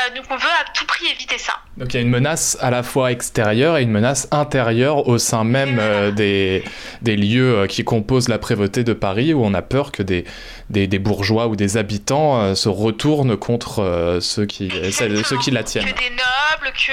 Euh, 0.00 0.14
donc 0.16 0.24
on 0.30 0.36
veut 0.36 0.48
à 0.48 0.64
tout 0.72 0.86
prix 0.86 1.06
éviter 1.06 1.38
ça. 1.38 1.54
Donc 1.76 1.92
il 1.92 1.96
y 1.96 1.98
a 1.98 2.02
une 2.02 2.10
menace 2.10 2.56
à 2.60 2.70
la 2.70 2.82
fois 2.82 3.12
extérieure 3.12 3.76
et 3.76 3.82
une 3.82 3.90
menace 3.90 4.28
intérieure 4.30 5.06
au 5.08 5.18
sein 5.18 5.44
même 5.44 5.78
euh, 5.78 6.10
des, 6.10 6.64
des, 7.02 7.16
lieux 7.16 7.58
euh, 7.58 7.66
qui 7.66 7.84
composent 7.84 8.28
la 8.28 8.38
prévôté 8.38 8.84
de 8.84 8.92
Paris 8.92 9.34
où 9.34 9.44
on 9.44 9.54
a 9.54 9.62
peur 9.62 9.92
que 9.92 10.02
des, 10.02 10.24
des, 10.70 10.86
des 10.86 10.98
bourgeois 10.98 11.46
ou 11.46 11.56
des 11.56 11.76
habitants 11.76 12.54
se 12.54 12.68
retournent 12.68 13.36
contre 13.36 14.18
ceux 14.20 14.46
qui, 14.46 14.70
ceux 14.92 15.38
qui 15.38 15.50
la 15.50 15.62
tiennent. 15.62 15.92
Que 15.92 15.98
des 15.98 16.10
nobles, 16.10 16.72
que 16.74 16.92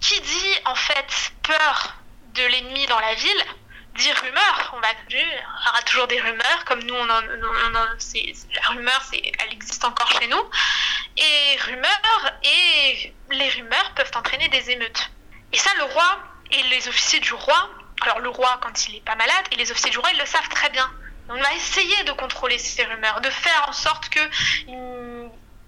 qui 0.00 0.20
dit 0.20 0.60
en 0.64 0.74
fait 0.74 1.32
peur 1.42 1.96
de 2.34 2.42
l'ennemi 2.50 2.86
dans 2.86 3.00
la 3.00 3.14
ville 3.14 3.44
dit 3.96 4.12
rumeur. 4.12 4.74
On 4.76 4.80
va, 4.80 4.88
il 5.10 5.16
y 5.16 5.68
aura 5.68 5.82
toujours 5.82 6.06
des 6.06 6.20
rumeurs, 6.20 6.64
comme 6.66 6.82
nous, 6.82 6.94
on, 6.94 7.04
en, 7.04 7.20
la 7.20 8.68
rumeur, 8.68 9.02
c'est, 9.10 9.22
elle 9.38 9.52
existe 9.52 9.84
encore 9.84 10.10
chez 10.20 10.28
nous. 10.28 10.42
Et 11.16 11.56
rumeurs, 11.64 12.32
et 12.42 13.14
les 13.30 13.48
rumeurs 13.50 13.92
peuvent 13.94 14.10
entraîner 14.14 14.48
des 14.48 14.70
émeutes. 14.70 15.10
Et 15.52 15.58
ça, 15.58 15.70
le 15.78 15.84
roi 15.84 16.18
et 16.50 16.62
les 16.64 16.88
officiers 16.88 17.20
du 17.20 17.32
roi, 17.32 17.70
alors 18.02 18.18
le 18.20 18.28
roi 18.28 18.58
quand 18.62 18.88
il 18.88 18.96
est 18.96 19.04
pas 19.04 19.14
malade, 19.14 19.46
et 19.52 19.56
les 19.56 19.70
officiers 19.70 19.90
du 19.90 19.98
roi, 19.98 20.10
ils 20.12 20.18
le 20.18 20.26
savent 20.26 20.48
très 20.48 20.70
bien. 20.70 20.90
On 21.28 21.34
va 21.34 21.54
essayer 21.54 22.04
de 22.04 22.12
contrôler 22.12 22.58
ces 22.58 22.84
rumeurs, 22.84 23.20
de 23.20 23.30
faire 23.30 23.68
en 23.68 23.72
sorte 23.72 24.08
que 24.10 24.20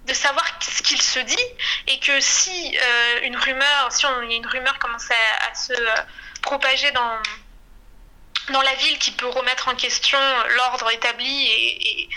de 0.09 0.15
savoir 0.15 0.45
ce 0.61 0.83
qu'il 0.83 1.01
se 1.01 1.19
dit 1.19 1.47
et 1.87 1.99
que 2.01 2.19
si 2.21 2.79
euh, 2.79 3.21
une 3.25 3.37
rumeur, 3.37 3.89
si 3.91 4.07
on, 4.07 4.23
une 4.23 4.47
rumeur 4.47 4.79
commence 4.79 5.11
à, 5.11 5.55
se 5.55 5.73
euh, 5.73 5.95
propager 6.41 6.91
dans, 6.93 7.19
dans 8.53 8.63
la 8.63 8.75
ville 8.75 8.99
qui 8.99 9.13
peut 9.13 9.29
remettre 9.29 9.69
en 9.69 9.75
question 9.75 10.19
l'ordre 10.57 10.91
établi 10.91 11.47
et, 11.47 12.03
et, 12.03 12.09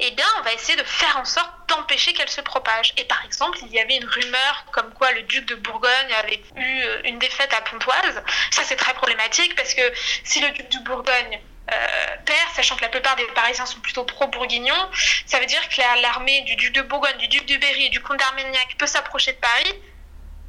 eh 0.00 0.10
bien, 0.12 0.26
on 0.40 0.42
va 0.42 0.52
essayer 0.52 0.76
de 0.76 0.84
faire 0.84 1.16
en 1.16 1.24
sorte 1.24 1.52
d'empêcher 1.68 2.12
qu'elle 2.12 2.28
se 2.28 2.40
propage. 2.40 2.92
Et 2.96 3.04
par 3.04 3.24
exemple, 3.24 3.58
il 3.62 3.72
y 3.72 3.78
avait 3.78 3.96
une 3.96 4.06
rumeur 4.06 4.64
comme 4.72 4.92
quoi 4.94 5.12
le 5.12 5.22
duc 5.22 5.46
de 5.46 5.54
Bourgogne 5.54 6.12
avait 6.18 6.42
eu 6.56 6.82
euh, 6.82 7.02
une 7.04 7.18
défaite 7.18 7.52
à 7.54 7.60
Pontoise. 7.60 8.22
Ça, 8.50 8.62
c'est 8.64 8.76
très 8.76 8.94
problématique 8.94 9.54
parce 9.54 9.74
que 9.74 9.82
si 10.24 10.40
le 10.40 10.50
duc 10.50 10.68
de 10.70 10.78
Bourgogne 10.78 11.40
euh, 11.72 12.16
perd, 12.26 12.50
sachant 12.54 12.74
que 12.76 12.82
la 12.82 12.88
plupart 12.88 13.14
des 13.16 13.26
Parisiens 13.26 13.66
sont 13.66 13.78
plutôt 13.80 14.04
pro-bourguignons, 14.04 14.90
ça 15.26 15.38
veut 15.38 15.46
dire 15.46 15.68
que 15.68 15.80
l'armée 16.00 16.40
du 16.42 16.56
duc 16.56 16.72
de 16.72 16.82
Bourgogne, 16.82 17.16
du 17.18 17.28
duc 17.28 17.46
de 17.46 17.56
Berry 17.56 17.86
et 17.86 17.90
du 17.90 18.00
comte 18.00 18.18
d'Armagnac 18.18 18.74
peut 18.78 18.86
s'approcher 18.86 19.32
de 19.32 19.38
Paris. 19.38 19.74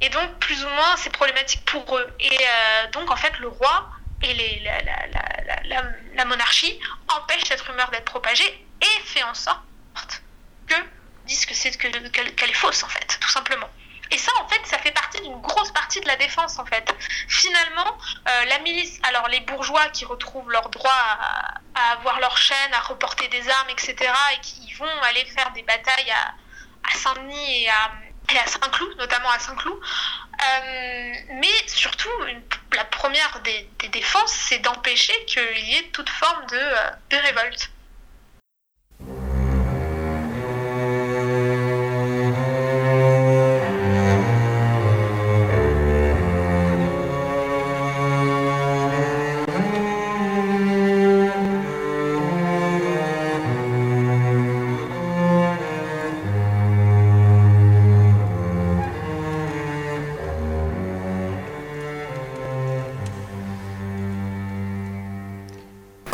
Et 0.00 0.08
donc, 0.08 0.38
plus 0.40 0.64
ou 0.64 0.68
moins, 0.68 0.96
c'est 0.96 1.10
problématique 1.10 1.64
pour 1.64 1.96
eux. 1.96 2.06
Et 2.18 2.30
euh, 2.30 2.90
donc, 2.92 3.10
en 3.10 3.16
fait, 3.16 3.38
le 3.38 3.48
roi 3.48 3.88
et 4.22 4.60
la, 6.14 6.24
monarchie 6.24 6.78
empêche 7.08 7.44
cette 7.44 7.60
rumeur 7.60 7.90
d'être 7.90 8.04
propagée 8.04 8.66
et 8.80 9.00
fait 9.04 9.22
en 9.22 9.34
sorte 9.34 9.62
que 10.66 10.74
disent 11.26 11.46
que 11.46 11.54
c'est 11.54 11.76
qu'elle 11.76 12.50
est 12.50 12.54
fausse 12.54 12.82
en 12.82 12.88
fait, 12.88 13.18
tout 13.20 13.30
simplement. 13.30 13.68
Et 14.10 14.18
ça, 14.18 14.30
en 14.40 14.48
fait, 14.48 14.60
ça 14.64 14.78
fait 14.78 14.92
partie 14.92 15.20
d'une 15.22 15.40
grosse 15.40 15.72
partie 15.72 16.00
de 16.00 16.06
la 16.06 16.16
défense, 16.16 16.58
en 16.58 16.66
fait. 16.66 16.94
Finalement, 17.28 17.98
euh, 18.28 18.44
la 18.44 18.58
milice, 18.60 19.00
alors 19.02 19.28
les 19.28 19.40
bourgeois 19.40 19.88
qui 19.88 20.04
retrouvent 20.04 20.50
leur 20.50 20.68
droit 20.68 20.92
à, 21.74 21.92
avoir 21.92 22.20
leur 22.20 22.36
chaîne, 22.36 22.74
à 22.74 22.80
reporter 22.80 23.28
des 23.28 23.48
armes, 23.48 23.70
etc., 23.70 23.96
et 24.34 24.40
qui 24.40 24.72
vont 24.74 25.02
aller 25.02 25.24
faire 25.24 25.50
des 25.52 25.62
batailles 25.62 26.12
à, 26.12 26.34
Saint-Denis 26.94 27.62
et 27.62 27.68
à, 27.70 27.90
à 28.32 28.46
Saint-Cloud, 28.46 28.96
notamment 28.98 29.30
à 29.30 29.38
Saint-Cloud. 29.38 29.78
Euh, 29.78 31.12
mais 31.34 31.68
surtout, 31.68 32.10
la 32.74 32.84
première 32.84 33.40
des, 33.42 33.68
défenses, 33.88 34.32
c'est 34.32 34.58
d'empêcher 34.58 35.12
qu'il 35.26 35.58
y 35.58 35.76
ait 35.76 35.90
toute 35.92 36.08
forme 36.08 36.46
de, 36.46 36.56
euh, 36.56 36.90
de 37.10 37.16
révolte. 37.16 37.70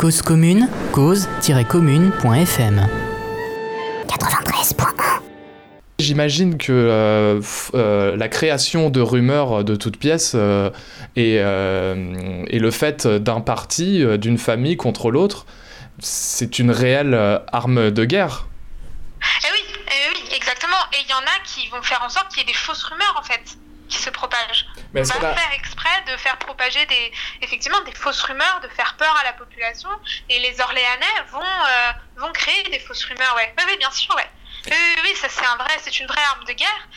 Cause 0.01 0.23
commune, 0.23 0.67
cause-commune.fm 0.93 2.89
93.1 4.07 5.21
J'imagine 5.99 6.57
que 6.57 6.71
euh, 6.71 7.39
euh, 7.75 8.17
la 8.17 8.27
création 8.27 8.89
de 8.89 8.99
rumeurs 8.99 9.63
de 9.63 9.75
toutes 9.75 9.97
pièces 9.97 10.31
euh, 10.33 10.71
et, 11.15 11.37
le 11.37 12.71
fait 12.71 13.05
d'un 13.05 13.41
parti, 13.41 14.03
d'une 14.17 14.39
famille 14.39 14.75
contre 14.75 15.11
l'autre, 15.11 15.45
c'est 15.99 16.57
une 16.57 16.71
réelle 16.71 17.13
arme 17.53 17.91
de 17.91 18.03
guerre. 18.03 18.47
Eh 19.43 19.47
oui, 19.53 19.59
eh 19.85 20.15
oui, 20.15 20.35
exactement. 20.35 20.81
Et 20.93 20.97
il 21.05 21.11
y 21.11 21.13
en 21.13 21.17
a 21.17 21.43
qui 21.45 21.67
vont 21.67 21.83
faire 21.83 22.01
en 22.03 22.09
sorte 22.09 22.29
qu'il 22.29 22.39
y 22.39 22.41
ait 22.41 22.47
des 22.47 22.57
fausses 22.57 22.85
rumeurs 22.85 23.17
en 23.19 23.23
fait 23.23 23.55
qui 23.87 23.99
se 23.99 24.09
propagent. 24.09 24.65
Mais 24.93 25.09
on 25.09 25.19
va 25.19 25.35
faire 25.35 25.53
exprès 25.53 26.01
de 26.11 26.17
faire 26.17 26.37
propager 26.37 26.85
des, 26.85 27.11
effectivement 27.41 27.79
des 27.81 27.93
fausses 27.93 28.21
rumeurs, 28.23 28.59
de 28.61 28.67
faire 28.69 28.95
peur 28.97 29.15
à 29.17 29.23
la 29.23 29.33
population. 29.33 29.89
Et 30.29 30.39
les 30.39 30.59
Orléanais 30.59 31.21
vont, 31.31 31.41
euh, 31.41 31.91
vont 32.17 32.31
créer 32.33 32.63
des 32.63 32.79
fausses 32.79 33.05
rumeurs, 33.05 33.35
ouais. 33.35 33.53
Oui, 33.65 33.77
bien 33.77 33.91
sûr, 33.91 34.13
ouais. 34.15 34.29
Oui, 34.67 34.95
oui, 35.03 35.15
ça 35.15 35.29
c'est 35.29 35.45
un 35.45 35.55
vrai, 35.55 35.77
c'est 35.81 35.99
une 35.99 36.07
vraie 36.07 36.23
arme 36.23 36.43
de 36.43 36.53
guerre. 36.53 36.87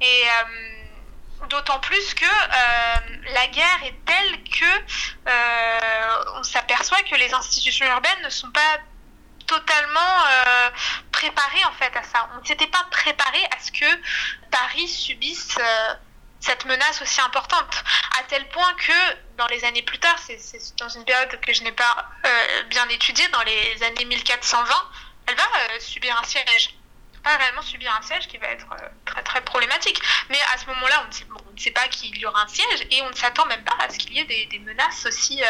Et 0.00 0.24
euh, 0.24 1.46
d'autant 1.48 1.78
plus 1.78 2.14
que 2.14 2.24
euh, 2.24 2.96
la 3.32 3.46
guerre 3.46 3.84
est 3.84 3.94
telle 4.04 4.42
que 4.44 6.36
on 6.36 6.42
s'aperçoit 6.42 7.02
que 7.02 7.14
les 7.14 7.32
institutions 7.32 7.86
urbaines 7.86 8.22
ne 8.24 8.30
sont 8.30 8.50
pas 8.50 8.78
totalement 9.46 10.24
préparées 11.12 11.64
en 11.66 11.72
fait 11.72 11.96
à 11.96 12.02
ça. 12.02 12.28
On 12.34 12.40
ne 12.40 12.44
s'était 12.44 12.66
pas 12.66 12.84
préparé 12.90 13.38
à 13.56 13.62
ce 13.62 13.70
que 13.72 14.00
Paris 14.50 14.88
subisse 14.88 15.56
cette 16.44 16.66
menace 16.66 17.00
aussi 17.00 17.22
importante, 17.22 17.82
à 18.20 18.22
tel 18.24 18.46
point 18.48 18.74
que 18.74 19.36
dans 19.38 19.46
les 19.46 19.64
années 19.64 19.82
plus 19.82 19.98
tard, 19.98 20.18
c'est 20.18 20.38
dans 20.76 20.90
une 20.90 21.04
période 21.04 21.40
que 21.40 21.54
je 21.54 21.62
n'ai 21.62 21.72
pas 21.72 22.10
euh, 22.26 22.62
bien 22.64 22.86
étudiée, 22.90 23.26
dans 23.28 23.42
les 23.42 23.82
années 23.82 24.04
1420, 24.04 24.74
elle 25.26 25.36
va 25.36 25.42
euh, 25.42 25.80
subir 25.80 26.18
un 26.20 26.24
siège. 26.24 26.74
Pas 27.22 27.38
réellement 27.38 27.62
subir 27.62 27.90
un 27.98 28.02
siège 28.02 28.28
qui 28.28 28.36
va 28.36 28.48
être 28.48 28.66
euh, 28.72 28.88
très 29.06 29.22
très 29.22 29.40
problématique. 29.40 29.98
Mais 30.28 30.38
à 30.52 30.58
ce 30.58 30.66
moment-là, 30.66 31.06
on, 31.06 31.52
ne 31.52 31.58
sait 31.58 31.70
pas 31.70 31.88
qu'il 31.88 32.14
y 32.18 32.26
aura 32.26 32.42
un 32.42 32.48
siège 32.48 32.86
et 32.90 33.00
on 33.00 33.08
ne 33.08 33.16
s'attend 33.16 33.46
même 33.46 33.64
pas 33.64 33.76
à 33.80 33.88
ce 33.88 33.96
qu'il 33.96 34.12
y 34.12 34.18
ait 34.18 34.24
des, 34.24 34.44
des 34.44 34.58
menaces 34.58 35.06
aussi 35.06 35.42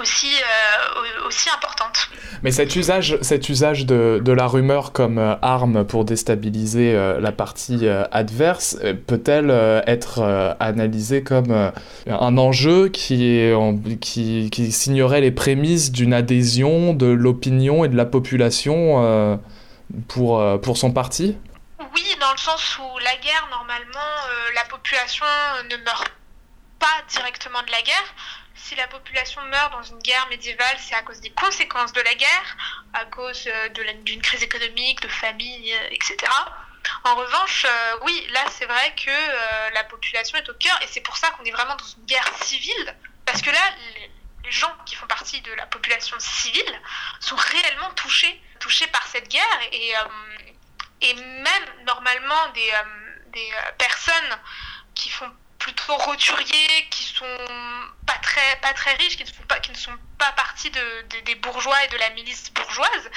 aussi, 0.00 0.34
euh, 0.34 1.26
aussi 1.26 1.48
importante. 1.50 2.08
Mais 2.42 2.50
cet 2.50 2.76
usage, 2.76 3.18
cet 3.22 3.48
usage 3.48 3.86
de, 3.86 4.20
de 4.22 4.32
la 4.32 4.46
rumeur 4.46 4.92
comme 4.92 5.18
euh, 5.18 5.34
arme 5.42 5.86
pour 5.86 6.04
déstabiliser 6.04 6.94
euh, 6.94 7.20
la 7.20 7.32
partie 7.32 7.88
adverse 8.12 8.78
peut-elle 9.06 9.50
être 9.86 10.56
analysée 10.60 11.22
comme 11.22 11.72
un 12.06 12.38
enjeu 12.38 12.88
qui, 12.88 13.50
qui, 14.00 14.50
qui, 14.50 14.72
signerait 14.72 15.20
les 15.20 15.30
prémices 15.30 15.92
d'une 15.92 16.12
adhésion 16.12 16.94
de 16.94 17.06
l'opinion 17.06 17.84
et 17.84 17.88
de 17.88 17.96
la 17.96 18.04
population 18.04 19.40
pour, 20.08 20.60
pour 20.60 20.76
son 20.76 20.92
parti? 20.92 21.36
Oui, 21.94 22.04
dans 22.20 22.32
le 22.32 22.38
sens 22.38 22.78
où 22.78 22.98
la 22.98 23.16
guerre, 23.22 23.48
normalement, 23.50 24.10
la 24.54 24.64
population 24.64 25.26
ne 25.70 25.76
meurt 25.84 26.12
pas 26.78 27.02
directement 27.08 27.62
de 27.66 27.70
la 27.70 27.82
guerre 27.82 28.14
si 28.66 28.74
la 28.74 28.88
population 28.88 29.40
meurt 29.42 29.72
dans 29.72 29.82
une 29.82 30.00
guerre 30.00 30.26
médiévale, 30.28 30.76
c'est 30.80 30.94
à 30.94 31.02
cause 31.02 31.20
des 31.20 31.30
conséquences 31.30 31.92
de 31.92 32.00
la 32.00 32.14
guerre, 32.14 32.56
à 32.94 33.04
cause 33.04 33.46
euh, 33.46 33.68
d'une 33.68 34.20
crise 34.20 34.42
économique, 34.42 35.00
de 35.00 35.08
famine, 35.08 35.62
euh, 35.68 35.88
etc. 35.92 36.16
En 37.04 37.14
revanche, 37.14 37.64
euh, 37.64 37.96
oui, 38.02 38.26
là 38.32 38.44
c'est 38.50 38.66
vrai 38.66 38.94
que 38.96 39.72
la 39.74 39.84
population 39.84 40.38
est 40.38 40.48
au 40.48 40.54
cœur 40.54 40.76
et 40.82 40.86
c'est 40.88 41.00
pour 41.00 41.16
ça 41.16 41.30
qu'on 41.30 41.44
est 41.44 41.50
vraiment 41.52 41.76
dans 41.76 41.84
une 41.84 42.06
guerre 42.06 42.28
civile, 42.42 42.96
parce 43.24 43.40
que 43.40 43.50
là, 43.50 43.60
les, 43.94 44.10
gens 44.48 44.72
qui 44.86 44.94
font 44.94 45.08
partie 45.08 45.40
de 45.40 45.52
la 45.54 45.66
population 45.66 46.16
civile 46.20 46.80
sont 47.18 47.34
réellement 47.34 47.90
touchés, 47.94 48.40
touchés 48.60 48.86
par 48.86 49.04
cette 49.08 49.28
guerre 49.28 49.60
et, 49.72 49.92
et 51.00 51.14
même 51.14 51.84
normalement 51.84 52.52
des, 52.54 52.72
des 53.32 53.50
personnes 53.76 54.38
qui 54.94 55.10
font 55.10 55.32
plutôt 55.66 55.96
roturiers, 55.96 56.86
qui 56.90 57.02
sont 57.02 57.38
pas 58.06 58.18
très, 58.22 58.56
pas 58.62 58.72
très 58.72 58.94
riches, 58.94 59.16
qui 59.16 59.24
ne, 59.24 59.28
sont 59.28 59.42
pas, 59.48 59.58
qui 59.58 59.72
ne 59.72 59.76
sont 59.76 59.98
pas 60.16 60.30
partie 60.36 60.70
de, 60.70 61.20
des 61.24 61.34
bourgeois 61.34 61.82
et 61.84 61.88
de 61.88 61.96
la 61.96 62.10
milice 62.10 62.52
bourgeoise, 62.52 63.10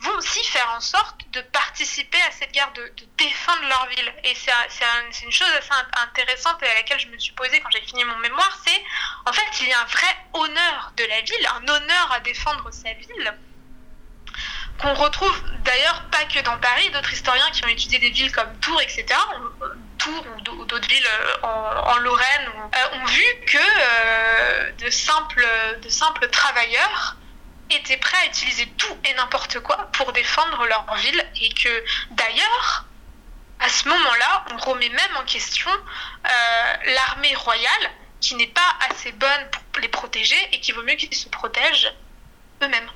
vont 0.00 0.16
aussi 0.16 0.42
faire 0.46 0.68
en 0.76 0.80
sorte 0.80 1.20
de 1.30 1.40
participer 1.42 2.20
à 2.22 2.32
cette 2.32 2.50
guerre, 2.50 2.72
de, 2.72 2.92
défendre 3.18 3.62
leur 3.68 3.86
ville. 3.86 4.12
Et 4.24 4.34
c'est 4.34 4.50
un, 4.50 5.10
une 5.22 5.30
chose 5.30 5.48
assez 5.56 5.70
intéressante 6.02 6.60
à 6.60 6.74
laquelle 6.74 6.98
je 6.98 7.06
me 7.06 7.18
suis 7.20 7.32
posée 7.34 7.60
quand 7.60 7.70
j'ai 7.70 7.82
fini 7.82 8.02
mon 8.04 8.18
mémoire, 8.18 8.58
c'est 8.66 8.82
en 9.24 9.32
fait 9.32 9.60
il 9.60 9.68
y 9.68 9.72
a 9.72 9.80
un 9.80 9.84
vrai 9.84 10.16
honneur 10.32 10.92
de 10.96 11.04
la 11.04 11.20
ville, 11.20 11.48
un 11.54 11.68
honneur 11.68 12.12
à 12.12 12.18
défendre 12.18 12.68
sa 12.72 12.92
ville 12.94 13.38
qu'on 14.78 14.94
retrouve 14.94 15.42
d'ailleurs 15.64 16.04
pas 16.10 16.24
que 16.24 16.40
dans 16.40 16.56
Paris, 16.58 16.90
d'autres 16.90 17.12
historiens 17.12 17.50
qui 17.52 17.64
ont 17.64 17.68
étudié 17.68 17.98
des 17.98 18.10
villes 18.10 18.32
comme 18.32 18.58
Tours, 18.60 18.80
etc., 18.80 19.06
Tours 19.98 20.26
ou 20.36 20.64
d'autres 20.64 20.88
villes 20.88 21.06
euh, 21.06 21.42
en, 21.42 21.96
Lorraine, 21.98 22.48
euh, 22.74 22.98
ont 22.98 23.04
vu 23.06 23.24
que 23.46 23.58
euh, 23.58 24.72
de, 24.72 24.90
simples, 24.90 25.46
de 25.82 25.88
simples 25.88 26.28
travailleurs 26.28 27.16
étaient 27.70 27.96
prêts 27.96 28.18
à 28.22 28.26
utiliser 28.26 28.66
tout 28.78 28.96
et 29.04 29.14
n'importe 29.14 29.58
quoi 29.60 29.76
pour 29.92 30.12
défendre 30.12 30.66
leur 30.66 30.94
ville 30.96 31.24
et 31.40 31.48
que 31.48 31.84
d'ailleurs, 32.10 32.84
à 33.58 33.68
ce 33.68 33.88
moment-là, 33.88 34.44
on 34.52 34.56
remet 34.58 34.88
même 34.88 35.16
en 35.16 35.24
question 35.24 35.70
l'armée 36.84 37.34
royale 37.34 37.90
qui 38.20 38.34
n'est 38.36 38.46
pas 38.46 38.76
assez 38.88 39.12
bonne 39.12 39.50
pour 39.72 39.80
les 39.80 39.88
protéger 39.88 40.36
et 40.52 40.60
qui 40.60 40.72
vaut 40.72 40.82
mieux 40.82 40.94
qu'ils 40.94 41.14
se 41.14 41.28
protègent 41.28 41.92
eux-mêmes. 42.62 42.90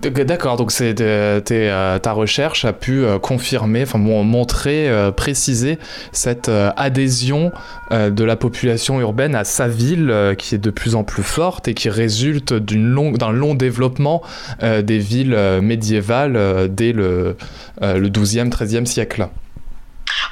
D'accord, 0.00 0.56
donc 0.56 0.70
c'est 0.70 1.00
euh, 1.00 1.98
ta 1.98 2.12
recherche 2.12 2.64
a 2.64 2.72
pu 2.72 3.04
euh, 3.04 3.18
confirmer, 3.18 3.82
enfin 3.82 3.98
montrer, 3.98 4.88
euh, 4.88 5.10
préciser 5.10 5.78
cette 6.12 6.48
adhésion 6.48 7.50
de 7.90 8.24
la 8.24 8.36
population 8.36 9.00
urbaine 9.00 9.34
à 9.34 9.44
sa 9.44 9.66
ville 9.66 10.34
qui 10.38 10.54
est 10.54 10.58
de 10.58 10.70
plus 10.70 10.94
en 10.94 11.04
plus 11.04 11.22
forte 11.22 11.68
et 11.68 11.74
qui 11.74 11.88
résulte 11.90 12.52
d'un 12.52 13.32
long 13.32 13.54
développement 13.54 14.22
des 14.60 14.98
villes 14.98 15.36
médiévales 15.62 16.68
dès 16.70 16.92
le, 16.92 17.36
le 17.80 18.08
12e, 18.08 18.50
13e 18.50 18.84
siècle. 18.84 19.28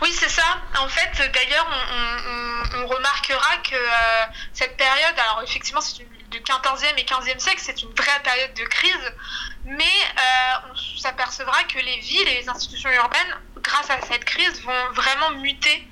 Oui, 0.02 0.10
c'est 0.12 0.28
ça. 0.28 0.42
En 0.82 0.88
fait, 0.88 1.10
d'ailleurs, 1.32 1.66
on, 2.82 2.86
remarquera 2.86 3.56
que 3.68 3.76
cette 4.52 4.76
période, 4.76 5.14
alors 5.16 5.42
effectivement, 5.44 5.80
c'est 5.80 6.02
une 6.02 6.08
du 6.30 6.38
14e 6.40 6.98
et 6.98 7.04
15e 7.04 7.38
siècle, 7.38 7.60
c'est 7.62 7.82
une 7.82 7.90
vraie 7.90 8.20
période 8.22 8.52
de 8.54 8.64
crise, 8.64 9.12
mais 9.66 9.84
euh, 9.84 10.70
on 10.70 10.98
s'apercevra 10.98 11.64
que 11.64 11.78
les 11.78 11.98
villes 11.98 12.28
et 12.28 12.40
les 12.40 12.48
institutions 12.48 12.90
urbaines, 12.90 13.36
grâce 13.60 13.90
à 13.90 14.00
cette 14.00 14.24
crise, 14.24 14.62
vont 14.62 14.92
vraiment 14.92 15.32
muter. 15.32 15.88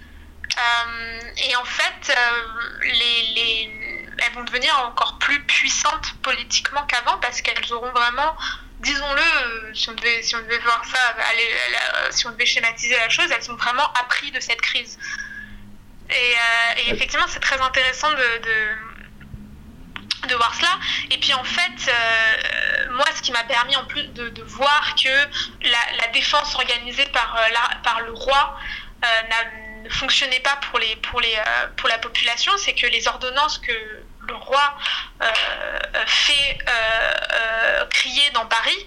Euh, 0.57 1.21
et 1.49 1.57
en 1.57 1.65
fait, 1.65 2.11
euh, 2.11 2.83
les, 2.83 3.71
elles 4.19 4.33
vont 4.35 4.45
devenir 4.45 4.79
encore 4.87 5.19
plus 5.19 5.43
puissantes 5.43 6.15
politiquement 6.23 6.85
qu'avant 6.87 7.19
parce 7.19 7.43
qu'elles 7.43 7.73
auront 7.73 7.91
vraiment, 7.91 8.37
disons-le, 8.79 9.75
si, 9.75 9.89
on 9.89 9.95
devait, 9.95 10.59
voir 10.59 10.85
ça, 10.85 11.17
si 12.11 12.27
on 12.29 12.31
devait 12.31 12.47
schématiser 12.47 12.97
la 12.97 13.09
chose, 13.09 13.27
elles 13.33 13.51
ont 13.51 13.57
vraiment 13.57 13.93
appris 13.95 14.31
de 14.31 14.39
cette 14.39 14.61
crise. 14.61 14.99
Et, 16.11 16.91
effectivement, 16.93 17.27
c'est 17.27 17.41
très 17.41 17.61
intéressant 17.61 18.13
de 18.13 18.94
voir 20.33 20.55
cela. 20.55 20.79
Et 21.11 21.19
puis 21.19 21.35
en 21.35 21.45
fait, 21.45 21.89
euh, 21.89 22.93
moi, 22.93 23.05
ce 23.15 23.23
qui 23.23 23.33
m'a 23.33 23.45
permis 23.45 23.77
en 23.77 23.85
plus 23.85 24.05
de, 24.09 24.43
voir 24.43 24.95
que 24.95 25.09
la, 25.63 26.09
défense 26.13 26.55
organisée 26.55 27.07
par, 27.07 27.37
euh, 27.37 27.49
la, 27.53 27.77
par 27.83 28.01
le 28.01 28.13
roi 28.13 28.59
ne 29.83 29.91
fonctionnait 29.91 30.41
pas 30.41 30.57
pour, 30.57 30.79
les, 30.79 30.97
pour, 30.97 31.21
les, 31.21 31.37
pour 31.77 31.91
la 31.91 31.99
population, 31.99 32.53
c'est 32.57 32.73
que 32.73 32.87
les 32.87 33.07
ordonnances 33.07 33.59
que 33.59 33.73
le 34.27 34.35
roi 34.35 34.79
fait 36.07 36.59
crier 37.91 38.31
dans 38.31 38.47
Paris, 38.47 38.87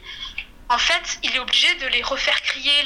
en 0.69 0.77
fait, 0.77 1.19
il 1.23 1.35
est 1.35 1.39
obligé 1.39 1.73
de 1.75 1.87
les 1.87 2.01
refaire 2.01 2.41
crier 2.41 2.83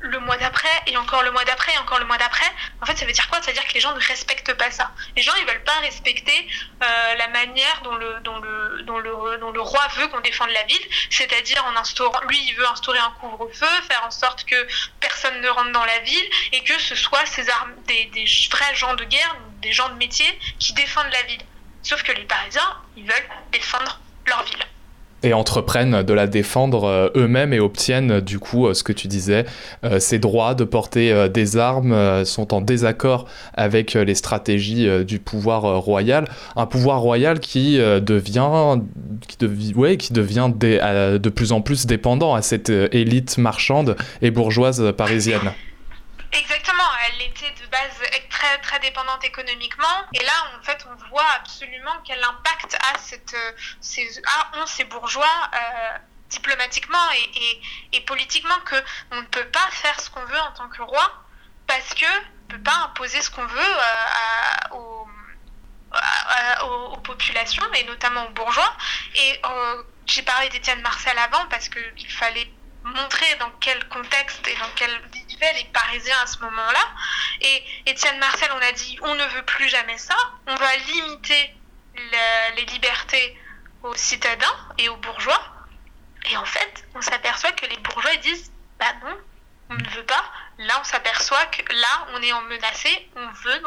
le 0.00 0.18
mois 0.18 0.36
d'après 0.36 0.68
et 0.86 0.96
encore 0.96 1.22
le 1.22 1.30
mois 1.30 1.44
d'après 1.44 1.72
et 1.74 1.78
encore 1.78 1.98
le 1.98 2.06
mois 2.06 2.18
d'après. 2.18 2.46
En 2.80 2.86
fait, 2.86 2.96
ça 2.96 3.04
veut 3.04 3.12
dire 3.12 3.28
quoi? 3.28 3.40
Ça 3.42 3.48
veut 3.48 3.52
dire 3.52 3.66
que 3.66 3.74
les 3.74 3.80
gens 3.80 3.94
ne 3.94 4.00
respectent 4.00 4.54
pas 4.54 4.70
ça. 4.70 4.90
Les 5.16 5.22
gens, 5.22 5.32
ils 5.38 5.46
veulent 5.46 5.64
pas 5.64 5.78
respecter 5.80 6.48
euh, 6.82 7.14
la 7.16 7.28
manière 7.28 7.80
dont 7.82 7.94
le, 7.94 8.20
dont 8.20 8.38
le, 8.38 8.82
dont 8.82 8.98
le, 8.98 9.38
dont 9.38 9.50
le 9.50 9.60
roi 9.60 9.86
veut 9.96 10.08
qu'on 10.08 10.20
défende 10.20 10.50
la 10.50 10.62
ville, 10.64 10.86
c'est-à-dire 11.10 11.64
en 11.66 11.76
instaurant, 11.76 12.20
lui, 12.28 12.38
il 12.48 12.54
veut 12.54 12.66
instaurer 12.66 12.98
un 12.98 13.10
couvre-feu, 13.20 13.66
faire 13.88 14.04
en 14.04 14.10
sorte 14.10 14.44
que 14.44 14.66
personne 15.00 15.40
ne 15.40 15.48
rentre 15.48 15.72
dans 15.72 15.84
la 15.84 15.98
ville 16.00 16.30
et 16.52 16.64
que 16.64 16.78
ce 16.78 16.94
soit 16.94 17.24
ces 17.26 17.48
armes, 17.50 17.74
des, 17.86 18.06
des 18.06 18.24
vrais 18.50 18.74
gens 18.74 18.94
de 18.94 19.04
guerre, 19.04 19.36
des 19.60 19.72
gens 19.72 19.88
de 19.90 19.94
métier 19.94 20.26
qui 20.58 20.72
défendent 20.72 21.12
la 21.12 21.22
ville. 21.22 21.42
Sauf 21.82 22.02
que 22.02 22.12
les 22.12 22.24
Parisiens, 22.24 22.76
ils 22.96 23.04
veulent 23.04 23.28
défendre 23.52 24.00
leur 24.26 24.42
ville 24.44 24.66
et 25.22 25.32
entreprennent 25.32 26.02
de 26.02 26.12
la 26.12 26.26
défendre 26.26 26.84
euh, 26.84 27.08
eux-mêmes 27.16 27.52
et 27.52 27.60
obtiennent 27.60 28.20
du 28.20 28.38
coup 28.38 28.66
euh, 28.66 28.74
ce 28.74 28.82
que 28.82 28.92
tu 28.92 29.08
disais, 29.08 29.44
euh, 29.84 29.98
ces 29.98 30.18
droits 30.18 30.54
de 30.54 30.64
porter 30.64 31.28
des 31.28 31.56
armes 31.56 32.24
sont 32.24 32.54
en 32.54 32.60
désaccord 32.60 33.26
avec 33.54 33.94
les 33.94 34.14
stratégies 34.14 34.88
du 35.04 35.18
pouvoir 35.18 35.62
royal, 35.80 36.26
un 36.56 36.66
pouvoir 36.66 37.00
royal 37.00 37.40
qui 37.40 37.78
devient, 37.78 38.80
qui, 39.26 39.74
ouais, 39.74 39.96
qui 39.96 40.12
devient 40.12 40.50
de 40.58 41.28
plus 41.28 41.52
en 41.52 41.60
plus 41.60 41.86
dépendant 41.86 42.34
à 42.34 42.42
cette 42.42 42.70
élite 42.70 43.38
marchande 43.38 43.96
et 44.22 44.30
bourgeoise 44.30 44.92
parisienne. 44.96 45.52
Exactement, 46.32 46.79
elle 47.10 47.22
était 47.22 47.50
de 47.62 47.66
base 47.66 48.00
très 48.28 48.58
très 48.58 48.78
dépendante 48.80 49.24
économiquement. 49.24 50.08
Et 50.14 50.24
là 50.24 50.32
en 50.58 50.62
fait 50.62 50.86
on 50.90 51.08
voit 51.08 51.28
absolument 51.36 51.94
quel 52.04 52.22
impact 52.22 52.76
a 52.94 52.98
cette, 52.98 53.36
ces, 53.80 54.22
ont 54.54 54.66
ces 54.66 54.84
bourgeois 54.84 55.50
euh, 55.54 55.98
diplomatiquement 56.28 57.10
et, 57.34 57.60
et, 57.92 58.00
politiquement 58.02 58.58
que 58.64 58.76
on 59.10 59.16
ne 59.16 59.26
peut 59.26 59.46
pas 59.46 59.68
faire 59.70 59.98
ce 60.00 60.10
qu'on 60.10 60.24
veut 60.24 60.38
en 60.38 60.52
tant 60.52 60.68
que 60.68 60.82
roi 60.82 61.24
parce 61.66 61.94
que 61.94 62.06
on 62.06 62.48
peut 62.48 62.62
pas 62.62 62.76
imposer 62.84 63.20
ce 63.20 63.30
qu'on 63.30 63.46
veut 63.46 63.58
euh, 63.58 64.76
aux, 64.76 65.08
aux, 66.92 66.96
populations 66.98 67.64
et 67.74 67.84
notamment 67.84 68.26
aux 68.26 68.30
bourgeois. 68.30 68.76
Et 69.14 69.40
euh, 69.44 69.82
j'ai 70.06 70.22
parlé 70.22 70.48
d'Étienne 70.48 70.80
Marcel 70.82 71.16
avant 71.18 71.46
parce 71.46 71.68
qu'il 71.68 72.10
fallait 72.10 72.50
montrer 72.84 73.34
dans 73.36 73.50
quel 73.60 73.88
contexte 73.88 74.46
et 74.48 74.54
dans 74.56 74.70
quel 74.76 74.90
les 75.54 75.64
Parisiens 75.72 76.18
à 76.22 76.26
ce 76.26 76.38
moment-là. 76.38 76.88
Et 77.40 77.64
Étienne 77.86 78.18
Marcel, 78.18 78.50
on 78.54 78.62
a 78.62 78.72
dit, 78.72 78.98
on 79.02 79.14
ne 79.14 79.24
veut 79.24 79.44
plus 79.44 79.68
jamais 79.68 79.98
ça, 79.98 80.16
on 80.46 80.54
va 80.54 80.76
limiter 80.76 81.54
les 82.56 82.64
libertés 82.66 83.38
aux 83.82 83.94
citadins 83.94 84.56
et 84.78 84.88
aux 84.88 84.96
bourgeois. 84.96 85.42
Et 86.30 86.36
en 86.36 86.44
fait, 86.44 86.84
on 86.94 87.00
s'aperçoit 87.00 87.52
que 87.52 87.66
les 87.66 87.76
bourgeois 87.78 88.16
disent, 88.16 88.52
bah 88.78 88.92
non, 89.04 89.16
on 89.70 89.74
ne 89.74 89.88
veut 89.90 90.04
pas. 90.04 90.24
Là, 90.58 90.78
on 90.80 90.84
s'aperçoit 90.84 91.46
que 91.46 91.72
là, 91.72 92.08
on 92.14 92.22
est 92.22 92.32
en 92.32 92.42
menacé, 92.42 93.08
on 93.16 93.28
veut 93.28 93.60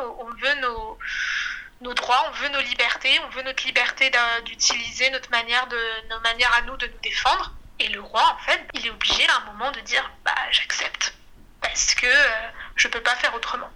nos 1.81 1.93
droits, 1.93 2.25
on 2.29 2.31
veut 2.31 2.49
nos 2.49 2.61
libertés, 2.61 3.19
on 3.25 3.29
veut 3.29 3.43
notre 3.43 3.65
liberté 3.65 4.11
d'utiliser 4.45 5.09
notre 5.09 5.31
manière 5.31 5.67
de, 5.67 6.09
nos 6.09 6.19
manières 6.21 6.53
à 6.53 6.61
nous 6.63 6.77
de 6.77 6.87
nous 6.87 6.99
défendre. 7.01 7.53
Et 7.79 7.87
le 7.89 8.01
roi, 8.01 8.23
en 8.35 8.37
fait, 8.45 8.61
il 8.75 8.85
est 8.85 8.91
obligé 8.91 9.27
à 9.29 9.37
un 9.37 9.51
moment 9.51 9.71
de 9.71 9.79
dire 9.81 10.09
bah 10.23 10.35
j'accepte 10.51 11.15
parce 11.63 11.95
que 11.95 12.05
euh, 12.05 12.49
je 12.75 12.87
peux 12.87 13.01
pas 13.01 13.15
faire 13.15 13.33
autrement. 13.33 13.69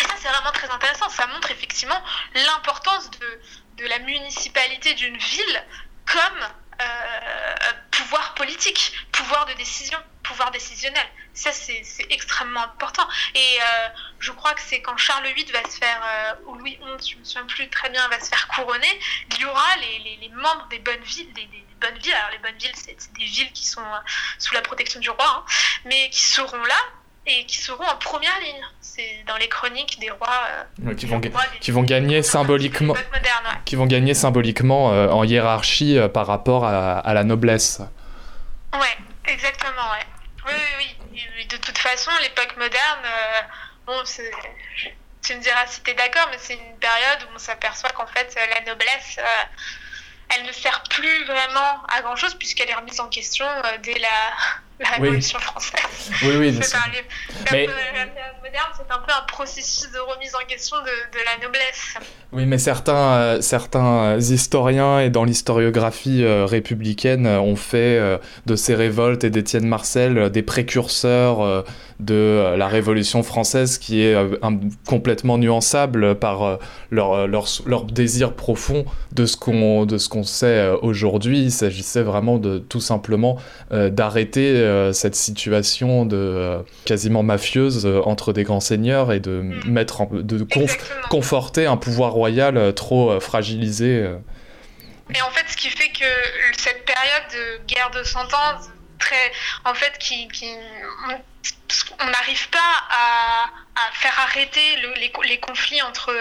Et 0.00 0.04
ça, 0.04 0.14
c'est 0.18 0.28
vraiment 0.28 0.52
très 0.52 0.68
intéressant. 0.68 1.08
Ça 1.08 1.26
montre 1.26 1.50
effectivement 1.50 2.00
l'importance 2.34 3.10
de, 3.10 3.40
de 3.82 3.88
la 3.88 3.98
municipalité 4.00 4.94
d'une 4.94 5.16
ville 5.16 5.64
comme 6.06 6.48
pouvoir 7.90 8.34
politique, 8.34 8.92
pouvoir 9.12 9.46
de 9.46 9.52
décision, 9.54 9.98
pouvoir 10.22 10.50
décisionnel. 10.50 11.06
Ça, 11.34 11.52
c'est 11.52 11.82
extrêmement 12.10 12.62
important. 12.62 13.06
Et 13.34 13.58
euh, 13.60 13.88
je 14.18 14.32
crois 14.32 14.54
que 14.54 14.60
c'est 14.60 14.80
quand 14.80 14.96
Charles 14.96 15.26
VIII 15.34 15.50
va 15.52 15.62
se 15.68 15.78
faire, 15.78 16.36
ou 16.46 16.54
Louis 16.54 16.78
XI, 16.98 17.10
je 17.10 17.14
ne 17.14 17.20
me 17.20 17.24
souviens 17.24 17.46
plus 17.46 17.68
très 17.70 17.90
bien, 17.90 18.06
va 18.08 18.20
se 18.20 18.28
faire 18.28 18.48
couronner, 18.48 19.00
il 19.32 19.40
y 19.40 19.44
aura 19.44 19.76
les, 19.76 20.30
membres 20.30 20.66
des 20.68 20.78
bonnes 20.78 21.02
villes, 21.02 21.32
des, 21.32 21.48
bonnes 21.80 21.98
villes. 21.98 22.14
Alors 22.14 22.30
les 22.30 22.38
bonnes 22.38 22.58
villes, 22.58 22.74
c'est 22.74 22.96
des 23.12 23.24
villes 23.24 23.52
qui 23.52 23.66
sont 23.66 23.84
euh, 23.84 23.98
sous 24.38 24.54
la 24.54 24.62
protection 24.62 25.00
du 25.00 25.10
roi, 25.10 25.26
hein, 25.26 25.44
mais 25.84 26.10
qui 26.10 26.22
seront 26.22 26.62
là 26.64 26.80
et 27.28 27.44
qui 27.44 27.56
seront 27.56 27.84
en 27.84 27.96
première 27.96 28.38
ligne. 28.40 28.62
C'est 28.80 29.24
dans 29.26 29.36
les 29.36 29.48
chroniques 29.48 29.98
des 30.00 30.10
rois. 30.10 30.40
Euh, 30.86 30.94
qui, 30.94 31.06
vont, 31.06 31.20
qui 31.60 31.70
vont 31.70 31.82
gagner 31.82 32.22
symboliquement. 32.22 32.94
Qui 33.64 33.76
vont 33.76 33.86
gagner 33.86 34.14
symboliquement 34.14 34.86
en 34.86 35.24
hiérarchie 35.24 35.98
euh, 35.98 36.08
par 36.08 36.26
rapport 36.26 36.64
à, 36.64 37.14
la 37.14 37.24
noblesse. 37.24 37.80
Ouais, 38.72 38.98
exactement, 39.26 39.90
ouais. 39.92 40.06
Oui, 40.46 40.52
oui, 40.78 41.18
oui. 41.36 41.46
De 41.46 41.56
toute 41.56 41.78
façon, 41.78 42.10
l'époque 42.22 42.56
moderne, 42.56 43.00
bon, 43.86 44.02
tu 45.22 45.34
me 45.36 45.40
diras 45.40 45.66
si 45.66 45.82
tu 45.82 45.90
es 45.90 45.94
d'accord, 45.94 46.28
mais 46.30 46.38
c'est 46.38 46.54
une 46.54 46.78
période 46.78 47.18
où 47.24 47.34
on 47.34 47.38
s'aperçoit 47.38 47.90
qu'en 47.90 48.06
fait, 48.06 48.34
la 48.54 48.70
noblesse 48.70 49.18
elle 50.34 50.46
ne 50.46 50.52
sert 50.52 50.82
plus 50.84 51.24
vraiment 51.24 51.82
à 51.88 52.02
grand 52.02 52.16
chose 52.16 52.34
puisqu'elle 52.34 52.68
est 52.68 52.74
remise 52.74 53.00
en 53.00 53.08
question 53.08 53.46
euh, 53.46 53.78
dès 53.82 53.98
la, 53.98 54.08
la 54.80 54.90
Révolution 54.90 55.38
française. 55.38 55.80
Oui, 56.22 56.36
oui, 56.38 56.58
c'est 56.60 56.76
un, 56.76 56.80
Mais... 57.52 57.66
moderne, 57.66 58.70
c'est 58.76 58.92
un 58.92 58.98
peu 58.98 59.12
un 59.12 59.26
processus 59.26 59.90
de 59.90 59.98
remise 59.98 60.34
en 60.34 60.46
question 60.46 60.76
de, 60.78 60.84
de 60.84 61.24
la 61.24 61.44
noblesse. 61.44 61.94
Oui, 62.32 62.46
mais 62.46 62.58
certains, 62.58 63.12
euh, 63.12 63.40
certains 63.40 64.04
euh, 64.04 64.18
historiens 64.18 65.00
et 65.00 65.10
dans 65.10 65.24
l'historiographie 65.24 66.24
républicaine 66.24 67.26
ont 67.26 67.56
fait 67.56 68.00
de 68.46 68.56
ces 68.56 68.74
révoltes 68.74 69.24
et 69.24 69.30
d'Étienne 69.30 69.66
Marcel 69.66 70.30
des 70.30 70.42
précurseurs 70.42 71.64
de 72.00 72.14
euh, 72.14 72.56
la 72.56 72.68
Révolution 72.68 73.22
française 73.22 73.78
qui 73.78 74.02
est 74.02 74.14
euh, 74.14 74.36
complètement 74.86 75.36
nuançable 75.36 76.14
par 76.14 76.42
euh, 76.42 76.56
leur, 76.90 77.26
leur, 77.26 77.46
leur, 77.66 77.84
désir 77.84 78.34
profond 78.34 78.84
de 79.12 79.26
ce 79.26 79.36
qu'on 79.36 79.86
qu'on 80.10 80.22
sait 80.22 80.70
aujourd'hui. 80.82 81.40
Il 81.40 81.52
s'agissait 81.52 82.02
vraiment 82.02 82.38
de 82.38 82.58
tout 82.58 82.80
simplement 82.80 83.38
d'arrêter 83.70 84.90
cette 84.92 85.14
situation 85.14 86.06
de 86.06 86.58
quasiment 86.84 87.22
mafieuse 87.22 87.86
entre 88.04 88.32
des 88.32 88.44
grands 88.44 88.60
seigneurs 88.60 89.12
et 89.12 89.20
de 89.20 89.42
mm. 89.42 89.70
mettre 89.70 90.06
de 90.10 90.46
conforter 91.10 91.66
un 91.66 91.76
pouvoir 91.76 92.12
royal 92.12 92.72
trop 92.74 93.18
fragilisé. 93.20 94.08
Et 95.14 95.22
en 95.22 95.30
fait, 95.30 95.44
ce 95.48 95.56
qui 95.56 95.68
fait 95.68 95.88
que 95.88 96.04
cette 96.56 96.84
période 96.84 97.24
de 97.32 97.66
guerre 97.66 97.90
de 97.90 98.02
cent 98.04 98.24
ans, 98.24 98.60
très, 98.98 99.32
en 99.64 99.74
fait, 99.74 99.92
qui, 99.98 100.28
qui 100.28 100.46
on 102.00 102.06
n'arrive 102.06 102.48
pas 102.50 102.84
à, 102.90 103.50
faire 103.92 104.18
arrêter 104.20 104.76
les, 104.96 105.40
conflits 105.40 105.80
entre, 105.82 106.12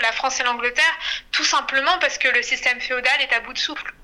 la 0.00 0.12
France 0.12 0.40
et 0.40 0.42
l'Angleterre, 0.42 0.98
tout 1.30 1.44
simplement 1.44 1.98
parce 1.98 2.18
que 2.18 2.28
le 2.28 2.42
système 2.42 2.80
féodal 2.80 3.20
est 3.20 3.32
à 3.32 3.40
bout 3.40 3.52
de 3.52 3.58
souffle. 3.58 3.94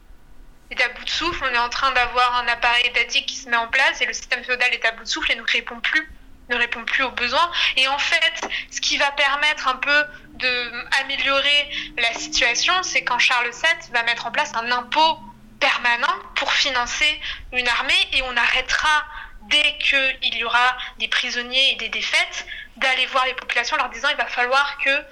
Est 0.70 0.94
bout 0.96 1.04
de 1.04 1.10
souffle, 1.10 1.44
on 1.50 1.54
est 1.54 1.58
en 1.58 1.70
train 1.70 1.90
d'avoir 1.92 2.36
un 2.36 2.48
appareil 2.48 2.86
étatique 2.86 3.26
qui 3.26 3.36
se 3.36 3.48
met 3.48 3.56
en 3.56 3.68
place 3.68 4.00
et 4.00 4.06
le 4.06 4.12
système 4.12 4.44
féodal 4.44 4.72
est 4.74 4.84
à 4.84 4.92
bout 4.92 5.04
de 5.04 5.08
souffle 5.08 5.32
et 5.32 5.34
ne 5.34 5.42
répond 5.42 5.80
plus 5.80 6.08
ne 6.48 6.56
répond 6.56 6.84
plus 6.84 7.02
aux 7.02 7.10
besoins. 7.10 7.50
Et 7.76 7.86
en 7.88 7.98
fait, 7.98 8.48
ce 8.70 8.80
qui 8.80 8.96
va 8.96 9.10
permettre 9.12 9.68
un 9.68 9.76
peu 9.76 10.04
d'améliorer 10.34 11.92
la 11.98 12.14
situation, 12.14 12.72
c'est 12.82 13.04
quand 13.04 13.18
Charles 13.18 13.50
VII 13.50 13.92
va 13.92 14.02
mettre 14.04 14.26
en 14.26 14.30
place 14.30 14.52
un 14.54 14.70
impôt 14.72 15.18
permanent 15.60 16.14
pour 16.36 16.52
financer 16.52 17.20
une 17.52 17.68
armée 17.68 18.08
et 18.12 18.22
on 18.22 18.36
arrêtera 18.36 19.04
dès 19.48 19.78
qu'il 19.78 20.34
y 20.34 20.44
aura 20.44 20.76
des 20.98 21.08
prisonniers 21.08 21.72
et 21.72 21.76
des 21.76 21.88
défaites, 21.88 22.46
d'aller 22.76 23.06
voir 23.06 23.26
les 23.26 23.34
populations 23.34 23.76
leur 23.76 23.88
disant 23.90 24.08
il 24.10 24.16
va 24.16 24.26
falloir 24.26 24.78
que 24.78 25.04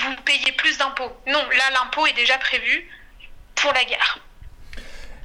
vous 0.00 0.16
payez 0.24 0.52
plus 0.52 0.76
d'impôts. 0.78 1.16
Non, 1.26 1.48
là 1.50 1.70
l'impôt 1.70 2.06
est 2.06 2.12
déjà 2.14 2.36
prévu 2.38 2.90
pour 3.54 3.72
la 3.72 3.84
guerre. 3.84 4.18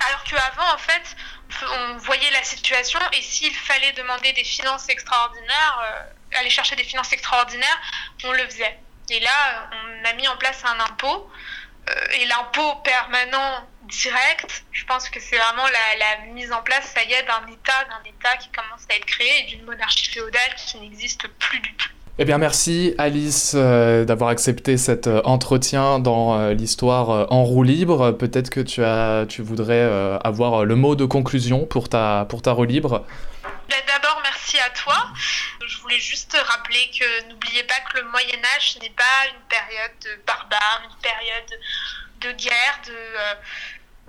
Alors 0.07 0.23
qu'avant, 0.23 0.73
en 0.73 0.77
fait, 0.77 1.15
on 1.63 1.97
voyait 1.97 2.31
la 2.31 2.43
situation 2.43 2.99
et 3.13 3.21
s'il 3.21 3.53
fallait 3.53 3.91
demander 3.93 4.31
des 4.33 4.43
finances 4.43 4.87
extraordinaires, 4.87 5.79
euh, 5.83 6.37
aller 6.39 6.49
chercher 6.49 6.75
des 6.75 6.83
finances 6.83 7.11
extraordinaires, 7.11 7.81
on 8.23 8.31
le 8.31 8.45
faisait. 8.45 8.79
Et 9.09 9.19
là, 9.19 9.69
on 9.71 10.05
a 10.05 10.13
mis 10.13 10.27
en 10.27 10.37
place 10.37 10.63
un 10.63 10.79
impôt 10.79 11.29
euh, 11.89 12.05
et 12.13 12.25
l'impôt 12.25 12.75
permanent 12.75 13.67
direct, 13.89 14.63
je 14.71 14.85
pense 14.85 15.09
que 15.09 15.19
c'est 15.19 15.37
vraiment 15.37 15.67
la, 15.67 16.33
mise 16.33 16.51
en 16.51 16.61
place, 16.61 16.91
ça 16.93 17.03
y 17.03 17.13
est, 17.13 17.23
d'un 17.23 17.45
État, 17.51 17.85
d'un 17.89 18.09
État 18.09 18.37
qui 18.37 18.49
commence 18.49 18.85
à 18.89 18.95
être 18.95 19.05
créé 19.05 19.29
et 19.41 19.43
d'une 19.47 19.65
monarchie 19.65 20.09
féodale 20.11 20.55
qui 20.57 20.79
n'existe 20.79 21.27
plus 21.39 21.59
du 21.59 21.73
tout. 21.75 21.89
Eh 22.21 22.25
bien, 22.25 22.37
merci 22.37 22.95
Alice 22.97 23.53
euh, 23.55 24.03
d'avoir 24.03 24.29
accepté 24.29 24.75
cet 24.75 25.07
euh, 25.07 25.21
entretien 25.23 25.99
dans 25.99 26.37
euh, 26.37 26.53
l'histoire 26.53 27.31
en 27.31 27.45
roue 27.45 27.63
libre. 27.63 28.11
Peut-être 28.11 28.49
que 28.49 28.59
tu, 28.59 28.83
as, 28.83 29.25
tu 29.29 29.41
voudrais 29.41 29.81
avoir 30.21 30.65
le 30.65 30.75
mot 30.75 30.95
de 30.95 31.05
conclusion 31.05 31.65
pour 31.65 31.87
ta, 31.87 32.25
pour 32.27 32.41
ta 32.41 32.51
roue 32.51 32.65
libre. 32.65 33.05
Ben, 33.69 33.77
d'abord, 33.87 34.19
merci 34.21 34.57
à 34.59 34.69
toi. 34.71 34.97
Je 35.65 35.77
voulais 35.79 35.99
juste 35.99 36.35
rappeler 36.35 36.91
que 36.91 37.29
n'oubliez 37.29 37.63
pas 37.63 37.79
que 37.89 37.99
le 37.99 38.09
Moyen 38.09 38.39
Âge 38.57 38.77
n'est 38.81 38.89
pas 38.89 39.27
une 39.27 39.47
période 39.47 40.21
barbare, 40.27 40.81
une 40.89 41.01
période 41.01 41.59
de 42.19 42.31
guerre, 42.33 42.81
de 42.85 42.93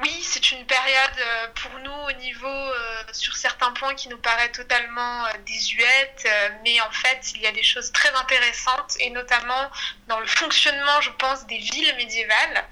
oui, 0.00 0.20
c'est 0.22 0.52
une 0.52 0.64
période 0.64 1.18
euh, 1.18 1.46
pour 1.54 1.78
nous 1.80 1.92
au 1.92 2.12
niveau, 2.12 2.46
euh, 2.46 3.02
sur 3.12 3.36
certains 3.36 3.70
points, 3.72 3.94
qui 3.94 4.08
nous 4.08 4.18
paraît 4.18 4.50
totalement 4.50 5.26
euh, 5.26 5.30
désuète, 5.46 6.28
mais 6.64 6.80
en 6.80 6.90
fait, 6.90 7.32
il 7.34 7.42
y 7.42 7.46
a 7.46 7.52
des 7.52 7.62
choses 7.62 7.92
très 7.92 8.10
intéressantes, 8.14 8.94
et 9.00 9.10
notamment 9.10 9.70
dans 10.08 10.18
le 10.18 10.26
fonctionnement, 10.26 11.00
je 11.02 11.10
pense, 11.10 11.46
des 11.46 11.58
villes 11.58 11.94
médiévales. 11.96 12.64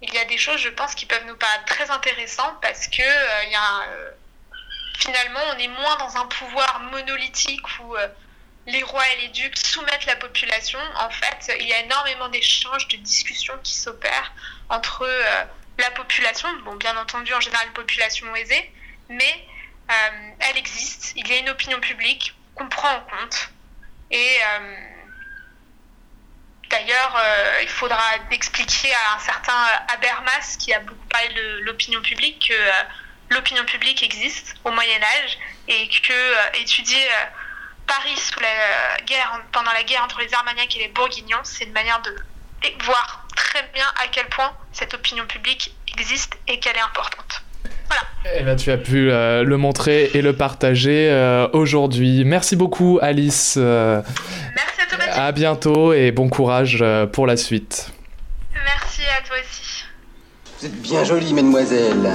Il 0.00 0.12
y 0.12 0.18
a 0.18 0.24
des 0.24 0.38
choses, 0.38 0.60
je 0.60 0.70
pense, 0.70 0.94
qui 0.96 1.06
peuvent 1.06 1.26
nous 1.26 1.36
paraître 1.36 1.66
très 1.66 1.88
intéressantes 1.90 2.60
parce 2.60 2.88
que 2.88 3.02
y 3.50 3.54
a, 3.54 3.86
finalement, 4.98 5.40
on 5.54 5.58
est 5.58 5.68
moins 5.68 5.96
dans 5.98 6.16
un 6.16 6.26
pouvoir 6.26 6.80
monolithique 6.80 7.80
où 7.80 7.94
les 8.66 8.82
rois 8.82 9.08
et 9.10 9.20
les 9.22 9.28
ducs 9.28 9.56
soumettent 9.56 10.06
la 10.06 10.16
population. 10.16 10.80
En 10.96 11.10
fait, 11.10 11.56
il 11.60 11.68
y 11.68 11.72
a 11.72 11.84
énormément 11.84 12.28
d'échanges, 12.30 12.88
de 12.88 12.96
discussions 12.96 13.56
qui 13.62 13.74
s'opèrent 13.74 14.32
entre 14.68 15.06
la 15.78 15.90
population, 15.90 16.48
bon, 16.64 16.76
bien 16.76 16.96
entendu, 16.96 17.32
en 17.34 17.40
général, 17.40 17.66
une 17.66 17.72
population 17.72 18.34
aisée, 18.36 18.70
mais 19.08 19.46
euh, 19.90 20.30
elle 20.40 20.58
existe. 20.58 21.12
Il 21.16 21.26
y 21.28 21.32
a 21.32 21.38
une 21.38 21.50
opinion 21.50 21.80
publique 21.80 22.34
qu'on 22.54 22.68
prend 22.68 22.90
en 22.94 23.00
compte. 23.00 23.50
Et 24.10 24.36
euh, 24.42 24.76
d'ailleurs, 26.70 27.16
euh, 27.16 27.62
il 27.62 27.68
faudra 27.68 28.02
expliquer 28.30 28.92
à 28.94 29.16
un 29.16 29.18
certain 29.18 29.66
Habermas, 29.88 30.56
qui 30.58 30.72
a 30.72 30.80
beaucoup 30.80 31.06
parlé 31.06 31.28
de 31.28 31.60
l'opinion 31.64 32.02
publique, 32.02 32.48
que 32.48 33.34
l'opinion 33.34 33.64
publique 33.64 34.02
existe 34.02 34.54
au 34.64 34.70
Moyen-Âge 34.70 35.38
et 35.68 35.88
que 35.88 36.58
étudier. 36.58 37.06
Paris 37.84 38.16
sous 38.16 38.38
la 38.38 39.00
guerre, 39.02 39.42
pendant 39.50 39.72
la 39.72 39.82
guerre 39.82 40.04
entre 40.04 40.20
les 40.20 40.32
Armagnacs 40.32 40.74
et 40.76 40.78
les 40.78 40.88
Bourguignons, 40.88 41.42
c'est 41.42 41.64
une 41.64 41.72
manière 41.72 42.00
de 42.00 42.16
voir 42.84 43.21
très 43.34 43.68
bien 43.74 43.84
à 44.02 44.08
quel 44.10 44.26
point 44.26 44.52
cette 44.72 44.94
opinion 44.94 45.26
publique 45.26 45.74
existe 45.98 46.38
et 46.48 46.58
qu'elle 46.58 46.76
est 46.76 46.80
importante. 46.80 47.42
Voilà. 47.86 48.38
Eh 48.38 48.42
ben, 48.42 48.56
tu 48.56 48.70
as 48.70 48.78
pu 48.78 49.10
euh, 49.10 49.44
le 49.44 49.56
montrer 49.56 50.10
et 50.14 50.22
le 50.22 50.34
partager 50.34 51.10
euh, 51.10 51.48
aujourd'hui. 51.52 52.24
Merci 52.24 52.56
beaucoup 52.56 52.98
Alice. 53.02 53.56
Euh, 53.58 54.02
Merci 54.54 54.80
à 54.80 54.86
toi. 54.86 55.04
À 55.14 55.32
bientôt 55.32 55.92
et 55.92 56.12
bon 56.12 56.28
courage 56.28 56.84
pour 57.12 57.26
la 57.26 57.36
suite. 57.36 57.90
Merci 58.54 59.02
à 59.02 59.26
toi 59.26 59.36
aussi. 59.36 59.61
Vous 60.62 60.68
êtes 60.68 60.80
bien 60.82 61.02
jolie, 61.02 61.34
mademoiselle. 61.34 62.08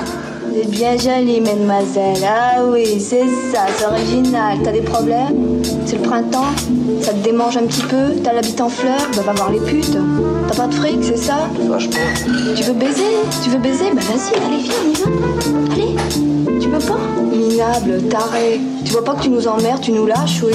Vous 0.49 0.57
êtes 0.57 0.69
bien 0.69 0.95
jolie, 0.95 1.41
mademoiselle. 1.41 2.23
Ah 2.25 2.63
oui, 2.63 2.97
c'est 2.97 3.25
ça, 3.51 3.65
c'est 3.77 3.85
original. 3.85 4.59
T'as 4.63 4.71
des 4.71 4.79
problèmes? 4.79 5.61
C'est 5.85 5.97
le 5.97 6.03
printemps? 6.03 6.53
Ça 7.01 7.11
te 7.11 7.17
démange 7.25 7.57
un 7.57 7.65
petit 7.65 7.81
peu? 7.81 8.13
T'as 8.23 8.31
l'habit 8.31 8.55
en 8.61 8.69
fleurs? 8.69 9.05
Bah 9.17 9.23
va 9.25 9.33
voir 9.33 9.51
les 9.51 9.59
putes. 9.59 9.97
T'as 10.47 10.55
pas 10.55 10.67
de 10.67 10.75
fric, 10.75 10.99
c'est 11.01 11.17
ça? 11.17 11.49
Tu 12.55 12.63
veux 12.63 12.73
baiser? 12.73 13.17
Tu 13.43 13.49
veux 13.49 13.59
baiser? 13.59 13.91
Bah 13.93 14.01
vas-y, 14.03 14.41
allez, 14.41 14.63
viens, 14.63 14.75
on. 15.05 15.73
Allez, 15.73 16.61
tu 16.61 16.69
veux 16.69 16.79
pas? 16.79 16.99
Minable, 17.29 18.07
taré. 18.07 18.61
Tu 18.85 18.93
vois 18.93 19.03
pas 19.03 19.15
que 19.15 19.23
tu 19.23 19.29
nous 19.29 19.45
emmerdes, 19.45 19.81
tu 19.81 19.91
nous 19.91 20.05
lâches, 20.05 20.41
oui. 20.41 20.53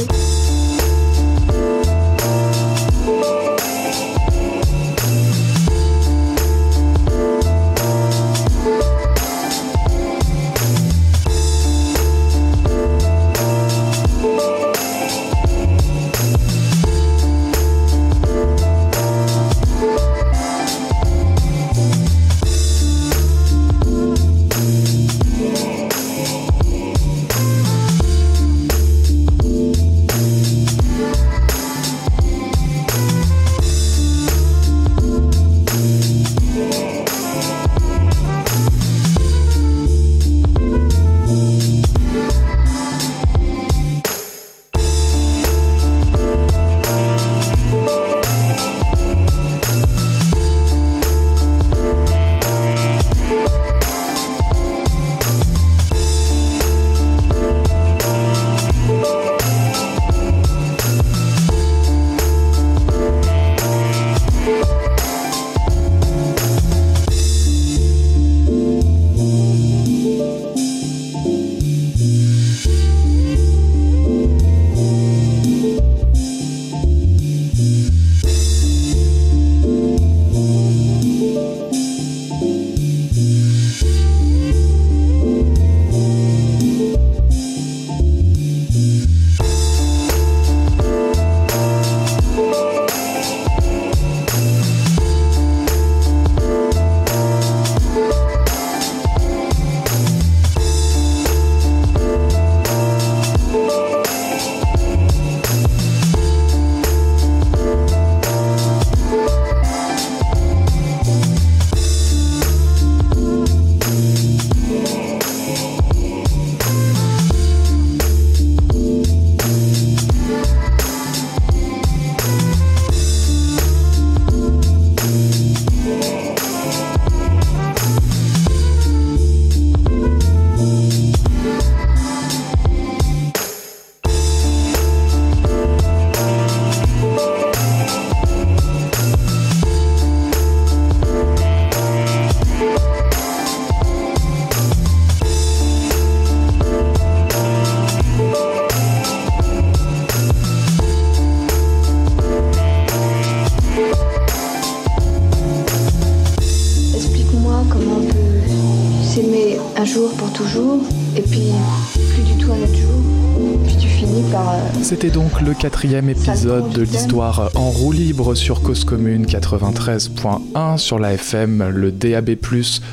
Le 165.44 165.54
quatrième 165.54 166.08
épisode 166.08 166.70
de 166.70 166.82
l'histoire 166.82 167.50
en 167.54 167.70
roue 167.70 167.92
libre 167.92 168.34
sur 168.34 168.60
Cause 168.62 168.84
Commune 168.84 169.26
93.1 169.26 170.78
sur 170.78 170.98
la 170.98 171.12
FM, 171.14 171.70
le 171.70 171.90
DAB+, 171.90 172.36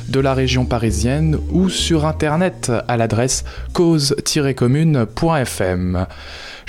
de 0.08 0.20
la 0.20 0.32
région 0.34 0.64
parisienne 0.64 1.38
ou 1.50 1.68
sur 1.68 2.06
internet 2.06 2.72
à 2.88 2.96
l'adresse 2.96 3.44
cause-commune.fm. 3.72 6.06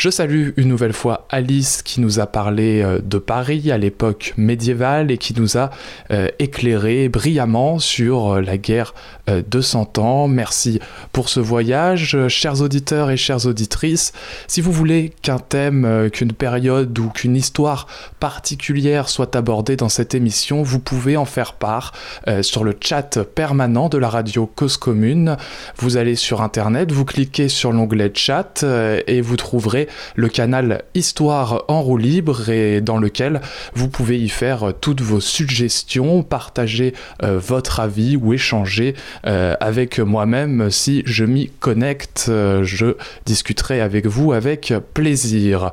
Je 0.02 0.10
salue 0.10 0.50
une 0.58 0.68
nouvelle 0.68 0.94
fois 0.94 1.28
Alice 1.30 1.84
qui 1.84 2.02
nous 2.02 2.20
a 2.20 2.26
parlé 2.26 2.82
euh, 2.82 3.02
de 3.04 3.20
Paris 3.20 3.72
à 3.72 3.78
l'époque 3.78 4.34
médiévale 4.36 5.12
et 5.12 5.20
qui 5.20 5.40
nous 5.40 5.58
a 5.60 5.70
euh, 6.10 6.28
éclairé 6.40 7.08
brillamment 7.08 7.78
sur 7.78 8.34
euh, 8.34 8.42
la 8.42 8.58
guerre 8.58 8.96
de 9.28 9.62
100 9.62 10.00
ans. 10.00 10.28
Merci 10.28 10.82
pour 11.14 11.30
ce 11.30 11.40
voyage. 11.40 12.18
Chers 12.28 12.62
auditeurs 12.62 13.12
et 13.12 13.16
chères 13.16 13.46
auditrices, 13.46 14.12
si 14.48 14.60
vous 14.60 14.74
voulez 14.74 15.14
qu'un 15.22 15.38
thème, 15.38 16.10
qu'une 16.12 16.34
période 16.34 16.98
ou 17.00 17.10
qu'une 17.10 17.38
histoire 17.38 17.88
particulière 18.20 19.08
soit 19.08 19.36
abordée 19.38 19.78
dans 19.78 19.88
cette 19.88 20.16
émission, 20.16 20.64
vous 20.64 20.80
pouvez 20.80 21.16
en 21.16 21.24
faire 21.24 21.54
part 21.54 21.94
sur 22.42 22.66
le 22.66 22.76
chat 22.82 23.24
permanent 23.24 23.88
de 23.88 24.00
la 24.00 24.10
radio 24.10 24.48
Cause 24.48 24.76
Commune. 24.76 25.38
Vous 25.78 25.96
allez 25.96 26.16
sur 26.16 26.42
internet, 26.42 26.92
vous 26.92 27.06
cliquez 27.06 27.48
sur 27.48 27.72
l'onglet 27.72 28.12
chat 28.14 28.66
et 29.08 29.22
vous 29.22 29.38
trouverez 29.38 29.88
le 30.16 30.30
canal 30.30 30.84
Histoire 30.94 31.64
en 31.68 31.82
roue 31.82 31.98
libre 31.98 32.50
et 32.50 32.82
dans 32.82 32.98
lequel 32.98 33.42
vous 33.74 33.88
pouvez 33.88 34.20
y 34.20 34.30
faire 34.30 34.74
toutes 34.80 35.02
vos 35.02 35.20
suggestions, 35.20 36.24
partager 36.24 36.94
euh, 37.24 37.40
votre 37.40 37.80
avis 37.80 38.16
ou 38.16 38.34
échanger 38.34 38.96
euh, 39.26 39.56
avec 39.60 40.00
moi-même 40.00 40.70
si 40.70 41.04
je 41.06 41.26
m'y 41.26 41.50
connecte. 41.60 42.28
Euh, 42.30 42.64
je 42.64 42.96
discuterai 43.26 43.82
avec 43.82 44.06
vous 44.06 44.34
avec 44.34 44.74
plaisir. 44.94 45.72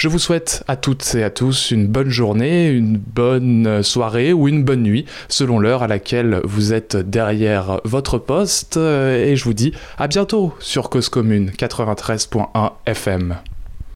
Je 0.00 0.08
vous 0.08 0.18
souhaite 0.18 0.64
à 0.66 0.76
toutes 0.76 1.14
et 1.14 1.22
à 1.22 1.28
tous 1.28 1.72
une 1.72 1.86
bonne 1.86 2.08
journée, 2.08 2.70
une 2.70 2.96
bonne 2.96 3.82
soirée 3.82 4.32
ou 4.32 4.48
une 4.48 4.64
bonne 4.64 4.82
nuit 4.82 5.04
selon 5.28 5.58
l'heure 5.58 5.82
à 5.82 5.88
laquelle 5.88 6.40
vous 6.42 6.72
êtes 6.72 6.96
derrière 6.96 7.82
votre 7.84 8.16
poste 8.16 8.78
et 8.78 9.36
je 9.36 9.44
vous 9.44 9.52
dis 9.52 9.74
à 9.98 10.08
bientôt 10.08 10.54
sur 10.58 10.88
Cause 10.88 11.10
Commune 11.10 11.50
93.1 11.50 12.70
FM. 12.86 13.36